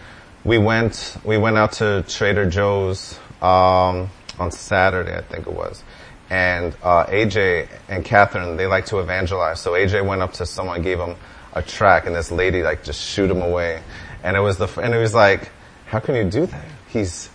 we 0.44 0.58
went, 0.58 1.16
we 1.24 1.38
went 1.38 1.56
out 1.56 1.72
to 1.74 2.04
Trader 2.06 2.50
Joe's, 2.50 3.18
um, 3.40 4.10
on 4.38 4.50
Saturday, 4.50 5.16
I 5.16 5.22
think 5.22 5.46
it 5.46 5.52
was 5.54 5.82
and 6.30 6.74
uh, 6.82 7.06
AJ 7.06 7.68
and 7.88 8.04
Catherine, 8.04 8.56
they 8.56 8.66
like 8.66 8.86
to 8.86 8.98
evangelize. 8.98 9.60
So 9.60 9.72
AJ 9.72 10.06
went 10.06 10.22
up 10.22 10.32
to 10.34 10.46
someone, 10.46 10.82
gave 10.82 10.98
him 10.98 11.16
a 11.52 11.62
track, 11.62 12.06
and 12.06 12.14
this 12.14 12.30
lady 12.30 12.62
like 12.62 12.84
just 12.84 13.00
shoot 13.00 13.30
him 13.30 13.42
away. 13.42 13.82
And 14.22 14.36
it 14.36 14.40
was 14.40 14.56
the 14.56 14.68
and 14.80 14.94
it 14.94 14.98
was 14.98 15.14
like, 15.14 15.50
how 15.86 16.00
can 16.00 16.14
you 16.14 16.24
do 16.24 16.46
that? 16.46 16.64
He's 16.88 17.30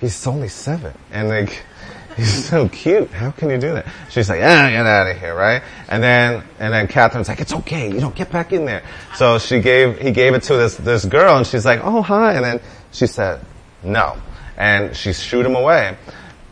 he's 0.00 0.26
only 0.26 0.48
seven, 0.48 0.92
and 1.12 1.28
like 1.28 1.64
he's 2.16 2.48
so 2.48 2.68
cute. 2.68 3.10
How 3.10 3.30
can 3.30 3.48
you 3.48 3.58
do 3.58 3.74
that? 3.74 3.86
She's 4.10 4.28
like, 4.28 4.40
ah, 4.40 4.68
get 4.70 4.86
out 4.86 5.06
of 5.06 5.18
here, 5.18 5.34
right? 5.34 5.62
And 5.88 6.02
then 6.02 6.42
and 6.58 6.74
then 6.74 6.88
Catherine's 6.88 7.28
like, 7.28 7.40
it's 7.40 7.54
okay, 7.54 7.88
you 7.88 8.00
know, 8.00 8.10
get 8.10 8.30
back 8.30 8.52
in 8.52 8.64
there. 8.64 8.82
So 9.14 9.38
she 9.38 9.60
gave 9.60 9.98
he 9.98 10.10
gave 10.10 10.34
it 10.34 10.42
to 10.44 10.56
this 10.56 10.76
this 10.76 11.04
girl, 11.04 11.36
and 11.36 11.46
she's 11.46 11.64
like, 11.64 11.80
oh 11.82 12.02
hi, 12.02 12.34
and 12.34 12.44
then 12.44 12.60
she 12.90 13.06
said, 13.06 13.40
no, 13.82 14.16
and 14.56 14.94
she 14.96 15.12
shoot 15.12 15.46
him 15.46 15.54
away. 15.54 15.96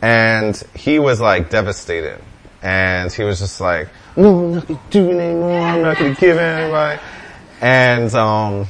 And 0.01 0.55
he 0.75 0.99
was 0.99 1.21
like 1.21 1.49
devastated. 1.49 2.21
And 2.61 3.11
he 3.11 3.23
was 3.23 3.39
just 3.39 3.61
like, 3.61 3.89
no, 4.15 4.45
I'm 4.45 4.53
not 4.55 4.67
gonna 4.67 4.81
do 4.89 5.09
it 5.09 5.19
anymore. 5.19 5.59
I'm 5.59 5.81
not 5.81 5.97
gonna 5.97 6.15
give 6.15 6.37
anybody. 6.37 7.01
And, 7.61 8.13
um, 8.13 8.67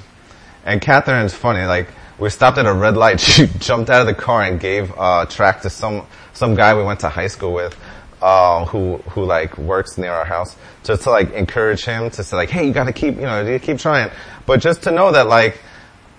and 0.65 0.81
Catherine's 0.81 1.33
funny. 1.33 1.65
Like, 1.65 1.87
we 2.19 2.29
stopped 2.29 2.57
at 2.57 2.65
a 2.65 2.73
red 2.73 2.95
light. 2.95 3.19
She 3.31 3.47
jumped 3.47 3.89
out 3.89 4.01
of 4.01 4.07
the 4.07 4.13
car 4.13 4.43
and 4.43 4.59
gave 4.59 4.91
a 4.97 5.25
track 5.29 5.61
to 5.61 5.69
some, 5.69 6.05
some 6.33 6.55
guy 6.55 6.75
we 6.75 6.83
went 6.83 6.99
to 7.01 7.09
high 7.09 7.27
school 7.27 7.53
with, 7.53 7.75
uh, 8.21 8.65
who, 8.65 8.97
who 8.97 9.23
like 9.23 9.57
works 9.57 9.97
near 9.97 10.11
our 10.11 10.25
house. 10.25 10.55
Just 10.83 11.03
to 11.03 11.09
like 11.11 11.31
encourage 11.33 11.83
him 11.83 12.09
to 12.11 12.23
say 12.23 12.35
like, 12.35 12.49
hey, 12.49 12.67
you 12.67 12.73
gotta 12.73 12.93
keep, 12.93 13.15
you 13.15 13.21
know, 13.21 13.41
you 13.41 13.59
keep 13.59 13.79
trying. 13.79 14.11
But 14.45 14.61
just 14.61 14.83
to 14.83 14.91
know 14.91 15.11
that 15.11 15.27
like, 15.27 15.59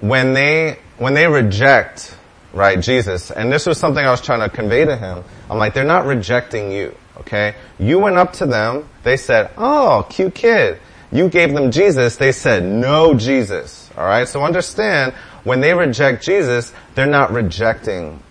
when 0.00 0.34
they, 0.34 0.78
when 0.98 1.14
they 1.14 1.28
reject 1.28 2.16
right? 2.52 2.80
Jesus. 2.80 3.30
And 3.30 3.52
this 3.52 3.66
was 3.66 3.78
something 3.78 4.04
I 4.04 4.10
was 4.10 4.20
trying 4.20 4.40
to 4.40 4.54
convey 4.54 4.84
to 4.84 4.96
him. 4.96 5.24
I'm 5.50 5.58
like, 5.58 5.74
they're 5.74 5.84
not 5.84 6.06
rejecting 6.06 6.70
you, 6.70 6.94
okay? 7.18 7.54
You 7.78 7.98
went 7.98 8.16
up 8.16 8.32
to 8.34 8.46
them, 8.46 8.88
they 9.02 9.16
said, 9.16 9.50
oh, 9.56 10.06
cute 10.08 10.34
kid. 10.34 10.80
You 11.10 11.28
gave 11.28 11.52
them 11.52 11.70
Jesus, 11.70 12.16
they 12.16 12.32
said, 12.32 12.64
no 12.64 13.14
Jesus, 13.14 13.90
alright? 13.96 14.26
So 14.28 14.42
understand, 14.42 15.12
when 15.44 15.60
they 15.60 15.74
reject 15.74 16.24
Jesus, 16.24 16.72
they're 16.94 17.06
not 17.06 17.32
rejecting, 17.32 18.22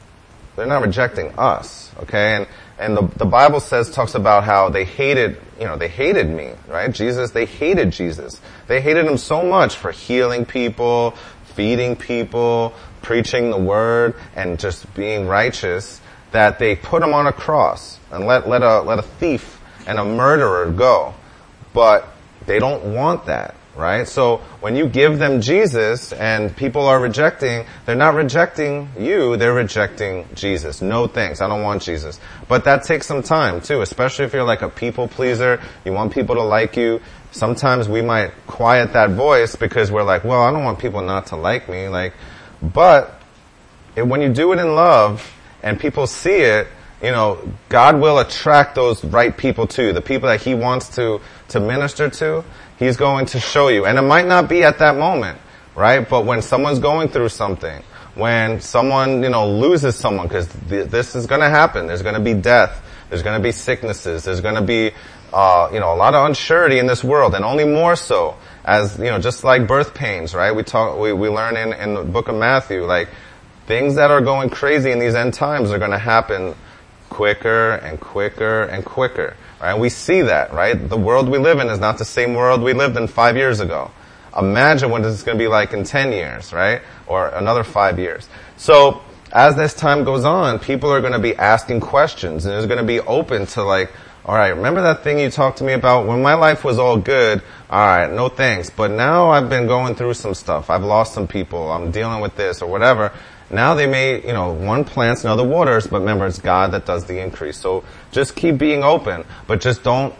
they're 0.55 0.65
not 0.65 0.81
rejecting 0.81 1.31
us, 1.37 1.91
okay? 1.99 2.37
And, 2.37 2.47
and 2.79 2.97
the, 2.97 3.17
the 3.17 3.25
Bible 3.25 3.59
says, 3.59 3.91
talks 3.91 4.15
about 4.15 4.45
how 4.45 4.69
they 4.69 4.83
hated, 4.83 5.39
you 5.59 5.65
know, 5.65 5.77
they 5.77 5.89
hated 5.89 6.27
me, 6.27 6.53
right? 6.67 6.91
Jesus, 6.91 7.29
they 7.29 7.45
hated 7.45 7.91
Jesus. 7.91 8.41
They 8.65 8.81
hated 8.81 9.05
him 9.05 9.17
so 9.17 9.43
much 9.43 9.75
for 9.75 9.91
healing 9.91 10.45
people, 10.45 11.11
feeding 11.53 11.95
people, 11.95 12.73
preaching 13.01 13.49
the 13.49 13.57
word 13.57 14.15
and 14.35 14.59
just 14.59 14.93
being 14.93 15.27
righteous 15.27 16.01
that 16.31 16.59
they 16.59 16.75
put 16.75 17.03
him 17.03 17.13
on 17.13 17.27
a 17.27 17.33
cross 17.33 17.99
and 18.11 18.25
let, 18.25 18.47
let 18.47 18.61
a, 18.61 18.81
let 18.81 18.99
a 18.99 19.03
thief 19.03 19.61
and 19.87 19.99
a 19.99 20.05
murderer 20.05 20.69
go. 20.71 21.13
But 21.73 22.07
they 22.45 22.59
don't 22.59 22.95
want 22.95 23.25
that, 23.25 23.55
right? 23.75 24.07
So 24.07 24.37
when 24.59 24.75
you 24.75 24.87
give 24.87 25.19
them 25.19 25.41
Jesus 25.41 26.13
and 26.13 26.55
people 26.55 26.85
are 26.85 26.99
rejecting, 26.99 27.65
they're 27.85 27.95
not 27.95 28.15
rejecting 28.15 28.89
you, 28.97 29.37
they're 29.37 29.53
rejecting 29.53 30.27
Jesus. 30.33 30.81
No 30.81 31.07
thanks, 31.07 31.41
I 31.41 31.47
don't 31.47 31.63
want 31.63 31.81
Jesus. 31.81 32.19
But 32.47 32.63
that 32.65 32.83
takes 32.83 33.07
some 33.07 33.23
time 33.23 33.61
too, 33.61 33.81
especially 33.81 34.25
if 34.25 34.33
you're 34.33 34.43
like 34.43 34.61
a 34.61 34.69
people 34.69 35.07
pleaser, 35.07 35.61
you 35.85 35.93
want 35.93 36.13
people 36.13 36.35
to 36.35 36.43
like 36.43 36.75
you. 36.77 37.01
Sometimes 37.31 37.87
we 37.87 38.01
might 38.01 38.31
quiet 38.45 38.93
that 38.93 39.11
voice 39.11 39.55
because 39.55 39.89
we're 39.89 40.03
like, 40.03 40.25
well, 40.25 40.41
I 40.41 40.51
don't 40.51 40.65
want 40.65 40.79
people 40.79 41.01
not 41.01 41.27
to 41.27 41.37
like 41.37 41.69
me. 41.69 41.87
Like, 41.87 42.13
but 42.61 43.21
when 43.95 44.21
you 44.21 44.29
do 44.29 44.53
it 44.53 44.59
in 44.59 44.75
love 44.75 45.33
and 45.63 45.79
people 45.79 46.07
see 46.07 46.37
it, 46.37 46.67
you 47.01 47.11
know, 47.11 47.39
God 47.69 47.99
will 47.99 48.19
attract 48.19 48.75
those 48.75 49.03
right 49.03 49.35
people 49.35 49.67
to 49.67 49.85
you, 49.85 49.93
the 49.93 50.01
people 50.01 50.29
that 50.29 50.41
He 50.41 50.53
wants 50.53 50.95
to, 50.95 51.19
to 51.49 51.59
minister 51.59 52.09
to. 52.09 52.43
He's 52.77 52.97
going 52.97 53.25
to 53.27 53.39
show 53.39 53.67
you. 53.69 53.85
And 53.85 53.97
it 53.97 54.03
might 54.03 54.27
not 54.27 54.47
be 54.47 54.63
at 54.63 54.79
that 54.79 54.97
moment, 54.97 55.39
right? 55.75 56.07
But 56.07 56.25
when 56.25 56.41
someone's 56.41 56.79
going 56.79 57.09
through 57.09 57.29
something, 57.29 57.83
when 58.15 58.59
someone, 58.61 59.23
you 59.23 59.29
know, 59.29 59.49
loses 59.49 59.95
someone, 59.95 60.27
because 60.27 60.47
th- 60.69 60.89
this 60.89 61.15
is 61.15 61.25
gonna 61.27 61.49
happen. 61.49 61.87
There's 61.87 62.01
gonna 62.01 62.19
be 62.19 62.33
death. 62.33 62.83
There's 63.09 63.23
gonna 63.23 63.39
be 63.39 63.51
sicknesses. 63.51 64.23
There's 64.23 64.41
gonna 64.41 64.61
be, 64.61 64.91
uh, 65.33 65.69
you 65.71 65.79
know, 65.79 65.93
a 65.93 65.95
lot 65.95 66.13
of 66.13 66.29
unsurety 66.29 66.77
in 66.77 66.87
this 66.87 67.03
world, 67.03 67.35
and 67.35 67.45
only 67.45 67.65
more 67.65 67.95
so 67.95 68.35
as 68.63 68.97
you 68.97 69.05
know, 69.05 69.19
just 69.19 69.43
like 69.43 69.67
birth 69.67 69.93
pains, 69.93 70.33
right? 70.33 70.51
We 70.51 70.63
talk, 70.63 70.99
we, 70.99 71.13
we 71.13 71.29
learn 71.29 71.57
in 71.57 71.73
in 71.73 71.93
the 71.95 72.03
book 72.03 72.27
of 72.27 72.35
Matthew, 72.35 72.85
like 72.85 73.09
things 73.67 73.95
that 73.95 74.11
are 74.11 74.21
going 74.21 74.49
crazy 74.49 74.91
in 74.91 74.99
these 74.99 75.15
end 75.15 75.33
times 75.33 75.71
are 75.71 75.79
going 75.79 75.91
to 75.91 75.97
happen 75.97 76.55
quicker 77.09 77.73
and 77.75 77.99
quicker 77.99 78.63
and 78.63 78.83
quicker, 78.83 79.35
right? 79.61 79.77
We 79.77 79.89
see 79.89 80.21
that, 80.23 80.53
right? 80.53 80.73
The 80.73 80.97
world 80.97 81.29
we 81.29 81.37
live 81.37 81.59
in 81.59 81.67
is 81.67 81.79
not 81.79 81.97
the 81.97 82.05
same 82.05 82.33
world 82.33 82.61
we 82.61 82.73
lived 82.73 82.97
in 82.97 83.07
five 83.07 83.35
years 83.35 83.59
ago. 83.59 83.91
Imagine 84.37 84.89
what 84.89 85.03
this 85.03 85.13
is 85.13 85.23
going 85.23 85.37
to 85.37 85.43
be 85.43 85.49
like 85.49 85.73
in 85.73 85.83
10 85.83 86.13
years, 86.13 86.53
right? 86.53 86.81
Or 87.05 87.27
another 87.27 87.63
five 87.63 87.99
years. 87.99 88.29
So, 88.57 89.01
as 89.33 89.55
this 89.55 89.73
time 89.73 90.03
goes 90.03 90.25
on, 90.25 90.59
people 90.59 90.91
are 90.91 91.01
going 91.01 91.13
to 91.13 91.19
be 91.19 91.35
asking 91.35 91.81
questions 91.81 92.45
and 92.45 92.55
it's 92.55 92.65
going 92.65 92.79
to 92.79 92.85
be 92.85 92.99
open 93.01 93.45
to 93.47 93.63
like, 93.63 93.91
alright, 94.25 94.55
remember 94.55 94.81
that 94.81 95.03
thing 95.03 95.19
you 95.19 95.29
talked 95.29 95.57
to 95.59 95.63
me 95.63 95.73
about 95.73 96.07
when 96.07 96.21
my 96.21 96.33
life 96.33 96.63
was 96.63 96.79
all 96.79 96.97
good? 96.97 97.41
Alright, 97.69 98.11
no 98.11 98.29
thanks. 98.29 98.69
But 98.69 98.91
now 98.91 99.29
I've 99.29 99.49
been 99.49 99.67
going 99.67 99.95
through 99.95 100.13
some 100.15 100.33
stuff. 100.33 100.69
I've 100.69 100.83
lost 100.83 101.13
some 101.13 101.27
people. 101.27 101.71
I'm 101.71 101.91
dealing 101.91 102.21
with 102.21 102.35
this 102.35 102.61
or 102.61 102.69
whatever. 102.69 103.11
Now 103.49 103.73
they 103.73 103.85
may, 103.85 104.25
you 104.25 104.33
know, 104.33 104.53
one 104.53 104.85
plants 104.85 105.23
and 105.23 105.31
other 105.31 105.43
waters, 105.43 105.87
but 105.87 105.99
remember 105.99 106.25
it's 106.25 106.39
God 106.39 106.71
that 106.71 106.85
does 106.85 107.05
the 107.05 107.19
increase. 107.19 107.57
So 107.57 107.83
just 108.11 108.35
keep 108.35 108.57
being 108.57 108.83
open, 108.83 109.25
but 109.45 109.59
just 109.59 109.83
don't 109.83 110.15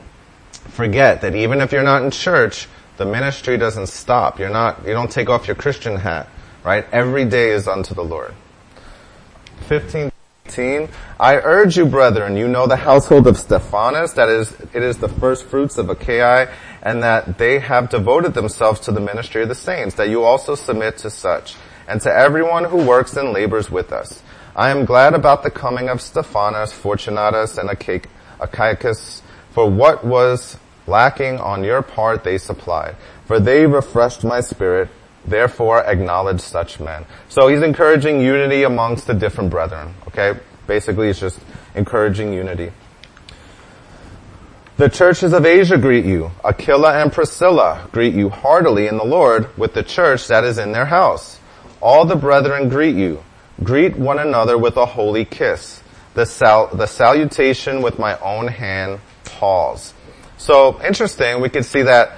forget 0.52 1.22
that 1.22 1.36
even 1.36 1.62
if 1.62 1.72
you're 1.72 1.84
not 1.84 2.04
in 2.04 2.12
church, 2.12 2.68
the 2.98 3.06
ministry 3.06 3.58
doesn't 3.58 3.88
stop. 3.88 4.38
You're 4.38 4.50
not, 4.50 4.86
you 4.86 4.94
don't 4.94 5.10
take 5.10 5.30
off 5.30 5.48
your 5.48 5.56
Christian 5.56 5.96
hat, 5.96 6.28
right? 6.64 6.86
Every 6.92 7.26
day 7.26 7.52
is 7.52 7.68
unto 7.68 7.94
the 7.94 8.04
Lord. 8.04 8.34
15, 9.68 10.12
18. 10.52 10.90
I 11.20 11.36
urge 11.38 11.78
you, 11.78 11.86
brethren, 11.86 12.36
you 12.36 12.48
know 12.48 12.68
the 12.68 12.76
household 12.76 13.28
of 13.28 13.38
Stephanas, 13.38 14.14
that 14.14 14.30
is, 14.30 14.52
it 14.74 14.84
is 14.84 14.98
the 14.98 15.08
first 15.08 15.46
fruits 15.46 15.78
of 15.78 15.90
Achaia, 15.90 16.52
and 16.82 17.04
that 17.04 17.38
they 17.38 17.60
have 17.60 17.90
devoted 17.90 18.34
themselves 18.34 18.80
to 18.82 18.92
the 18.92 19.00
ministry 19.00 19.44
of 19.44 19.50
the 19.50 19.56
saints, 19.56 19.96
that 19.96 20.10
you 20.10 20.24
also 20.24 20.56
submit 20.56 20.98
to 21.00 21.10
such 21.10 21.56
and 21.88 22.02
to 22.02 22.12
everyone 22.12 22.66
who 22.66 22.86
works 22.86 23.16
and 23.18 23.32
labors 23.32 23.70
with 23.70 23.92
us. 23.92 24.22
I 24.56 24.72
am 24.72 24.86
glad 24.86 25.14
about 25.14 25.44
the 25.44 25.52
coming 25.52 25.90
of 25.90 26.02
Stephanas, 26.02 26.74
Fortunatus, 26.74 27.58
and 27.58 27.70
Achaicus, 27.70 29.22
for 29.52 29.70
what 29.70 30.04
was 30.04 30.58
lacking 30.88 31.40
on 31.40 31.64
your 31.64 31.82
part 31.82 32.24
they 32.24 32.38
supplied. 32.38 32.96
For 33.26 33.40
they 33.40 33.66
refreshed 33.66 34.24
my 34.24 34.42
spirit, 34.42 34.90
therefore 35.26 35.84
acknowledge 35.86 36.42
such 36.42 36.80
men. 36.80 37.06
So 37.30 37.48
he's 37.48 37.62
encouraging 37.62 38.22
unity 38.22 38.64
amongst 38.64 39.08
the 39.08 39.14
different 39.14 39.50
brethren, 39.50 39.94
okay? 40.08 40.40
Basically, 40.68 41.08
he's 41.08 41.20
just 41.20 41.40
encouraging 41.76 42.34
unity. 42.34 42.72
The 44.78 44.90
churches 44.90 45.34
of 45.34 45.46
Asia 45.46 45.78
greet 45.78 46.06
you. 46.06 46.32
Aquila 46.44 47.02
and 47.02 47.14
Priscilla 47.14 47.88
greet 47.92 48.16
you 48.16 48.30
heartily 48.30 48.88
in 48.88 48.98
the 48.98 49.06
Lord 49.06 49.56
with 49.58 49.74
the 49.74 49.84
church 49.84 50.28
that 50.28 50.44
is 50.44 50.58
in 50.58 50.72
their 50.72 50.86
house. 50.86 51.40
All 51.82 52.06
the 52.06 52.16
brethren 52.16 52.70
greet 52.70 52.96
you. 52.96 53.24
Greet 53.64 53.96
one 53.96 54.18
another 54.18 54.58
with 54.58 54.78
a 54.78 54.86
holy 54.86 55.26
kiss. 55.26 55.84
The, 56.16 56.26
sal- 56.26 56.76
the 56.76 56.88
salutation 56.88 57.82
with 57.82 58.00
my 58.00 58.18
own 58.20 58.48
hand, 58.48 59.00
Paul's. 59.24 59.94
So, 60.38 60.82
interesting, 60.84 61.42
we 61.42 61.50
can 61.50 61.62
see 61.62 61.84
that 61.84 62.18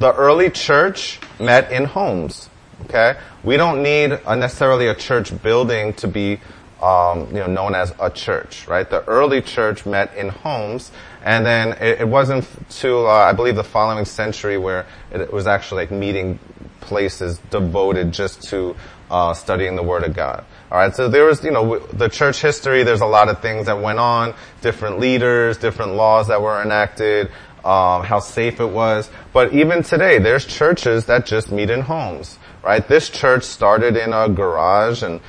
the 0.00 0.12
early 0.14 0.50
church 0.50 1.20
met 1.38 1.70
in 1.70 1.84
homes. 1.84 2.50
Okay? 2.86 3.16
We 3.44 3.56
don't 3.56 3.82
need 3.82 4.18
a 4.26 4.34
necessarily 4.34 4.88
a 4.88 4.94
church 4.94 5.40
building 5.42 5.92
to 5.94 6.08
be 6.08 6.40
um, 6.82 7.26
you 7.26 7.40
know, 7.40 7.46
known 7.46 7.74
as 7.74 7.92
a 8.00 8.08
church, 8.08 8.66
right? 8.66 8.88
The 8.88 9.04
early 9.04 9.42
church 9.42 9.84
met 9.84 10.16
in 10.16 10.30
homes, 10.30 10.90
and 11.22 11.44
then 11.44 11.72
it, 11.72 12.00
it 12.00 12.08
wasn't 12.08 12.48
to, 12.78 13.06
uh, 13.06 13.10
I 13.10 13.34
believe, 13.34 13.54
the 13.54 13.64
following 13.64 14.06
century 14.06 14.56
where 14.56 14.86
it, 15.12 15.20
it 15.20 15.32
was 15.32 15.46
actually 15.46 15.82
like 15.82 15.90
meeting 15.90 16.38
places 16.80 17.38
devoted 17.50 18.12
just 18.12 18.44
to 18.44 18.74
uh, 19.10 19.34
studying 19.34 19.76
the 19.76 19.82
Word 19.82 20.04
of 20.04 20.14
God. 20.14 20.44
All 20.70 20.78
right, 20.78 20.94
so 20.94 21.08
there 21.08 21.24
was, 21.24 21.44
you 21.44 21.50
know, 21.50 21.78
the 21.78 22.08
church 22.08 22.40
history. 22.40 22.82
There's 22.84 23.00
a 23.00 23.06
lot 23.06 23.28
of 23.28 23.42
things 23.42 23.66
that 23.66 23.82
went 23.82 23.98
on, 23.98 24.34
different 24.62 25.00
leaders, 25.00 25.58
different 25.58 25.94
laws 25.94 26.28
that 26.28 26.40
were 26.40 26.62
enacted, 26.62 27.30
um, 27.64 28.04
how 28.04 28.20
safe 28.20 28.60
it 28.60 28.70
was. 28.70 29.10
But 29.32 29.52
even 29.52 29.82
today, 29.82 30.18
there's 30.18 30.46
churches 30.46 31.06
that 31.06 31.26
just 31.26 31.50
meet 31.50 31.70
in 31.70 31.82
homes. 31.82 32.38
Right, 32.62 32.86
this 32.86 33.08
church 33.08 33.44
started 33.44 33.96
in 33.96 34.12
a 34.12 34.28
garage 34.28 35.02
and 35.02 35.20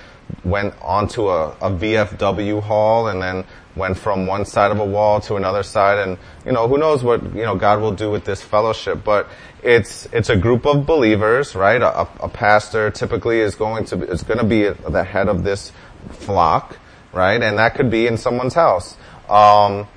went 0.44 0.74
onto 0.82 1.30
a, 1.30 1.52
a 1.62 1.72
VFW 1.72 2.62
hall, 2.62 3.08
and 3.08 3.22
then 3.22 3.46
went 3.74 3.98
from 3.98 4.28
one 4.28 4.44
side 4.44 4.72
of 4.72 4.80
a 4.80 4.86
wall 4.86 5.22
to 5.22 5.38
another 5.38 5.64
side 5.64 5.98
and 6.06 6.18
you 6.46 6.52
know 6.52 6.68
who 6.68 6.78
knows 6.78 7.06
what 7.06 7.24
you 7.34 7.44
know 7.44 7.56
God 7.56 7.80
will 7.80 7.94
do 7.94 8.12
with 8.12 8.26
this 8.26 8.42
fellowship 8.42 9.02
but 9.02 9.30
it's 9.64 10.08
it's 10.12 10.30
a 10.30 10.36
group 10.36 10.66
of 10.66 10.86
believers, 10.86 11.56
right? 11.56 11.82
A, 11.82 12.02
a 12.20 12.30
pastor 12.30 12.90
typically 12.92 13.40
is 13.40 13.56
going 13.56 13.86
to 13.86 14.04
is 14.10 14.24
going 14.24 14.40
to 14.40 14.46
be 14.46 14.70
the 14.70 15.04
head 15.04 15.28
of 15.28 15.44
this 15.44 15.72
flock, 16.10 16.78
right? 17.14 17.42
And 17.42 17.58
that 17.58 17.76
could 17.76 17.92
be 17.92 18.08
in 18.08 18.18
someone's 18.18 18.54
house. 18.54 18.98
Um, 19.30 19.88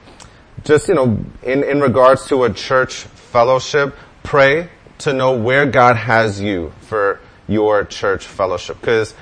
just 0.62 0.88
you 0.88 0.94
know, 0.94 1.18
in 1.42 1.64
in 1.64 1.80
regards 1.80 2.26
to 2.28 2.44
a 2.44 2.52
church 2.52 2.94
fellowship, 2.94 3.94
pray 4.22 4.68
to 4.98 5.12
know 5.12 5.36
where 5.36 5.66
God 5.66 5.96
has 5.96 6.40
you 6.40 6.72
for 6.82 7.20
your 7.48 7.84
church 7.84 8.24
fellowship, 8.26 8.80
because 8.80 9.14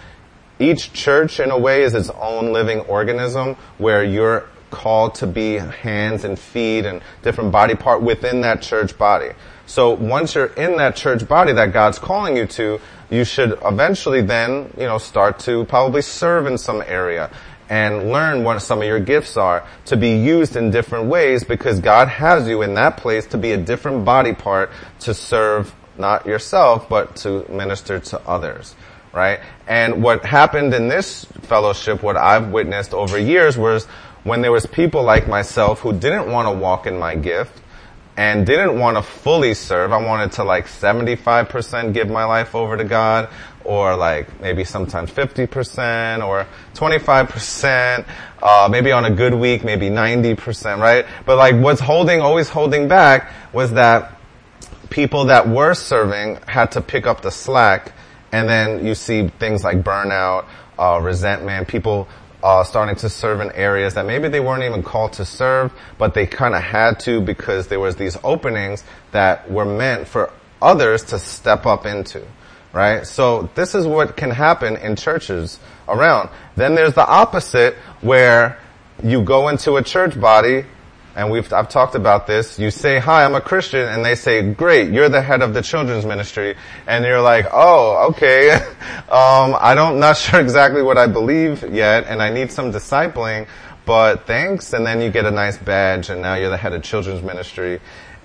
each 0.59 0.93
church, 0.93 1.41
in 1.41 1.51
a 1.51 1.59
way, 1.59 1.83
is 1.83 1.95
its 1.95 2.11
own 2.11 2.53
living 2.53 2.81
organism 2.81 3.57
where 3.79 4.05
you're 4.05 4.47
called 4.71 5.15
to 5.17 5.27
be 5.27 5.55
hands 5.55 6.25
and 6.25 6.39
feet 6.39 6.87
and 6.87 7.03
different 7.23 7.53
body 7.53 7.75
part 7.75 8.03
within 8.03 8.43
that 8.43 8.63
church 8.63 8.97
body. 8.97 9.31
So 9.67 9.91
once 9.91 10.35
you're 10.35 10.47
in 10.47 10.77
that 10.77 10.97
church 10.97 11.27
body 11.27 11.53
that 11.53 11.73
God's 11.73 11.99
calling 11.99 12.37
you 12.37 12.47
to, 12.47 12.81
you 13.11 13.25
should 13.25 13.59
eventually 13.65 14.23
then, 14.23 14.73
you 14.77 14.85
know, 14.85 14.99
start 14.99 15.39
to 15.41 15.65
probably 15.67 16.03
serve 16.03 16.47
in 16.47 16.57
some 16.59 16.83
area 16.87 17.31
and 17.73 18.13
learn 18.13 18.45
what 18.45 18.61
some 18.61 18.83
of 18.83 18.85
your 18.85 19.01
gifts 19.01 19.39
are 19.39 19.67
to 19.87 19.97
be 19.97 20.11
used 20.11 20.57
in 20.57 20.71
different 20.71 21.07
ways 21.07 21.43
because 21.43 21.81
God 21.81 22.07
has 22.07 22.47
you 22.47 22.61
in 22.61 22.75
that 22.75 22.99
place 22.99 23.27
to 23.29 23.39
be 23.39 23.53
a 23.53 23.57
different 23.57 24.05
body 24.05 24.35
part 24.35 24.71
to 25.01 25.15
serve 25.15 25.75
not 25.97 26.27
yourself, 26.27 26.87
but 26.91 27.17
to 27.17 27.51
minister 27.51 27.99
to 27.99 28.21
others. 28.29 28.75
Right? 29.15 29.41
And 29.67 30.03
what 30.03 30.23
happened 30.23 30.75
in 30.75 30.89
this 30.89 31.25
fellowship, 31.45 32.03
what 32.03 32.19
I've 32.19 32.51
witnessed 32.51 32.93
over 32.93 33.19
years 33.19 33.57
was 33.57 33.87
when 34.23 34.43
there 34.43 34.53
was 34.53 34.67
people 34.67 35.03
like 35.03 35.27
myself 35.27 35.81
who 35.81 35.95
didn't 35.95 36.31
want 36.31 36.49
to 36.49 36.53
walk 36.53 36.87
in 36.87 36.99
my 36.99 37.15
gift, 37.15 37.63
and 38.17 38.47
didn't 38.47 38.79
want 38.79 38.97
to 38.97 39.03
fully 39.03 39.55
serve. 39.55 39.93
I 39.93 40.05
wanted 40.05 40.33
to 40.33 40.45
like 40.45 40.67
75% 40.67 41.95
give 41.95 42.11
my 42.11 42.25
life 42.25 42.55
over 42.55 42.77
to 42.77 42.85
God 42.85 43.31
or 43.65 43.97
like 43.97 44.41
maybe 44.41 44.65
sometimes 44.65 45.11
50% 45.11 46.27
or 46.27 46.47
25%, 46.75 48.07
uh, 48.43 48.69
maybe 48.71 48.93
on 48.93 49.05
a 49.05 49.11
good 49.11 49.35
week, 49.35 49.65
maybe 49.65 49.89
90%, 49.89 50.79
right? 50.81 51.07
But 51.27 51.37
like 51.37 51.57
what's 51.57 51.81
holding, 51.81 52.21
always 52.21 52.49
holding 52.49 52.89
back 52.89 53.33
was 53.53 53.73
that 53.73 54.19
people 54.91 55.27
that 55.27 55.49
were 55.49 55.75
serving 55.75 56.37
had 56.47 56.73
to 56.73 56.81
pick 56.81 57.07
up 57.07 57.23
the 57.23 57.31
slack 57.31 57.93
and 58.33 58.49
then 58.49 58.85
you 58.85 58.95
see 58.95 59.29
things 59.29 59.63
like 59.63 59.83
burnout, 59.83 60.47
uh, 60.79 61.01
resentment, 61.03 61.69
people 61.69 62.09
uh, 62.43 62.65
starting 62.65 62.97
to 62.97 63.09
serve 63.09 63.41
in 63.41 63.51
areas 63.53 63.95
that 63.95 64.07
maybe 64.07 64.29
they 64.29 64.41
weren't 64.41 64.65
even 64.65 64.83
called 64.83 65.13
to 65.13 65.25
serve, 65.25 65.73
but 65.99 66.15
they 66.15 66.27
kind 66.27 66.55
of 66.55 66.63
had 66.63 66.99
to 67.01 67.21
because 67.21 67.69
there 67.69 67.79
was 67.79 67.97
these 67.97 68.17
openings 68.25 68.83
that 69.13 69.49
were 69.51 69.65
meant 69.65 70.09
for 70.09 70.33
others 70.61 71.05
to 71.05 71.19
step 71.19 71.67
up 71.67 71.87
into, 71.87 72.27
right? 72.73 73.07
So 73.07 73.51
this 73.55 73.75
is 73.75 73.87
what 73.87 74.17
can 74.17 74.31
happen 74.31 74.77
in 74.77 74.97
churches 74.97 75.59
around. 75.89 76.31
Then 76.57 76.75
there's 76.75 76.95
the 76.95 77.07
opposite 77.07 77.75
where 78.01 78.59
you 79.03 79.23
go 79.23 79.49
into 79.49 79.77
a 79.77 79.83
church 79.83 80.19
body 80.21 80.65
and 81.15 81.31
we've, 81.31 81.53
I've 81.53 81.69
talked 81.69 81.95
about 81.95 82.27
this, 82.27 82.59
you 82.59 82.71
say, 82.71 82.99
hi, 82.99 83.25
I'm 83.25 83.35
a 83.35 83.41
Christian, 83.41 83.87
and 83.87 84.05
they 84.05 84.15
say, 84.15 84.51
great, 84.53 84.91
you're 84.91 85.09
the 85.09 85.21
head 85.21 85.43
of 85.43 85.53
the 85.53 85.61
children's 85.61 86.07
ministry, 86.07 86.57
and 86.87 87.05
you're 87.05 87.21
like, 87.21 87.47
oh, 87.53 88.09
okay, 88.11 88.53
um, 89.11 89.55
I 89.61 89.75
don't, 89.75 90.01
not 90.01 90.17
sure 90.17 90.41
exactly 90.41 90.83
what 90.83 90.97
I 90.97 91.07
believe 91.07 91.71
yet, 91.71 92.07
and 92.07 92.23
I 92.23 92.33
need 92.33 92.51
some 92.51 92.73
discipling, 92.73 93.47
but 93.85 94.27
thanks, 94.27 94.73
and 94.73 94.87
then 94.87 95.01
you 95.01 95.11
get 95.11 95.27
a 95.27 95.31
nice 95.31 95.59
badge, 95.59 96.09
and 96.09 96.23
now 96.23 96.35
you're 96.35 96.51
the 96.51 96.57
head 96.57 96.73
of 96.73 96.83
children's 96.83 97.23
ministry, 97.23 97.81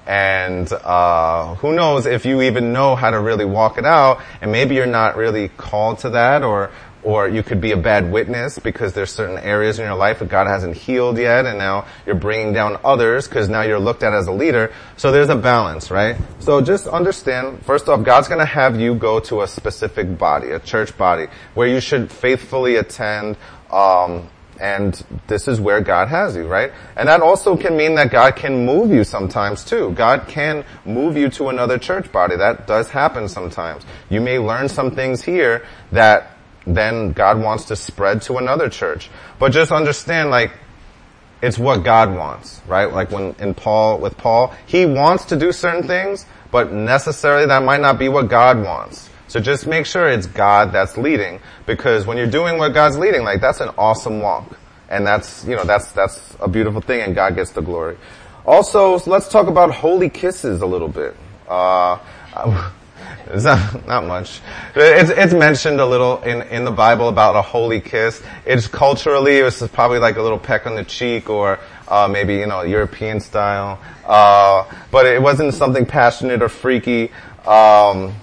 and 0.08 0.72
uh, 0.72 1.56
who 1.56 1.74
knows 1.74 2.06
if 2.06 2.26
you 2.26 2.42
even 2.44 2.72
know 2.72 2.96
how 2.96 3.12
to 3.12 3.20
really 3.20 3.46
walk 3.46 3.78
it 3.78 3.86
out, 3.86 4.22
and 4.42 4.52
maybe 4.52 4.76
you're 4.76 4.86
not 4.86 5.18
really 5.18 5.50
called 5.50 6.00
to 6.00 6.12
that, 6.12 6.44
or 6.44 6.72
or 7.08 7.30
you 7.30 7.42
could 7.42 7.62
be 7.62 7.72
a 7.72 7.78
bad 7.78 8.12
witness 8.12 8.60
because 8.60 8.92
there's 8.92 9.12
certain 9.12 9.38
areas 9.38 9.80
in 9.80 9.86
your 9.86 9.96
life 9.96 10.20
that 10.20 10.28
God 10.28 10.46
hasn't 10.48 10.76
healed 10.76 11.18
yet 11.18 11.46
and 11.46 11.58
now 11.58 11.86
you're 12.06 12.16
bringing 12.16 12.52
down 12.52 12.78
others 12.84 13.30
because 13.30 13.48
now 13.48 13.62
you're 13.62 13.80
looked 13.80 14.04
at 14.04 14.14
as 14.14 14.28
a 14.28 14.32
leader. 14.32 14.74
So 14.98 15.14
there's 15.14 15.30
a 15.30 15.36
balance, 15.36 15.90
right? 15.90 16.18
So 16.40 16.60
just 16.60 16.86
understand, 16.86 17.64
first 17.66 17.88
off, 17.88 18.04
God's 18.04 18.28
gonna 18.28 18.46
have 18.46 18.78
you 18.78 18.94
go 18.94 19.22
to 19.22 19.42
a 19.42 19.48
specific 19.48 20.18
body, 20.18 20.50
a 20.50 20.60
church 20.60 20.98
body, 20.98 21.28
where 21.54 21.68
you 21.68 21.80
should 21.80 22.12
faithfully 22.12 22.76
attend, 22.76 23.38
um, 23.72 24.28
and 24.60 25.04
this 25.28 25.48
is 25.48 25.60
where 25.60 25.82
God 25.82 26.08
has 26.08 26.36
you, 26.36 26.48
right? 26.48 26.72
And 26.96 27.08
that 27.08 27.22
also 27.22 27.56
can 27.58 27.78
mean 27.78 27.96
that 27.96 28.12
God 28.12 28.36
can 28.36 28.66
move 28.66 28.92
you 28.92 29.04
sometimes 29.04 29.64
too. 29.64 29.92
God 29.92 30.28
can 30.28 30.66
move 30.86 31.18
you 31.18 31.30
to 31.32 31.50
another 31.50 31.78
church 31.78 32.12
body. 32.12 32.36
That 32.36 32.68
does 32.68 32.90
happen 32.90 33.28
sometimes. 33.28 33.86
You 34.10 34.22
may 34.22 34.40
learn 34.40 34.70
some 34.70 34.92
things 34.92 35.22
here 35.22 35.66
that 35.92 36.32
then 36.66 37.14
God 37.14 37.42
wants 37.42 37.66
to 37.66 37.76
spread 37.76 38.22
to 38.24 38.38
another 38.38 38.70
church. 38.70 39.10
But 39.40 39.52
just 39.52 39.72
understand 39.72 40.30
like, 40.30 40.52
it's 41.42 41.58
what 41.58 41.84
God 41.84 42.16
wants, 42.16 42.62
right? 42.68 42.92
Like 42.92 43.12
when 43.12 43.36
in 43.40 43.54
Paul, 43.54 44.00
with 44.00 44.18
Paul, 44.18 44.56
he 44.66 44.86
wants 44.86 45.26
to 45.26 45.36
do 45.36 45.52
certain 45.52 45.88
things, 45.88 46.26
but 46.52 46.72
necessarily 46.72 47.46
that 47.46 47.64
might 47.64 47.82
not 47.82 48.00
be 48.00 48.10
what 48.10 48.28
God 48.28 48.64
wants. 48.64 49.10
So 49.38 49.44
just 49.44 49.68
make 49.68 49.86
sure 49.86 50.10
it's 50.10 50.26
God 50.26 50.72
that's 50.72 50.98
leading 50.98 51.40
because 51.68 52.08
when 52.08 52.18
you're 52.18 52.26
doing 52.26 52.58
what 52.58 52.70
God's 52.70 52.98
leading, 52.98 53.22
like 53.22 53.40
that's 53.40 53.60
an 53.60 53.70
awesome 53.78 54.20
walk. 54.20 54.58
And 54.90 55.06
that's, 55.06 55.46
you 55.46 55.56
know, 55.56 55.64
that's, 55.64 55.92
that's 55.92 56.36
a 56.40 56.48
beautiful 56.48 56.82
thing 56.82 57.02
and 57.02 57.14
God 57.14 57.36
gets 57.36 57.52
the 57.52 57.62
glory. 57.62 57.98
Also, 58.48 58.98
let's 59.06 59.30
talk 59.30 59.46
about 59.46 59.70
holy 59.70 60.10
kisses 60.10 60.62
a 60.62 60.66
little 60.66 60.88
bit. 60.88 61.16
Uh, 61.48 62.00
it's 63.28 63.44
not, 63.44 63.88
not 63.88 64.08
much. 64.08 64.42
It's, 64.74 65.12
it's 65.12 65.34
mentioned 65.34 65.80
a 65.82 65.86
little 65.86 66.20
in, 66.24 66.42
in 66.42 66.66
the 66.66 66.72
Bible 66.72 67.08
about 67.08 67.36
a 67.36 67.44
holy 67.44 67.80
kiss. 67.80 68.24
It's 68.44 68.66
culturally, 68.68 69.36
it's 69.36 69.62
probably 69.68 70.00
like 70.00 70.16
a 70.16 70.22
little 70.24 70.40
peck 70.40 70.66
on 70.66 70.74
the 70.74 70.84
cheek 70.84 71.30
or, 71.30 71.60
uh, 71.88 72.08
maybe, 72.08 72.38
you 72.38 72.48
know, 72.48 72.64
European 72.64 73.20
style. 73.20 73.80
Uh, 74.04 74.64
but 74.90 75.06
it 75.06 75.22
wasn't 75.22 75.54
something 75.54 75.86
passionate 75.86 76.42
or 76.42 76.50
freaky. 76.50 77.12
Um, 77.46 78.16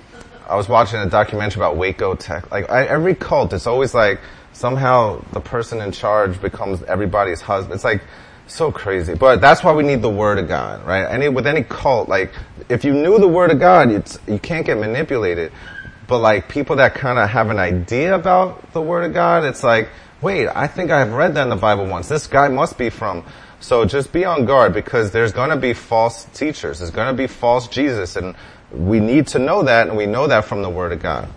I 0.49 0.57
was 0.57 0.68
watching 0.68 1.01
a 1.01 1.09
documentary 1.09 1.61
about 1.61 1.76
Waco 1.76 2.14
Tech. 2.14 2.51
Like 2.51 2.70
I, 2.70 2.84
every 2.84 3.14
cult, 3.14 3.53
it's 3.53 3.66
always 3.66 3.95
like 3.95 4.20
somehow 4.53 5.22
the 5.32 5.40
person 5.40 5.80
in 5.80 5.92
charge 5.92 6.40
becomes 6.40 6.82
everybody's 6.82 7.40
husband. 7.40 7.74
It's 7.74 7.84
like 7.84 8.03
so 8.47 8.70
crazy. 8.70 9.14
But 9.14 9.40
that's 9.40 9.62
why 9.64 9.72
we 9.72 9.82
need 9.82 10.03
the 10.03 10.11
Word 10.11 10.38
of 10.38 10.49
God, 10.49 10.84
right? 10.86 11.05
Any 11.05 11.28
with 11.28 11.47
any 11.47 11.62
cult, 11.62 12.09
like 12.09 12.32
if 12.68 12.84
you 12.84 12.92
knew 12.92 13.18
the 13.18 13.28
Word 13.28 13.51
of 13.51 13.59
God, 13.59 13.90
it's, 13.90 14.18
you 14.26 14.38
can't 14.38 14.66
get 14.66 14.78
manipulated. 14.78 15.53
But 16.07 16.18
like 16.18 16.49
people 16.49 16.76
that 16.76 16.95
kind 16.95 17.18
of 17.18 17.30
have 17.30 17.51
an 17.51 17.59
idea 17.59 18.14
about 18.14 18.72
the 18.72 18.82
Word 18.82 19.05
of 19.05 19.14
God, 19.14 19.45
it's 19.45 19.64
like, 19.64 19.88
wait, 20.20 20.49
I 20.49 20.66
think 20.66 20.90
I've 20.90 21.12
read 21.12 21.34
that 21.34 21.42
in 21.42 21.49
the 21.49 21.57
Bible 21.57 21.86
once. 21.86 22.09
This 22.09 22.26
guy 22.26 22.49
must 22.49 22.76
be 22.76 22.90
from. 22.90 23.24
So 23.61 23.86
just 23.86 24.12
be 24.12 24.26
on 24.26 24.45
guard 24.45 24.74
because 24.74 25.11
there's 25.11 25.32
going 25.32 25.49
to 25.49 25.57
be 25.57 25.72
false 25.72 26.24
teachers. 26.34 26.80
There's 26.80 26.90
going 26.90 27.09
to 27.09 27.16
be 27.16 27.26
false 27.26 27.66
Jesus, 27.66 28.16
and 28.16 28.34
we 28.72 29.00
need 29.00 29.28
to 29.28 29.38
know 29.38 29.62
that, 29.62 29.88
and 29.88 29.96
we 29.96 30.06
know 30.06 30.26
that 30.26 30.44
from 30.44 30.62
the 30.62 30.70
Word 30.70 30.92
of 30.92 31.02
God. 31.02 31.28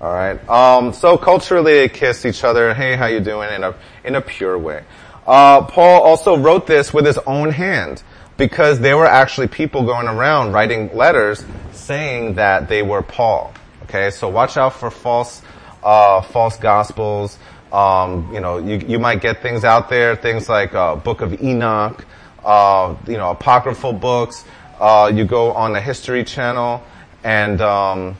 All 0.00 0.12
right. 0.12 0.48
Um, 0.48 0.92
so 0.92 1.16
culturally, 1.16 1.74
they 1.74 1.88
kiss 1.88 2.26
each 2.26 2.44
other. 2.44 2.74
Hey, 2.74 2.96
how 2.96 3.06
you 3.06 3.20
doing? 3.20 3.52
In 3.52 3.64
a 3.64 3.74
in 4.04 4.14
a 4.14 4.20
pure 4.20 4.58
way. 4.58 4.84
Uh, 5.26 5.62
Paul 5.62 6.02
also 6.02 6.36
wrote 6.36 6.66
this 6.66 6.92
with 6.92 7.06
his 7.06 7.18
own 7.26 7.50
hand 7.50 8.02
because 8.36 8.78
there 8.80 8.96
were 8.96 9.06
actually 9.06 9.48
people 9.48 9.84
going 9.84 10.06
around 10.06 10.52
writing 10.52 10.94
letters 10.94 11.44
saying 11.72 12.34
that 12.34 12.68
they 12.68 12.82
were 12.82 13.02
Paul. 13.02 13.52
Okay, 13.84 14.10
so 14.10 14.28
watch 14.28 14.56
out 14.56 14.74
for 14.74 14.90
false 14.90 15.42
uh, 15.82 16.20
false 16.20 16.58
gospels. 16.58 17.38
Um, 17.72 18.32
you 18.32 18.40
know, 18.40 18.58
you 18.58 18.76
you 18.86 18.98
might 18.98 19.20
get 19.20 19.42
things 19.42 19.64
out 19.64 19.88
there, 19.88 20.14
things 20.14 20.48
like 20.48 20.74
uh, 20.74 20.96
Book 20.96 21.22
of 21.22 21.42
Enoch, 21.42 22.04
uh, 22.44 22.94
you 23.06 23.16
know, 23.16 23.30
apocryphal 23.30 23.94
books 23.94 24.44
uh, 24.80 25.10
you 25.14 25.24
go 25.24 25.52
on 25.52 25.72
the 25.72 25.80
History 25.80 26.24
Channel, 26.24 26.82
and 27.24 27.60
um, 27.60 28.16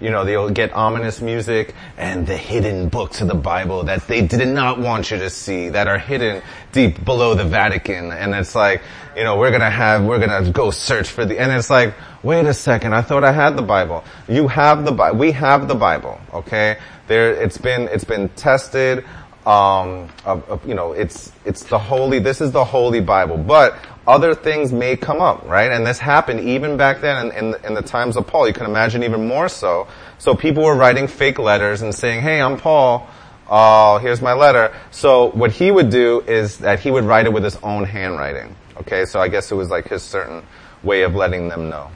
you 0.00 0.10
know 0.10 0.24
they'll 0.24 0.50
get 0.50 0.72
ominous 0.72 1.20
music 1.20 1.74
and 1.96 2.26
the 2.26 2.36
hidden 2.36 2.88
books 2.88 3.20
of 3.20 3.28
the 3.28 3.34
Bible 3.34 3.84
that 3.84 4.06
they 4.06 4.22
did 4.22 4.48
not 4.48 4.78
want 4.78 5.10
you 5.10 5.18
to 5.18 5.30
see 5.30 5.68
that 5.68 5.86
are 5.86 5.98
hidden 5.98 6.42
deep 6.72 7.04
below 7.04 7.34
the 7.34 7.44
Vatican, 7.44 8.12
and 8.12 8.34
it's 8.34 8.54
like 8.54 8.82
you 9.16 9.24
know 9.24 9.38
we're 9.38 9.50
gonna 9.50 9.70
have 9.70 10.04
we're 10.04 10.18
gonna 10.18 10.50
go 10.50 10.70
search 10.70 11.08
for 11.08 11.24
the 11.24 11.38
and 11.38 11.52
it's 11.52 11.70
like 11.70 11.94
wait 12.22 12.46
a 12.46 12.54
second 12.54 12.94
I 12.94 13.02
thought 13.02 13.24
I 13.24 13.32
had 13.32 13.56
the 13.56 13.62
Bible. 13.62 14.04
You 14.28 14.48
have 14.48 14.84
the 14.84 14.92
Bible. 14.92 15.18
We 15.18 15.32
have 15.32 15.68
the 15.68 15.74
Bible. 15.74 16.20
Okay, 16.32 16.78
there 17.06 17.32
it's 17.32 17.58
been 17.58 17.82
it's 17.88 18.04
been 18.04 18.28
tested. 18.30 19.04
Um, 19.46 20.10
of, 20.26 20.46
of, 20.50 20.68
you 20.68 20.74
know, 20.74 20.92
it's 20.92 21.32
it's 21.46 21.64
the 21.64 21.78
holy. 21.78 22.18
This 22.18 22.42
is 22.42 22.52
the 22.52 22.64
holy 22.64 23.00
Bible, 23.00 23.38
but 23.38 23.78
other 24.10 24.34
things 24.34 24.72
may 24.72 24.96
come 24.96 25.20
up, 25.20 25.46
right? 25.46 25.70
And 25.70 25.86
this 25.86 26.00
happened 26.00 26.40
even 26.40 26.76
back 26.76 27.00
then 27.00 27.28
in, 27.28 27.32
in, 27.32 27.50
the, 27.52 27.66
in, 27.68 27.74
the, 27.74 27.82
times 27.82 28.16
of 28.16 28.26
Paul. 28.26 28.48
You 28.48 28.52
can 28.52 28.66
imagine 28.66 29.04
even 29.04 29.28
more 29.28 29.48
so. 29.48 29.86
So 30.18 30.34
people 30.34 30.64
were 30.64 30.74
writing 30.74 31.06
fake 31.06 31.38
letters 31.38 31.82
and 31.82 31.94
saying, 31.94 32.20
hey, 32.20 32.42
I'm 32.42 32.58
Paul. 32.58 33.08
Oh, 33.48 33.98
here's 33.98 34.20
my 34.20 34.32
letter. 34.32 34.74
So 34.90 35.30
what 35.30 35.52
he 35.52 35.70
would 35.70 35.90
do 35.90 36.22
is 36.22 36.58
that 36.58 36.80
he 36.80 36.90
would 36.90 37.04
write 37.04 37.26
it 37.26 37.32
with 37.32 37.44
his 37.44 37.54
own 37.62 37.84
handwriting. 37.84 38.56
Okay, 38.78 39.04
so 39.04 39.20
I 39.20 39.28
guess 39.28 39.52
it 39.52 39.54
was 39.54 39.70
like 39.70 39.86
his 39.86 40.02
certain 40.02 40.42
way 40.82 41.02
of 41.02 41.14
letting 41.14 41.48
them 41.48 41.68
know. 41.68 41.92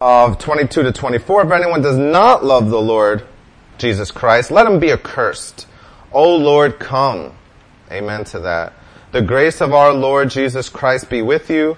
Of 0.00 0.38
22 0.38 0.82
to 0.82 0.92
24, 0.92 1.46
if 1.46 1.52
anyone 1.52 1.80
does 1.80 1.96
not 1.96 2.44
love 2.44 2.70
the 2.70 2.80
Lord 2.80 3.24
Jesus 3.78 4.10
Christ, 4.10 4.50
let 4.50 4.66
him 4.66 4.80
be 4.80 4.90
accursed. 4.90 5.68
O 6.12 6.34
Lord, 6.34 6.80
come. 6.80 7.32
Amen 7.92 8.24
to 8.24 8.40
that. 8.40 8.72
The 9.12 9.22
grace 9.22 9.60
of 9.60 9.72
our 9.72 9.92
Lord 9.92 10.30
Jesus 10.30 10.68
Christ 10.68 11.08
be 11.08 11.22
with 11.22 11.48
you. 11.48 11.76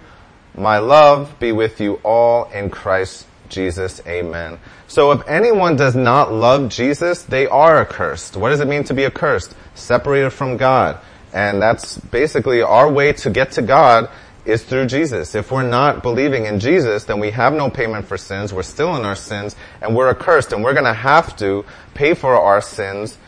My 0.54 0.78
love 0.78 1.38
be 1.38 1.52
with 1.52 1.80
you 1.80 2.00
all 2.02 2.50
in 2.50 2.70
Christ 2.70 3.26
Jesus. 3.48 4.00
Amen. 4.06 4.58
So 4.86 5.12
if 5.12 5.26
anyone 5.28 5.76
does 5.76 5.94
not 5.94 6.32
love 6.32 6.70
Jesus, 6.70 7.22
they 7.22 7.46
are 7.46 7.80
accursed. 7.80 8.36
What 8.36 8.50
does 8.50 8.60
it 8.60 8.66
mean 8.66 8.84
to 8.84 8.94
be 8.94 9.04
accursed? 9.04 9.54
Separated 9.74 10.30
from 10.30 10.56
God. 10.56 10.98
And 11.32 11.60
that's 11.60 11.98
basically 11.98 12.62
our 12.62 12.90
way 12.90 13.12
to 13.12 13.30
get 13.30 13.52
to 13.52 13.62
God 13.62 14.08
is 14.46 14.64
through 14.64 14.86
Jesus. 14.86 15.34
If 15.34 15.52
we're 15.52 15.62
not 15.62 16.02
believing 16.02 16.46
in 16.46 16.58
Jesus, 16.58 17.04
then 17.04 17.20
we 17.20 17.30
have 17.32 17.52
no 17.52 17.68
payment 17.68 18.06
for 18.06 18.16
sins. 18.16 18.52
We're 18.52 18.62
still 18.62 18.96
in 18.96 19.04
our 19.04 19.14
sins 19.14 19.54
and 19.82 19.94
we're 19.94 20.08
accursed 20.08 20.54
and 20.54 20.64
we're 20.64 20.72
going 20.72 20.84
to 20.84 20.94
have 20.94 21.36
to 21.36 21.66
pay 21.92 22.14
for 22.14 22.34
our 22.34 22.62
sins 22.62 23.18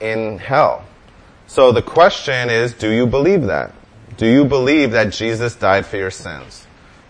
in 0.00 0.38
hell. 0.38 0.84
So 1.48 1.72
the 1.72 1.82
question 1.82 2.50
is, 2.50 2.74
do 2.74 2.90
you 2.90 3.06
believe 3.06 3.44
that? 3.44 3.72
Do 4.18 4.26
you 4.26 4.44
believe 4.44 4.90
that 4.92 5.12
Jesus 5.12 5.54
died 5.54 5.86
for 5.86 5.96
your 5.96 6.10
sins? 6.10 6.66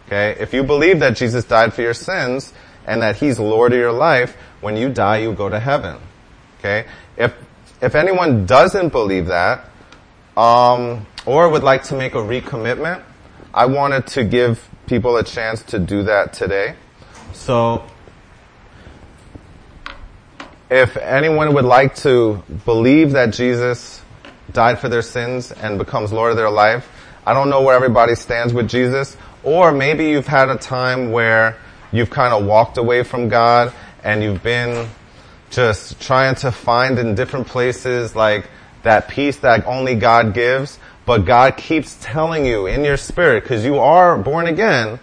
Okay? 0.06 0.36
If 0.38 0.54
you 0.54 0.62
believe 0.62 1.00
that 1.00 1.16
Jesus 1.16 1.44
died 1.44 1.74
for 1.74 1.82
your 1.82 1.92
sins 1.92 2.52
and 2.86 3.02
that 3.02 3.16
He's 3.16 3.40
Lord 3.40 3.72
of 3.72 3.78
your 3.78 3.92
life, 3.92 4.36
when 4.60 4.76
you 4.76 4.90
die, 4.90 5.18
you 5.18 5.32
go 5.32 5.48
to 5.48 5.58
heaven. 5.58 5.96
Okay? 6.58 6.86
If, 7.16 7.34
if 7.82 7.96
anyone 7.96 8.46
doesn't 8.46 8.90
believe 8.90 9.26
that, 9.26 9.68
um, 10.36 11.04
or 11.26 11.48
would 11.48 11.64
like 11.64 11.82
to 11.84 11.96
make 11.96 12.14
a 12.14 12.18
recommitment, 12.18 13.02
I 13.52 13.66
wanted 13.66 14.06
to 14.08 14.22
give 14.22 14.68
people 14.86 15.16
a 15.16 15.24
chance 15.24 15.64
to 15.64 15.80
do 15.80 16.04
that 16.04 16.32
today. 16.32 16.76
So, 17.32 17.84
if 20.70 20.96
anyone 20.96 21.54
would 21.54 21.64
like 21.64 21.96
to 21.96 22.44
believe 22.64 23.12
that 23.12 23.32
Jesus 23.32 24.00
died 24.52 24.78
for 24.78 24.88
their 24.88 25.02
sins 25.02 25.52
and 25.52 25.78
becomes 25.78 26.12
Lord 26.12 26.30
of 26.30 26.36
their 26.36 26.50
life. 26.50 26.88
I 27.26 27.34
don't 27.34 27.50
know 27.50 27.62
where 27.62 27.76
everybody 27.76 28.14
stands 28.14 28.52
with 28.52 28.68
Jesus. 28.68 29.16
Or 29.42 29.72
maybe 29.72 30.06
you've 30.08 30.26
had 30.26 30.48
a 30.48 30.56
time 30.56 31.12
where 31.12 31.56
you've 31.92 32.10
kind 32.10 32.34
of 32.34 32.44
walked 32.44 32.76
away 32.76 33.02
from 33.02 33.28
God 33.28 33.72
and 34.02 34.22
you've 34.22 34.42
been 34.42 34.88
just 35.50 36.00
trying 36.00 36.34
to 36.36 36.52
find 36.52 36.98
in 36.98 37.14
different 37.14 37.46
places 37.46 38.14
like 38.14 38.48
that 38.82 39.08
peace 39.08 39.38
that 39.38 39.66
only 39.66 39.94
God 39.94 40.34
gives. 40.34 40.78
But 41.06 41.24
God 41.24 41.56
keeps 41.56 41.96
telling 42.02 42.44
you 42.44 42.66
in 42.66 42.84
your 42.84 42.98
spirit, 42.98 43.42
because 43.42 43.64
you 43.64 43.78
are 43.78 44.18
born 44.18 44.46
again, 44.46 44.98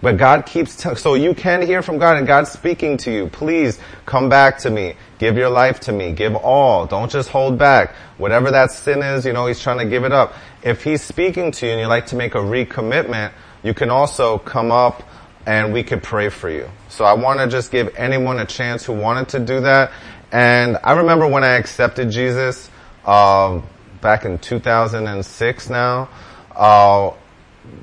but 0.00 0.16
God 0.16 0.46
keeps 0.46 0.76
telling, 0.76 0.96
so 0.96 1.14
you 1.14 1.34
can 1.34 1.62
hear 1.62 1.82
from 1.82 1.98
God 1.98 2.16
and 2.16 2.26
God's 2.26 2.50
speaking 2.50 2.96
to 2.98 3.12
you. 3.12 3.26
Please 3.28 3.78
come 4.06 4.28
back 4.28 4.58
to 4.58 4.70
me. 4.70 4.94
Give 5.18 5.36
your 5.36 5.50
life 5.50 5.80
to 5.80 5.92
me. 5.92 6.12
Give 6.12 6.36
all. 6.36 6.86
Don't 6.86 7.10
just 7.10 7.30
hold 7.30 7.58
back. 7.58 7.94
Whatever 8.16 8.50
that 8.52 8.70
sin 8.70 9.02
is, 9.02 9.26
you 9.26 9.32
know, 9.32 9.46
He's 9.46 9.60
trying 9.60 9.78
to 9.78 9.86
give 9.86 10.04
it 10.04 10.12
up. 10.12 10.34
If 10.62 10.84
He's 10.84 11.02
speaking 11.02 11.50
to 11.52 11.66
you 11.66 11.72
and 11.72 11.80
you'd 11.80 11.88
like 11.88 12.06
to 12.06 12.16
make 12.16 12.34
a 12.34 12.38
recommitment, 12.38 13.32
you 13.62 13.74
can 13.74 13.90
also 13.90 14.38
come 14.38 14.70
up 14.70 15.02
and 15.46 15.72
we 15.72 15.82
could 15.82 16.02
pray 16.02 16.28
for 16.28 16.50
you. 16.50 16.68
So 16.88 17.04
I 17.04 17.14
want 17.14 17.40
to 17.40 17.48
just 17.48 17.70
give 17.72 17.94
anyone 17.96 18.38
a 18.38 18.46
chance 18.46 18.84
who 18.84 18.92
wanted 18.92 19.30
to 19.30 19.40
do 19.40 19.60
that. 19.62 19.92
And 20.30 20.78
I 20.84 20.92
remember 20.92 21.26
when 21.26 21.42
I 21.42 21.56
accepted 21.56 22.10
Jesus, 22.10 22.70
uh, 23.04 23.60
back 24.00 24.24
in 24.24 24.38
2006 24.38 25.70
now, 25.70 26.08
uh, 26.54 27.12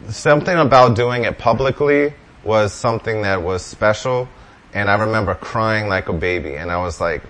something 0.09 0.57
about 0.57 0.95
doing 0.95 1.23
it 1.23 1.37
publicly 1.37 2.13
was 2.43 2.73
something 2.73 3.23
that 3.23 3.41
was 3.41 3.63
special. 3.63 4.27
And 4.73 4.89
I 4.89 4.95
remember 4.95 5.35
crying 5.35 5.87
like 5.87 6.09
a 6.09 6.13
baby. 6.13 6.55
And 6.55 6.71
I 6.71 6.77
was 6.77 6.99
like, 7.01 7.23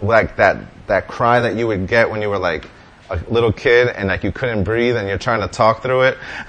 like 0.00 0.36
that, 0.36 0.58
that 0.86 1.08
cry 1.08 1.40
that 1.40 1.56
you 1.56 1.66
would 1.66 1.86
get 1.86 2.10
when 2.10 2.22
you 2.22 2.28
were 2.28 2.38
like 2.38 2.66
a 3.12 3.24
little 3.30 3.52
kid 3.52 3.88
and 3.88 4.08
like 4.08 4.24
you 4.24 4.32
couldn't 4.32 4.64
breathe 4.64 4.96
and 4.96 5.08
you're 5.08 5.18
trying 5.18 5.40
to 5.40 5.48
talk 5.48 5.82
through 5.82 6.02
it. 6.02 6.18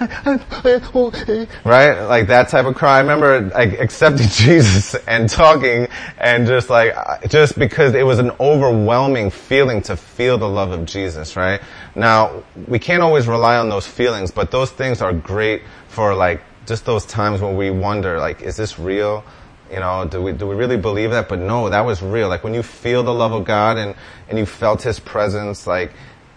right? 1.64 2.00
Like 2.02 2.26
that 2.28 2.48
type 2.48 2.66
of 2.66 2.74
cry. 2.74 2.96
I 2.96 3.00
remember 3.00 3.40
like 3.40 3.78
accepting 3.80 4.26
Jesus 4.30 4.94
and 5.06 5.28
talking 5.28 5.88
and 6.18 6.46
just 6.46 6.70
like, 6.70 6.94
just 7.28 7.58
because 7.58 7.94
it 7.94 8.04
was 8.04 8.18
an 8.18 8.32
overwhelming 8.40 9.30
feeling 9.30 9.82
to 9.82 9.96
feel 9.96 10.38
the 10.38 10.48
love 10.48 10.70
of 10.70 10.86
Jesus, 10.86 11.36
right? 11.36 11.60
Now, 11.94 12.42
we 12.66 12.78
can't 12.78 13.02
always 13.02 13.26
rely 13.26 13.56
on 13.56 13.68
those 13.68 13.86
feelings, 13.86 14.30
but 14.30 14.50
those 14.50 14.70
things 14.70 15.00
are 15.02 15.12
great 15.12 15.62
for 15.88 16.14
like 16.14 16.42
just 16.66 16.84
those 16.84 17.04
times 17.04 17.40
when 17.40 17.56
we 17.56 17.70
wonder, 17.70 18.18
like, 18.18 18.42
is 18.42 18.56
this 18.56 18.78
real? 18.78 19.24
You 19.70 19.80
know, 19.80 20.06
do 20.06 20.22
we, 20.22 20.32
do 20.32 20.46
we 20.46 20.54
really 20.54 20.76
believe 20.76 21.10
that? 21.10 21.28
But 21.28 21.40
no, 21.40 21.68
that 21.68 21.80
was 21.80 22.02
real. 22.02 22.28
Like 22.28 22.44
when 22.44 22.54
you 22.54 22.62
feel 22.62 23.02
the 23.02 23.14
love 23.14 23.32
of 23.32 23.44
God 23.44 23.76
and, 23.76 23.94
and 24.28 24.38
you 24.38 24.46
felt 24.46 24.82
His 24.82 25.00
presence, 25.00 25.66
like, 25.66 25.92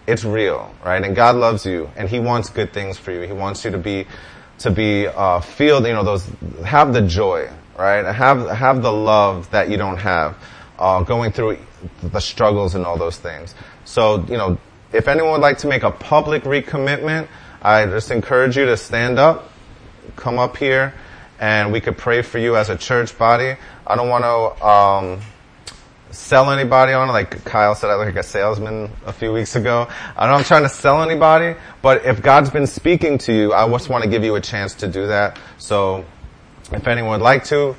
it's 0.08 0.24
real, 0.24 0.74
right? 0.82 1.04
And 1.04 1.14
God 1.14 1.36
loves 1.36 1.66
you 1.66 1.90
and 1.94 2.08
He 2.08 2.18
wants 2.18 2.48
good 2.48 2.72
things 2.72 2.96
for 2.96 3.12
you. 3.12 3.20
He 3.20 3.32
wants 3.32 3.62
you 3.64 3.70
to 3.70 3.78
be, 3.78 4.06
to 4.60 4.70
be, 4.70 5.06
uh, 5.06 5.40
feel, 5.40 5.86
you 5.86 5.92
know, 5.92 6.02
those, 6.02 6.26
have 6.64 6.94
the 6.94 7.02
joy, 7.02 7.50
right? 7.78 8.02
Have, 8.02 8.48
have 8.48 8.82
the 8.82 8.90
love 8.90 9.50
that 9.50 9.68
you 9.70 9.76
don't 9.76 9.98
have, 9.98 10.34
uh, 10.78 11.02
going 11.02 11.30
through 11.30 11.58
the 12.02 12.20
struggles 12.20 12.74
and 12.74 12.86
all 12.86 12.96
those 12.96 13.18
things. 13.18 13.54
So, 13.84 14.24
you 14.24 14.38
know, 14.38 14.56
if 14.94 15.08
anyone 15.08 15.32
would 15.32 15.42
like 15.42 15.58
to 15.58 15.66
make 15.66 15.82
a 15.82 15.90
public 15.90 16.44
recommitment, 16.44 17.28
I 17.60 17.84
just 17.84 18.10
encourage 18.10 18.56
you 18.56 18.64
to 18.64 18.78
stand 18.78 19.18
up, 19.18 19.52
come 20.16 20.38
up 20.38 20.56
here, 20.56 20.94
and 21.38 21.70
we 21.70 21.82
could 21.82 21.98
pray 21.98 22.22
for 22.22 22.38
you 22.38 22.56
as 22.56 22.70
a 22.70 22.76
church 22.78 23.16
body. 23.18 23.56
I 23.86 23.94
don't 23.94 24.08
want 24.08 24.24
to 24.24 24.66
um, 24.66 25.20
sell 26.10 26.50
anybody 26.50 26.92
on 26.92 27.08
it, 27.08 27.12
like 27.12 27.44
Kyle 27.44 27.74
said. 27.74 27.90
I 27.90 27.96
look 27.96 28.06
like 28.06 28.16
a 28.16 28.22
salesman 28.22 28.90
a 29.06 29.12
few 29.12 29.32
weeks 29.32 29.56
ago. 29.56 29.88
I'm 30.16 30.30
not 30.30 30.46
trying 30.46 30.62
to 30.62 30.68
sell 30.68 31.02
anybody, 31.02 31.58
but 31.82 32.04
if 32.04 32.22
God's 32.22 32.50
been 32.50 32.66
speaking 32.66 33.18
to 33.18 33.32
you, 33.32 33.52
I 33.52 33.68
just 33.68 33.88
want 33.88 34.04
to 34.04 34.10
give 34.10 34.24
you 34.24 34.34
a 34.34 34.40
chance 34.40 34.74
to 34.74 34.88
do 34.88 35.06
that. 35.08 35.38
So, 35.58 36.04
if 36.72 36.86
anyone 36.86 37.12
would 37.12 37.24
like 37.24 37.44
to, 37.44 37.74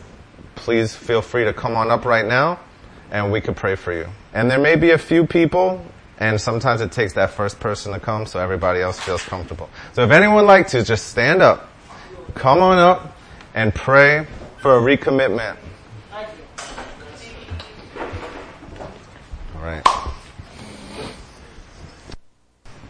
please 0.55 0.95
feel 0.95 1.21
free 1.21 1.45
to 1.45 1.53
come 1.53 1.75
on 1.75 1.91
up 1.91 2.05
right 2.05 2.25
now, 2.25 2.59
and 3.11 3.31
we 3.31 3.41
could 3.41 3.55
pray 3.55 3.75
for 3.75 3.93
you. 3.93 4.07
And 4.33 4.49
there 4.49 4.59
may 4.59 4.75
be 4.75 4.91
a 4.91 4.97
few 4.97 5.25
people 5.25 5.85
and 6.19 6.39
sometimes 6.39 6.81
it 6.81 6.91
takes 6.91 7.13
that 7.13 7.31
first 7.31 7.59
person 7.59 7.93
to 7.93 7.99
come 7.99 8.25
so 8.25 8.39
everybody 8.39 8.81
else 8.81 8.99
feels 8.99 9.23
comfortable. 9.23 9.69
So 9.93 10.03
if 10.03 10.11
anyone 10.11 10.35
would 10.35 10.45
like 10.47 10.67
to, 10.69 10.83
just 10.83 11.07
stand 11.07 11.41
up, 11.41 11.69
come 12.35 12.59
on 12.59 12.77
up, 12.77 13.17
and 13.55 13.73
pray 13.73 14.27
for 14.57 14.77
a 14.77 14.81
recommitment. 14.81 15.57
All 19.59 19.65
right. 19.65 19.85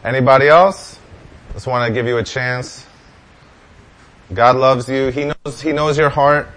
Anybody 0.03 0.47
else? 0.47 0.99
Just 1.53 1.65
want 1.65 1.87
to 1.87 1.93
give 1.93 2.05
you 2.05 2.17
a 2.17 2.23
chance. 2.23 2.85
God 4.31 4.55
loves 4.55 4.87
you. 4.87 5.07
He 5.07 5.25
knows, 5.25 5.61
He 5.61 5.71
knows 5.71 5.97
your 5.97 6.09
heart. 6.09 6.47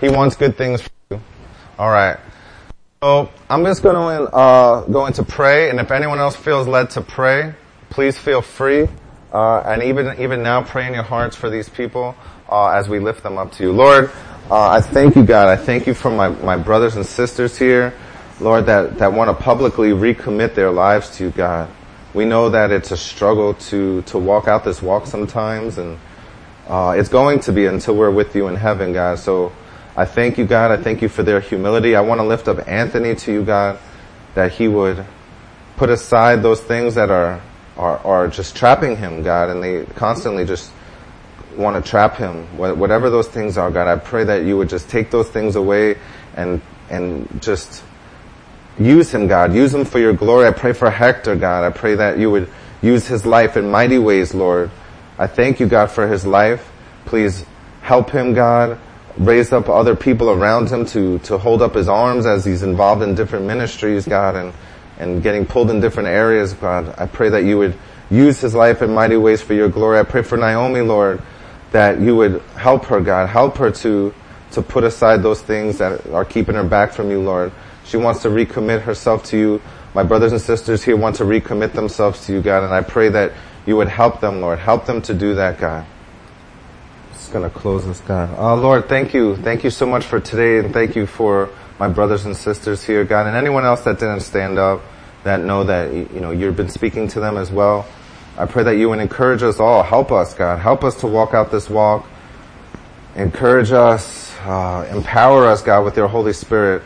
He 0.00 0.08
wants 0.08 0.36
good 0.36 0.56
things 0.56 0.80
for 0.80 0.90
you. 1.10 1.20
All 1.78 1.90
right. 1.90 2.18
So 3.02 3.30
I'm 3.50 3.62
just 3.64 3.82
going 3.82 3.94
to 3.94 4.34
uh, 4.34 4.80
go 4.86 5.04
into 5.04 5.22
pray, 5.22 5.68
and 5.68 5.78
if 5.80 5.90
anyone 5.90 6.18
else 6.18 6.34
feels 6.34 6.66
led 6.66 6.88
to 6.90 7.02
pray, 7.02 7.54
please 7.90 8.16
feel 8.16 8.40
free. 8.40 8.88
Uh, 9.32 9.60
and 9.60 9.82
even 9.82 10.18
even 10.18 10.42
now, 10.42 10.62
pray 10.62 10.86
in 10.86 10.94
your 10.94 11.02
hearts 11.02 11.36
for 11.36 11.50
these 11.50 11.68
people 11.68 12.16
uh, 12.48 12.68
as 12.68 12.88
we 12.88 13.00
lift 13.00 13.22
them 13.22 13.36
up 13.36 13.52
to 13.52 13.64
you, 13.64 13.72
Lord. 13.72 14.10
Uh, 14.50 14.70
I 14.70 14.80
thank 14.80 15.14
you, 15.14 15.24
God. 15.24 15.48
I 15.48 15.56
thank 15.56 15.86
you 15.86 15.92
for 15.92 16.10
my, 16.10 16.28
my 16.28 16.56
brothers 16.56 16.96
and 16.96 17.04
sisters 17.04 17.58
here, 17.58 17.92
Lord, 18.40 18.66
that 18.66 18.98
that 18.98 19.12
want 19.12 19.36
to 19.36 19.42
publicly 19.42 19.90
recommit 19.90 20.54
their 20.54 20.70
lives 20.70 21.16
to 21.16 21.24
you, 21.24 21.30
God. 21.30 21.70
We 22.14 22.24
know 22.24 22.50
that 22.50 22.70
it's 22.70 22.90
a 22.90 22.96
struggle 22.96 23.54
to 23.54 24.02
to 24.02 24.18
walk 24.18 24.48
out 24.48 24.64
this 24.64 24.82
walk 24.82 25.06
sometimes, 25.06 25.78
and 25.78 25.98
uh, 26.68 26.94
it's 26.96 27.08
going 27.08 27.40
to 27.40 27.52
be 27.52 27.66
until 27.66 27.96
we're 27.96 28.10
with 28.10 28.34
you 28.36 28.48
in 28.48 28.56
heaven, 28.56 28.92
God. 28.92 29.18
So. 29.18 29.52
I 29.98 30.04
thank 30.04 30.36
you, 30.36 30.44
God. 30.44 30.70
I 30.70 30.76
thank 30.76 31.00
you 31.00 31.08
for 31.08 31.22
their 31.22 31.40
humility. 31.40 31.96
I 31.96 32.02
want 32.02 32.20
to 32.20 32.26
lift 32.26 32.48
up 32.48 32.68
Anthony 32.68 33.14
to 33.14 33.32
you, 33.32 33.42
God, 33.42 33.78
that 34.34 34.52
he 34.52 34.68
would 34.68 35.06
put 35.78 35.88
aside 35.88 36.42
those 36.42 36.60
things 36.60 36.96
that 36.96 37.10
are, 37.10 37.40
are, 37.78 37.98
are 38.00 38.28
just 38.28 38.54
trapping 38.54 38.98
him, 38.98 39.22
God, 39.22 39.48
and 39.48 39.62
they 39.62 39.86
constantly 39.94 40.44
just 40.44 40.70
want 41.56 41.82
to 41.82 41.90
trap 41.90 42.16
him. 42.16 42.58
Whatever 42.58 43.08
those 43.08 43.26
things 43.26 43.56
are, 43.56 43.70
God, 43.70 43.88
I 43.88 43.96
pray 43.96 44.24
that 44.24 44.44
you 44.44 44.58
would 44.58 44.68
just 44.68 44.90
take 44.90 45.10
those 45.10 45.30
things 45.30 45.56
away 45.56 45.96
and, 46.36 46.60
and 46.90 47.40
just 47.40 47.82
use 48.78 49.12
him, 49.12 49.26
God. 49.26 49.54
Use 49.54 49.74
him 49.74 49.84
for 49.84 49.98
your 49.98 50.12
glory. 50.12 50.46
I 50.46 50.52
pray 50.52 50.72
for 50.72 50.90
Hector, 50.90 51.36
God. 51.36 51.64
I 51.64 51.70
pray 51.70 51.94
that 51.94 52.18
you 52.18 52.30
would 52.30 52.48
use 52.82 53.06
his 53.06 53.24
life 53.24 53.56
in 53.56 53.70
mighty 53.70 53.98
ways, 53.98 54.34
Lord. 54.34 54.70
I 55.18 55.26
thank 55.26 55.60
you, 55.60 55.66
God, 55.66 55.90
for 55.90 56.06
his 56.06 56.26
life. 56.26 56.70
Please 57.06 57.44
help 57.82 58.10
him, 58.10 58.34
God 58.34 58.78
Raise 59.18 59.50
up 59.50 59.70
other 59.70 59.96
people 59.96 60.28
around 60.30 60.68
him 60.68 60.84
to, 60.86 61.18
to 61.20 61.38
hold 61.38 61.62
up 61.62 61.74
his 61.74 61.88
arms 61.88 62.26
as 62.26 62.44
he's 62.44 62.62
involved 62.62 63.02
in 63.02 63.14
different 63.14 63.46
ministries, 63.46 64.04
God, 64.06 64.36
and, 64.36 64.52
and 64.98 65.22
getting 65.22 65.46
pulled 65.46 65.70
in 65.70 65.80
different 65.80 66.10
areas, 66.10 66.52
God. 66.52 66.94
I 66.98 67.06
pray 67.06 67.30
that 67.30 67.44
you 67.44 67.56
would 67.56 67.78
use 68.10 68.40
his 68.40 68.54
life 68.54 68.82
in 68.82 68.92
mighty 68.92 69.16
ways 69.16 69.40
for 69.40 69.54
your 69.54 69.70
glory. 69.70 69.98
I 69.98 70.02
pray 70.02 70.20
for 70.20 70.36
Naomi, 70.36 70.82
Lord, 70.82 71.22
that 71.72 71.98
you 71.98 72.14
would 72.14 72.42
help 72.56 72.84
her, 72.86 73.00
God. 73.00 73.30
Help 73.30 73.56
her 73.56 73.70
to, 73.70 74.12
to 74.50 74.62
put 74.62 74.84
aside 74.84 75.22
those 75.22 75.40
things 75.40 75.78
that 75.78 76.06
are 76.08 76.26
keeping 76.26 76.54
her 76.54 76.64
back 76.64 76.92
from 76.92 77.10
you, 77.10 77.20
Lord. 77.22 77.52
She 77.86 77.96
wants 77.96 78.22
to 78.22 78.28
recommit 78.28 78.82
herself 78.82 79.24
to 79.26 79.38
you. 79.38 79.62
My 79.94 80.02
brothers 80.02 80.32
and 80.32 80.40
sisters 80.40 80.82
here 80.82 80.96
want 80.96 81.16
to 81.16 81.24
recommit 81.24 81.72
themselves 81.72 82.26
to 82.26 82.32
you, 82.32 82.42
God, 82.42 82.64
and 82.64 82.74
I 82.74 82.82
pray 82.82 83.08
that 83.08 83.32
you 83.64 83.76
would 83.76 83.88
help 83.88 84.20
them, 84.20 84.40
Lord. 84.40 84.58
Help 84.58 84.86
them 84.86 85.00
to 85.02 85.14
do 85.14 85.34
that, 85.36 85.58
God 85.58 85.86
just 87.30 87.32
to 87.32 87.50
close 87.50 87.84
this 87.84 88.00
down. 88.00 88.34
Uh, 88.38 88.54
Lord, 88.54 88.88
thank 88.88 89.12
you. 89.12 89.36
Thank 89.36 89.64
you 89.64 89.70
so 89.70 89.84
much 89.84 90.04
for 90.04 90.20
today 90.20 90.58
and 90.58 90.72
thank 90.72 90.94
you 90.94 91.06
for 91.06 91.50
my 91.78 91.88
brothers 91.88 92.24
and 92.24 92.36
sisters 92.36 92.84
here, 92.84 93.04
God, 93.04 93.26
and 93.26 93.36
anyone 93.36 93.64
else 93.64 93.82
that 93.82 93.98
didn't 93.98 94.20
stand 94.20 94.58
up 94.58 94.80
that 95.24 95.42
know 95.42 95.64
that, 95.64 95.92
you 95.92 96.20
know, 96.20 96.30
you've 96.30 96.56
been 96.56 96.68
speaking 96.68 97.08
to 97.08 97.20
them 97.20 97.36
as 97.36 97.50
well. 97.50 97.86
I 98.38 98.46
pray 98.46 98.62
that 98.62 98.76
you 98.76 98.88
would 98.90 99.00
encourage 99.00 99.42
us 99.42 99.58
all. 99.58 99.82
Help 99.82 100.12
us, 100.12 100.34
God. 100.34 100.60
Help 100.60 100.84
us 100.84 101.00
to 101.00 101.06
walk 101.06 101.34
out 101.34 101.50
this 101.50 101.68
walk. 101.68 102.06
Encourage 103.16 103.72
us, 103.72 104.34
uh, 104.44 104.86
empower 104.90 105.46
us, 105.46 105.62
God, 105.62 105.84
with 105.84 105.96
your 105.96 106.06
Holy 106.06 106.32
Spirit. 106.32 106.82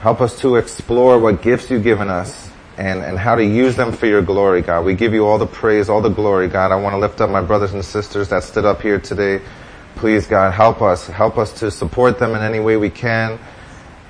Help 0.00 0.20
us 0.20 0.38
to 0.40 0.56
explore 0.56 1.18
what 1.18 1.42
gifts 1.42 1.70
you've 1.70 1.84
given 1.84 2.08
us 2.08 2.50
and, 2.76 3.00
and 3.02 3.18
how 3.18 3.34
to 3.34 3.44
use 3.44 3.76
them 3.76 3.92
for 3.92 4.06
your 4.06 4.22
glory, 4.22 4.62
God. 4.62 4.84
We 4.84 4.94
give 4.94 5.14
you 5.14 5.26
all 5.26 5.38
the 5.38 5.46
praise, 5.46 5.88
all 5.88 6.00
the 6.00 6.08
glory, 6.08 6.48
God. 6.48 6.72
I 6.72 6.76
want 6.76 6.94
to 6.94 6.98
lift 6.98 7.20
up 7.20 7.30
my 7.30 7.42
brothers 7.42 7.72
and 7.72 7.84
sisters 7.84 8.28
that 8.30 8.42
stood 8.42 8.64
up 8.64 8.82
here 8.82 8.98
today 8.98 9.40
Please, 9.96 10.26
God, 10.26 10.54
help 10.54 10.80
us. 10.80 11.06
Help 11.08 11.36
us 11.36 11.52
to 11.60 11.70
support 11.70 12.18
them 12.18 12.34
in 12.34 12.40
any 12.40 12.58
way 12.58 12.78
we 12.78 12.88
can 12.88 13.38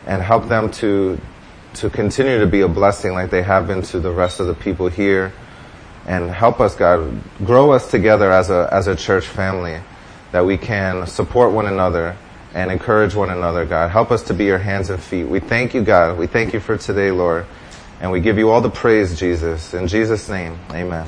and 0.07 0.23
help 0.23 0.47
them 0.49 0.71
to, 0.71 1.19
to 1.75 1.91
continue 1.91 2.39
to 2.39 2.47
be 2.47 2.61
a 2.61 2.69
blessing 2.69 3.13
like 3.13 3.31
they 3.31 3.43
have 3.43 3.67
been 3.67 3.83
to 3.83 3.99
the 3.99 4.13
rest 4.13 4.39
of 4.39 4.47
the 4.47 4.55
people 4.55 4.89
here. 4.89 5.33
And 6.07 6.31
help 6.31 6.61
us, 6.61 6.77
God, 6.77 7.21
grow 7.45 7.73
us 7.73 7.91
together 7.91 8.31
as 8.31 8.51
a, 8.51 8.69
as 8.71 8.87
a 8.87 8.95
church 8.95 9.27
family 9.27 9.81
that 10.31 10.47
we 10.47 10.57
can 10.57 11.09
support 11.09 11.53
one 11.53 11.67
another 11.67 12.17
and 12.55 12.71
encourage 12.71 13.15
one 13.15 13.31
another, 13.31 13.65
God. 13.65 13.91
Help 13.91 14.11
us 14.11 14.23
to 14.25 14.35
be 14.35 14.45
your 14.45 14.59
hands 14.59 14.91
and 14.91 15.03
feet. 15.03 15.25
We 15.25 15.41
thank 15.41 15.75
you, 15.75 15.83
God. 15.83 16.19
We 16.19 16.27
thank 16.27 16.53
you 16.53 16.61
for 16.61 16.77
today, 16.77 17.11
Lord. 17.11 17.47
And 18.01 18.11
we 18.11 18.21
give 18.21 18.39
you 18.39 18.51
all 18.51 18.61
the 18.61 18.71
praise, 18.71 19.19
Jesus. 19.19 19.75
In 19.75 19.87
Jesus' 19.87 20.29
name, 20.29 20.59
amen. 20.73 21.07